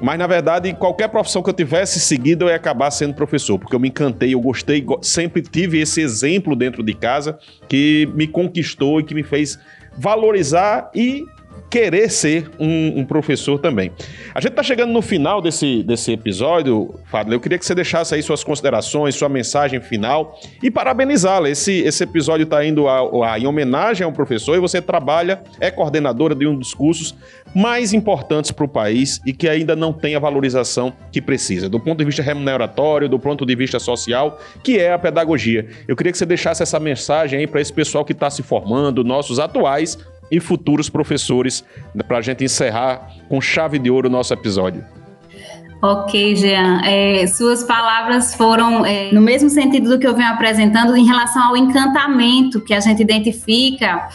Mas, 0.00 0.18
na 0.18 0.26
verdade, 0.26 0.74
qualquer 0.74 1.08
profissão 1.08 1.42
que 1.42 1.50
eu 1.50 1.54
tivesse 1.54 1.98
seguido, 2.00 2.44
eu 2.44 2.48
ia 2.48 2.56
acabar 2.56 2.90
sendo 2.90 3.14
professor, 3.14 3.58
porque 3.58 3.74
eu 3.74 3.80
me 3.80 3.88
encantei, 3.88 4.34
eu 4.34 4.40
gostei, 4.40 4.84
sempre 5.02 5.42
tive 5.42 5.80
esse 5.80 6.00
exemplo 6.00 6.54
dentro 6.54 6.82
de 6.82 6.92
casa 6.92 7.38
que 7.68 8.08
me 8.14 8.26
conquistou 8.26 9.00
e 9.00 9.04
que 9.04 9.14
me 9.14 9.22
fez 9.22 9.58
valorizar 9.96 10.90
e 10.94 11.26
querer 11.70 12.10
ser 12.10 12.50
um, 12.58 13.00
um, 13.00 13.04
professor 13.04 13.58
também. 13.58 13.92
A 14.34 14.40
gente 14.40 14.50
está 14.50 14.62
chegando 14.62 14.92
no 14.92 15.02
final 15.02 15.42
desse, 15.42 15.82
desse 15.82 16.12
episódio, 16.12 16.94
Fábio. 17.06 17.34
Eu 17.34 17.40
queria 17.40 17.58
que 17.58 17.66
você 17.66 17.74
deixasse 17.74 18.14
aí 18.14 18.22
suas 18.22 18.44
considerações, 18.44 19.14
sua 19.14 19.28
mensagem 19.28 19.80
final 19.80 20.38
e 20.62 20.70
parabenizá-la. 20.70 21.50
Esse, 21.50 21.80
esse 21.80 22.04
episódio 22.04 22.44
está 22.44 22.64
indo 22.64 22.88
a, 22.88 23.32
a, 23.32 23.38
em 23.38 23.46
homenagem 23.46 24.04
a 24.04 24.08
um 24.08 24.12
professor 24.12 24.56
e 24.56 24.60
você 24.60 24.80
trabalha, 24.80 25.42
é 25.60 25.70
coordenadora 25.70 26.34
de 26.34 26.46
um 26.46 26.56
dos 26.56 26.72
cursos 26.72 27.14
mais 27.54 27.92
importantes 27.92 28.50
para 28.50 28.64
o 28.64 28.68
país 28.68 29.20
e 29.24 29.32
que 29.32 29.48
ainda 29.48 29.74
não 29.74 29.92
tem 29.92 30.14
a 30.14 30.18
valorização 30.18 30.92
que 31.10 31.20
precisa, 31.22 31.68
do 31.68 31.80
ponto 31.80 31.98
de 31.98 32.04
vista 32.04 32.22
remuneratório, 32.22 33.08
do 33.08 33.18
ponto 33.18 33.46
de 33.46 33.54
vista 33.54 33.78
social, 33.78 34.38
que 34.62 34.78
é 34.78 34.92
a 34.92 34.98
pedagogia. 34.98 35.66
Eu 35.88 35.96
queria 35.96 36.12
que 36.12 36.18
você 36.18 36.26
deixasse 36.26 36.62
essa 36.62 36.78
mensagem 36.78 37.38
aí 37.38 37.46
para 37.46 37.60
esse 37.60 37.72
pessoal 37.72 38.04
que 38.04 38.12
está 38.12 38.30
se 38.30 38.42
formando, 38.42 39.02
nossos 39.02 39.38
atuais 39.38 39.98
e 40.30 40.40
futuros 40.40 40.88
professores, 40.88 41.64
para 42.06 42.18
a 42.18 42.22
gente 42.22 42.44
encerrar 42.44 43.10
com 43.28 43.40
chave 43.40 43.78
de 43.78 43.90
ouro 43.90 44.08
o 44.08 44.10
nosso 44.10 44.32
episódio. 44.32 44.84
Ok, 45.82 46.34
Jean. 46.36 46.80
É, 46.84 47.26
suas 47.26 47.62
palavras 47.62 48.34
foram 48.34 48.84
é, 48.84 49.12
no 49.12 49.20
mesmo 49.20 49.50
sentido 49.50 49.90
do 49.90 49.98
que 49.98 50.06
eu 50.06 50.14
venho 50.14 50.30
apresentando 50.30 50.96
em 50.96 51.04
relação 51.04 51.50
ao 51.50 51.56
encantamento 51.56 52.60
que 52.60 52.72
a 52.72 52.80
gente 52.80 53.02
identifica 53.02 54.08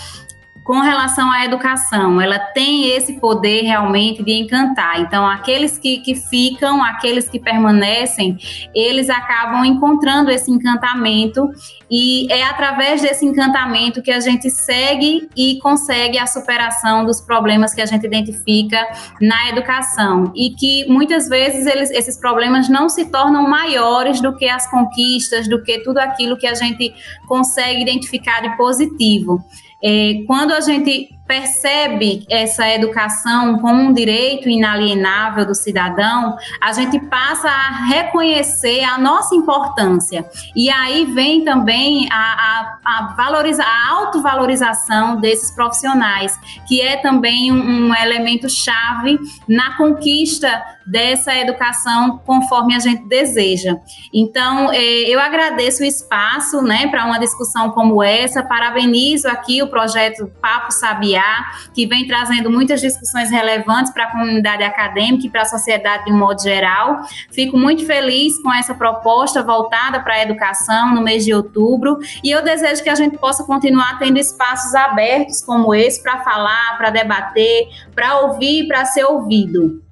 com 0.63 0.79
relação 0.79 1.31
à 1.31 1.43
educação, 1.43 2.21
ela 2.21 2.37
tem 2.37 2.89
esse 2.89 3.19
poder 3.19 3.63
realmente 3.63 4.23
de 4.23 4.31
encantar. 4.33 5.01
Então, 5.01 5.25
aqueles 5.25 5.77
que, 5.77 5.97
que 5.97 6.15
ficam, 6.15 6.83
aqueles 6.83 7.27
que 7.27 7.39
permanecem, 7.39 8.37
eles 8.73 9.09
acabam 9.09 9.65
encontrando 9.65 10.29
esse 10.29 10.51
encantamento 10.51 11.49
e 11.89 12.31
é 12.31 12.43
através 12.43 13.01
desse 13.01 13.25
encantamento 13.25 14.01
que 14.01 14.11
a 14.11 14.19
gente 14.19 14.49
segue 14.49 15.27
e 15.35 15.59
consegue 15.59 16.17
a 16.17 16.27
superação 16.27 17.05
dos 17.05 17.19
problemas 17.19 17.73
que 17.73 17.81
a 17.81 17.85
gente 17.85 18.05
identifica 18.05 18.87
na 19.19 19.49
educação 19.49 20.31
e 20.35 20.51
que 20.51 20.85
muitas 20.87 21.27
vezes 21.27 21.65
eles, 21.65 21.89
esses 21.91 22.17
problemas 22.17 22.69
não 22.69 22.87
se 22.87 23.05
tornam 23.05 23.49
maiores 23.49 24.21
do 24.21 24.35
que 24.37 24.47
as 24.47 24.69
conquistas, 24.69 25.49
do 25.49 25.61
que 25.63 25.79
tudo 25.79 25.97
aquilo 25.97 26.37
que 26.37 26.47
a 26.47 26.53
gente 26.53 26.93
consegue 27.27 27.81
identificar 27.81 28.41
de 28.41 28.55
positivo. 28.55 29.43
É, 29.83 30.23
quando 30.27 30.51
a 30.51 30.61
gente 30.61 31.09
percebe 31.31 32.25
essa 32.29 32.67
educação 32.67 33.57
como 33.59 33.81
um 33.81 33.93
direito 33.93 34.49
inalienável 34.49 35.45
do 35.45 35.55
cidadão, 35.55 36.35
a 36.59 36.73
gente 36.73 36.99
passa 36.99 37.47
a 37.47 37.85
reconhecer 37.85 38.83
a 38.83 38.97
nossa 38.97 39.33
importância. 39.33 40.25
E 40.53 40.69
aí 40.69 41.05
vem 41.05 41.45
também 41.45 42.09
a, 42.11 42.17
a, 42.17 42.79
a, 42.85 43.15
a 43.17 43.91
autovalorização 43.91 45.21
desses 45.21 45.51
profissionais, 45.51 46.37
que 46.67 46.81
é 46.81 46.97
também 46.97 47.49
um, 47.49 47.87
um 47.87 47.95
elemento 47.95 48.49
chave 48.49 49.17
na 49.47 49.77
conquista 49.77 50.61
dessa 50.91 51.33
educação 51.37 52.21
conforme 52.25 52.75
a 52.75 52.79
gente 52.79 53.07
deseja. 53.07 53.77
Então, 54.13 54.71
é, 54.73 54.77
eu 55.09 55.19
agradeço 55.21 55.83
o 55.83 55.85
espaço 55.85 56.61
né, 56.61 56.87
para 56.87 57.05
uma 57.05 57.17
discussão 57.17 57.71
como 57.71 58.03
essa, 58.03 58.43
parabenizo 58.43 59.29
aqui 59.29 59.63
o 59.63 59.67
projeto 59.67 60.29
Papo 60.41 60.71
Sabiá 60.73 61.45
que 61.73 61.87
vem 61.87 62.05
trazendo 62.05 62.51
muitas 62.51 62.81
discussões 62.81 63.31
relevantes 63.31 63.93
para 63.93 64.05
a 64.05 64.11
comunidade 64.11 64.63
acadêmica 64.63 65.25
e 65.25 65.29
para 65.29 65.43
a 65.43 65.45
sociedade 65.45 66.05
de 66.05 66.11
um 66.11 66.17
modo 66.17 66.41
geral. 66.41 67.03
Fico 67.31 67.57
muito 67.57 67.85
feliz 67.85 68.41
com 68.41 68.53
essa 68.53 68.73
proposta 68.73 69.41
voltada 69.41 70.01
para 70.01 70.15
a 70.15 70.21
educação 70.23 70.93
no 70.93 71.01
mês 71.01 71.23
de 71.23 71.33
outubro 71.33 71.99
e 72.21 72.29
eu 72.29 72.43
desejo 72.43 72.83
que 72.83 72.89
a 72.89 72.95
gente 72.95 73.17
possa 73.17 73.45
continuar 73.45 73.97
tendo 73.97 74.17
espaços 74.17 74.75
abertos 74.75 75.41
como 75.41 75.73
esse 75.73 76.03
para 76.03 76.19
falar, 76.19 76.77
para 76.77 76.89
debater, 76.89 77.69
para 77.95 78.19
ouvir, 78.19 78.67
para 78.67 78.83
ser 78.83 79.05
ouvido. 79.05 79.90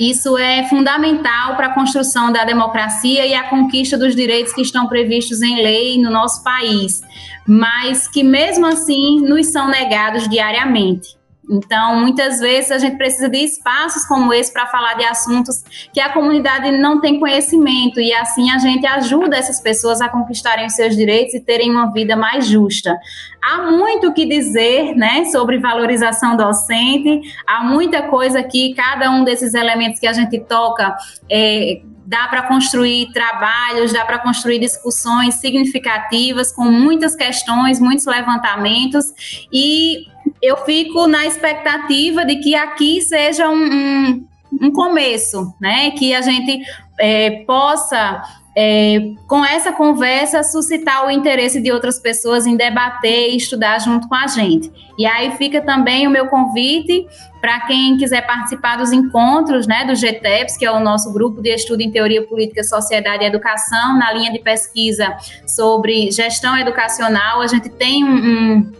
Isso 0.00 0.38
é 0.38 0.66
fundamental 0.66 1.56
para 1.56 1.66
a 1.66 1.74
construção 1.74 2.32
da 2.32 2.42
democracia 2.42 3.26
e 3.26 3.34
a 3.34 3.50
conquista 3.50 3.98
dos 3.98 4.16
direitos 4.16 4.54
que 4.54 4.62
estão 4.62 4.86
previstos 4.86 5.42
em 5.42 5.56
lei 5.56 6.00
no 6.00 6.10
nosso 6.10 6.42
país, 6.42 7.02
mas 7.46 8.08
que 8.08 8.22
mesmo 8.22 8.64
assim 8.64 9.20
nos 9.20 9.48
são 9.48 9.68
negados 9.68 10.26
diariamente. 10.26 11.19
Então, 11.50 11.98
muitas 11.98 12.38
vezes 12.38 12.70
a 12.70 12.78
gente 12.78 12.96
precisa 12.96 13.28
de 13.28 13.38
espaços 13.38 14.04
como 14.06 14.32
esse 14.32 14.52
para 14.52 14.66
falar 14.66 14.94
de 14.94 15.04
assuntos 15.04 15.64
que 15.92 16.00
a 16.00 16.12
comunidade 16.12 16.70
não 16.78 17.00
tem 17.00 17.18
conhecimento. 17.18 18.00
E 18.00 18.12
assim 18.14 18.50
a 18.50 18.58
gente 18.58 18.86
ajuda 18.86 19.36
essas 19.36 19.60
pessoas 19.60 20.00
a 20.00 20.08
conquistarem 20.08 20.66
os 20.66 20.74
seus 20.74 20.96
direitos 20.96 21.34
e 21.34 21.40
terem 21.40 21.70
uma 21.70 21.92
vida 21.92 22.14
mais 22.14 22.46
justa. 22.46 22.96
Há 23.42 23.70
muito 23.70 24.08
o 24.08 24.14
que 24.14 24.26
dizer, 24.26 24.94
né, 24.94 25.24
sobre 25.24 25.58
valorização 25.58 26.36
docente, 26.36 27.20
há 27.46 27.64
muita 27.64 28.02
coisa 28.02 28.42
que 28.44 28.72
cada 28.74 29.10
um 29.10 29.24
desses 29.24 29.54
elementos 29.54 29.98
que 29.98 30.06
a 30.06 30.12
gente 30.12 30.38
toca 30.40 30.94
é, 31.28 31.80
dá 32.10 32.26
para 32.26 32.42
construir 32.42 33.12
trabalhos, 33.12 33.92
dá 33.92 34.04
para 34.04 34.18
construir 34.18 34.58
discussões 34.58 35.36
significativas 35.36 36.52
com 36.52 36.64
muitas 36.64 37.14
questões, 37.14 37.78
muitos 37.78 38.04
levantamentos. 38.04 39.46
E 39.52 40.06
eu 40.42 40.56
fico 40.58 41.06
na 41.06 41.26
expectativa 41.26 42.24
de 42.24 42.36
que 42.36 42.54
aqui 42.54 43.00
seja 43.00 43.48
um, 43.48 43.54
um, 43.54 44.26
um 44.62 44.72
começo, 44.72 45.54
né? 45.60 45.90
Que 45.92 46.14
a 46.14 46.22
gente 46.22 46.62
é, 46.98 47.44
possa 47.44 48.22
é, 48.56 49.12
com 49.28 49.44
essa 49.44 49.72
conversa, 49.72 50.42
suscitar 50.42 51.06
o 51.06 51.10
interesse 51.10 51.60
de 51.60 51.70
outras 51.70 52.00
pessoas 52.00 52.46
em 52.46 52.56
debater 52.56 53.30
e 53.30 53.36
estudar 53.36 53.78
junto 53.78 54.08
com 54.08 54.14
a 54.14 54.26
gente. 54.26 54.70
E 54.98 55.06
aí 55.06 55.30
fica 55.36 55.60
também 55.60 56.06
o 56.06 56.10
meu 56.10 56.26
convite 56.26 57.06
para 57.40 57.60
quem 57.60 57.96
quiser 57.96 58.26
participar 58.26 58.76
dos 58.76 58.92
encontros 58.92 59.66
né, 59.66 59.84
do 59.86 59.94
GTEPS, 59.94 60.58
que 60.58 60.66
é 60.66 60.70
o 60.70 60.80
nosso 60.80 61.12
grupo 61.12 61.40
de 61.40 61.54
estudo 61.54 61.80
em 61.80 61.90
teoria 61.90 62.26
política, 62.26 62.62
sociedade 62.62 63.24
e 63.24 63.26
educação, 63.26 63.96
na 63.96 64.12
linha 64.12 64.32
de 64.32 64.40
pesquisa 64.40 65.16
sobre 65.46 66.10
gestão 66.10 66.58
educacional. 66.58 67.40
A 67.40 67.46
gente 67.46 67.70
tem 67.70 68.04
um, 68.04 68.16
um 68.16 68.72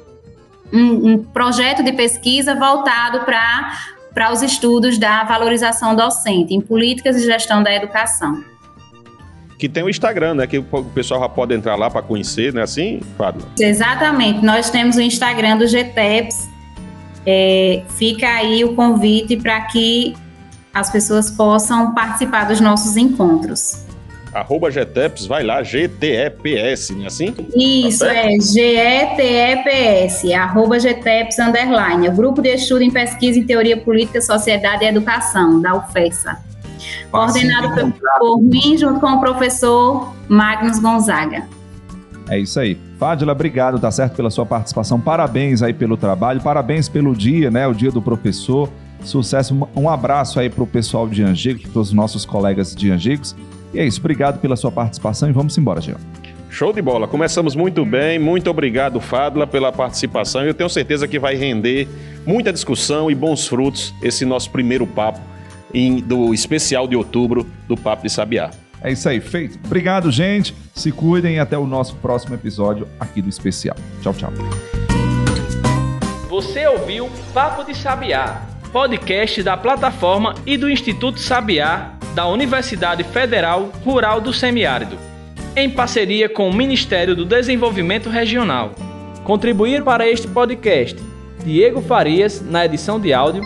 um, 0.72 1.12
um 1.12 1.18
projeto 1.18 1.82
de 1.82 1.92
pesquisa 1.92 2.54
voltado 2.54 3.20
para 3.20 3.78
para 4.12 4.32
os 4.32 4.42
estudos 4.42 4.98
da 4.98 5.22
valorização 5.22 5.94
docente 5.94 6.52
em 6.52 6.60
políticas 6.60 7.14
de 7.14 7.24
gestão 7.24 7.62
da 7.62 7.72
educação. 7.72 8.42
que 9.56 9.68
tem 9.68 9.84
o 9.84 9.88
Instagram, 9.88 10.34
né? 10.34 10.48
Que 10.48 10.58
o 10.58 10.84
pessoal 10.92 11.20
já 11.20 11.28
pode 11.28 11.54
entrar 11.54 11.76
lá 11.76 11.88
para 11.88 12.02
conhecer, 12.02 12.52
né? 12.52 12.62
Assim, 12.62 13.00
Fábio? 13.16 13.46
Exatamente. 13.58 14.44
Nós 14.44 14.68
temos 14.68 14.96
o 14.96 15.00
Instagram 15.00 15.58
do 15.58 15.66
GTEPS. 15.66 16.48
É, 17.24 17.84
fica 17.90 18.26
aí 18.26 18.64
o 18.64 18.74
convite 18.74 19.36
para 19.36 19.60
que 19.66 20.16
as 20.74 20.90
pessoas 20.90 21.30
possam 21.30 21.94
participar 21.94 22.44
dos 22.44 22.60
nossos 22.60 22.96
encontros 22.96 23.86
arroba 24.32 24.70
GTEPS, 24.70 25.26
vai 25.26 25.42
lá, 25.42 25.62
GTEPS, 25.62 26.90
não 26.90 27.04
é 27.04 27.06
assim? 27.06 27.34
Isso, 27.54 28.04
tá 28.04 28.14
é 28.14 28.30
GETEPS, 28.40 30.24
arroba 30.32 30.78
GTEPS, 30.78 31.38
underline, 31.38 32.06
é 32.06 32.10
o 32.10 32.14
Grupo 32.14 32.40
de 32.40 32.54
Estudo 32.54 32.82
em 32.82 32.90
Pesquisa 32.90 33.38
em 33.38 33.44
Teoria 33.44 33.76
Política, 33.76 34.20
Sociedade 34.20 34.84
e 34.84 34.88
Educação, 34.88 35.60
da 35.60 35.74
UFESA. 35.74 36.38
Coordenado 37.10 37.74
por, 37.74 37.92
por 38.18 38.42
mim, 38.42 38.76
junto 38.78 39.00
com 39.00 39.08
o 39.08 39.20
professor 39.20 40.14
Magnus 40.28 40.78
Gonzaga. 40.78 41.44
É 42.28 42.38
isso 42.38 42.60
aí. 42.60 42.78
Fádila, 42.98 43.32
obrigado, 43.32 43.78
tá 43.78 43.90
certo, 43.90 44.14
pela 44.14 44.30
sua 44.30 44.46
participação. 44.46 45.00
Parabéns 45.00 45.62
aí 45.62 45.72
pelo 45.72 45.96
trabalho, 45.96 46.40
parabéns 46.40 46.88
pelo 46.88 47.14
dia, 47.14 47.50
né? 47.50 47.66
O 47.66 47.74
dia 47.74 47.90
do 47.90 48.00
professor. 48.00 48.70
Sucesso. 49.02 49.68
Um 49.74 49.88
abraço 49.88 50.38
aí 50.38 50.48
pro 50.48 50.66
pessoal 50.66 51.08
de 51.08 51.22
Angicos, 51.22 51.66
para 51.70 51.80
os 51.80 51.92
nossos 51.92 52.24
colegas 52.24 52.74
de 52.74 52.90
Angicos. 52.90 53.34
E 53.72 53.78
é 53.78 53.86
isso, 53.86 54.00
obrigado 54.00 54.40
pela 54.40 54.56
sua 54.56 54.72
participação 54.72 55.28
e 55.28 55.32
vamos 55.32 55.56
embora, 55.56 55.80
Jean. 55.80 55.96
Show 56.50 56.72
de 56.72 56.82
bola, 56.82 57.06
começamos 57.06 57.54
muito 57.54 57.84
bem, 57.84 58.18
muito 58.18 58.50
obrigado, 58.50 59.00
Fadla, 59.00 59.46
pela 59.46 59.70
participação. 59.70 60.44
Eu 60.44 60.52
tenho 60.52 60.68
certeza 60.68 61.06
que 61.06 61.16
vai 61.16 61.36
render 61.36 61.88
muita 62.26 62.52
discussão 62.52 63.08
e 63.08 63.14
bons 63.14 63.46
frutos 63.46 63.94
esse 64.02 64.24
nosso 64.24 64.50
primeiro 64.50 64.84
papo 64.84 65.20
em, 65.72 66.00
do 66.00 66.34
especial 66.34 66.88
de 66.88 66.96
outubro 66.96 67.46
do 67.68 67.76
Papo 67.76 68.02
de 68.02 68.10
Sabiá. 68.10 68.50
É 68.82 68.90
isso 68.90 69.08
aí, 69.08 69.20
feito. 69.20 69.60
Obrigado, 69.64 70.10
gente. 70.10 70.52
Se 70.74 70.90
cuidem 70.90 71.36
e 71.36 71.38
até 71.38 71.56
o 71.56 71.66
nosso 71.66 71.94
próximo 71.96 72.34
episódio 72.34 72.88
aqui 72.98 73.22
do 73.22 73.28
especial. 73.28 73.76
Tchau, 74.02 74.14
tchau. 74.14 74.32
Você 76.28 76.66
ouviu 76.66 77.08
Papo 77.32 77.62
de 77.62 77.76
Sabiá, 77.76 78.42
podcast 78.72 79.40
da 79.42 79.56
plataforma 79.56 80.34
e 80.44 80.56
do 80.56 80.68
Instituto 80.68 81.20
Sabiá 81.20 81.99
da 82.14 82.26
Universidade 82.26 83.04
Federal 83.04 83.70
Rural 83.84 84.20
do 84.20 84.32
Semiárido, 84.32 84.96
em 85.54 85.70
parceria 85.70 86.28
com 86.28 86.48
o 86.48 86.54
Ministério 86.54 87.14
do 87.14 87.24
Desenvolvimento 87.24 88.08
Regional. 88.08 88.72
Contribuir 89.24 89.84
para 89.84 90.08
este 90.08 90.26
podcast 90.26 90.96
Diego 91.44 91.80
Farias 91.80 92.40
na 92.40 92.64
edição 92.64 93.00
de 93.00 93.12
áudio. 93.12 93.42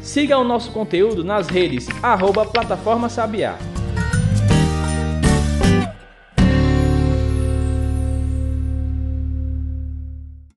Siga 0.00 0.38
o 0.38 0.44
nosso 0.44 0.72
conteúdo 0.72 1.22
nas 1.22 1.48
redes 1.48 1.86
arroba 2.02 2.44
Plataforma 2.44 3.08
Sabiá. 3.08 3.56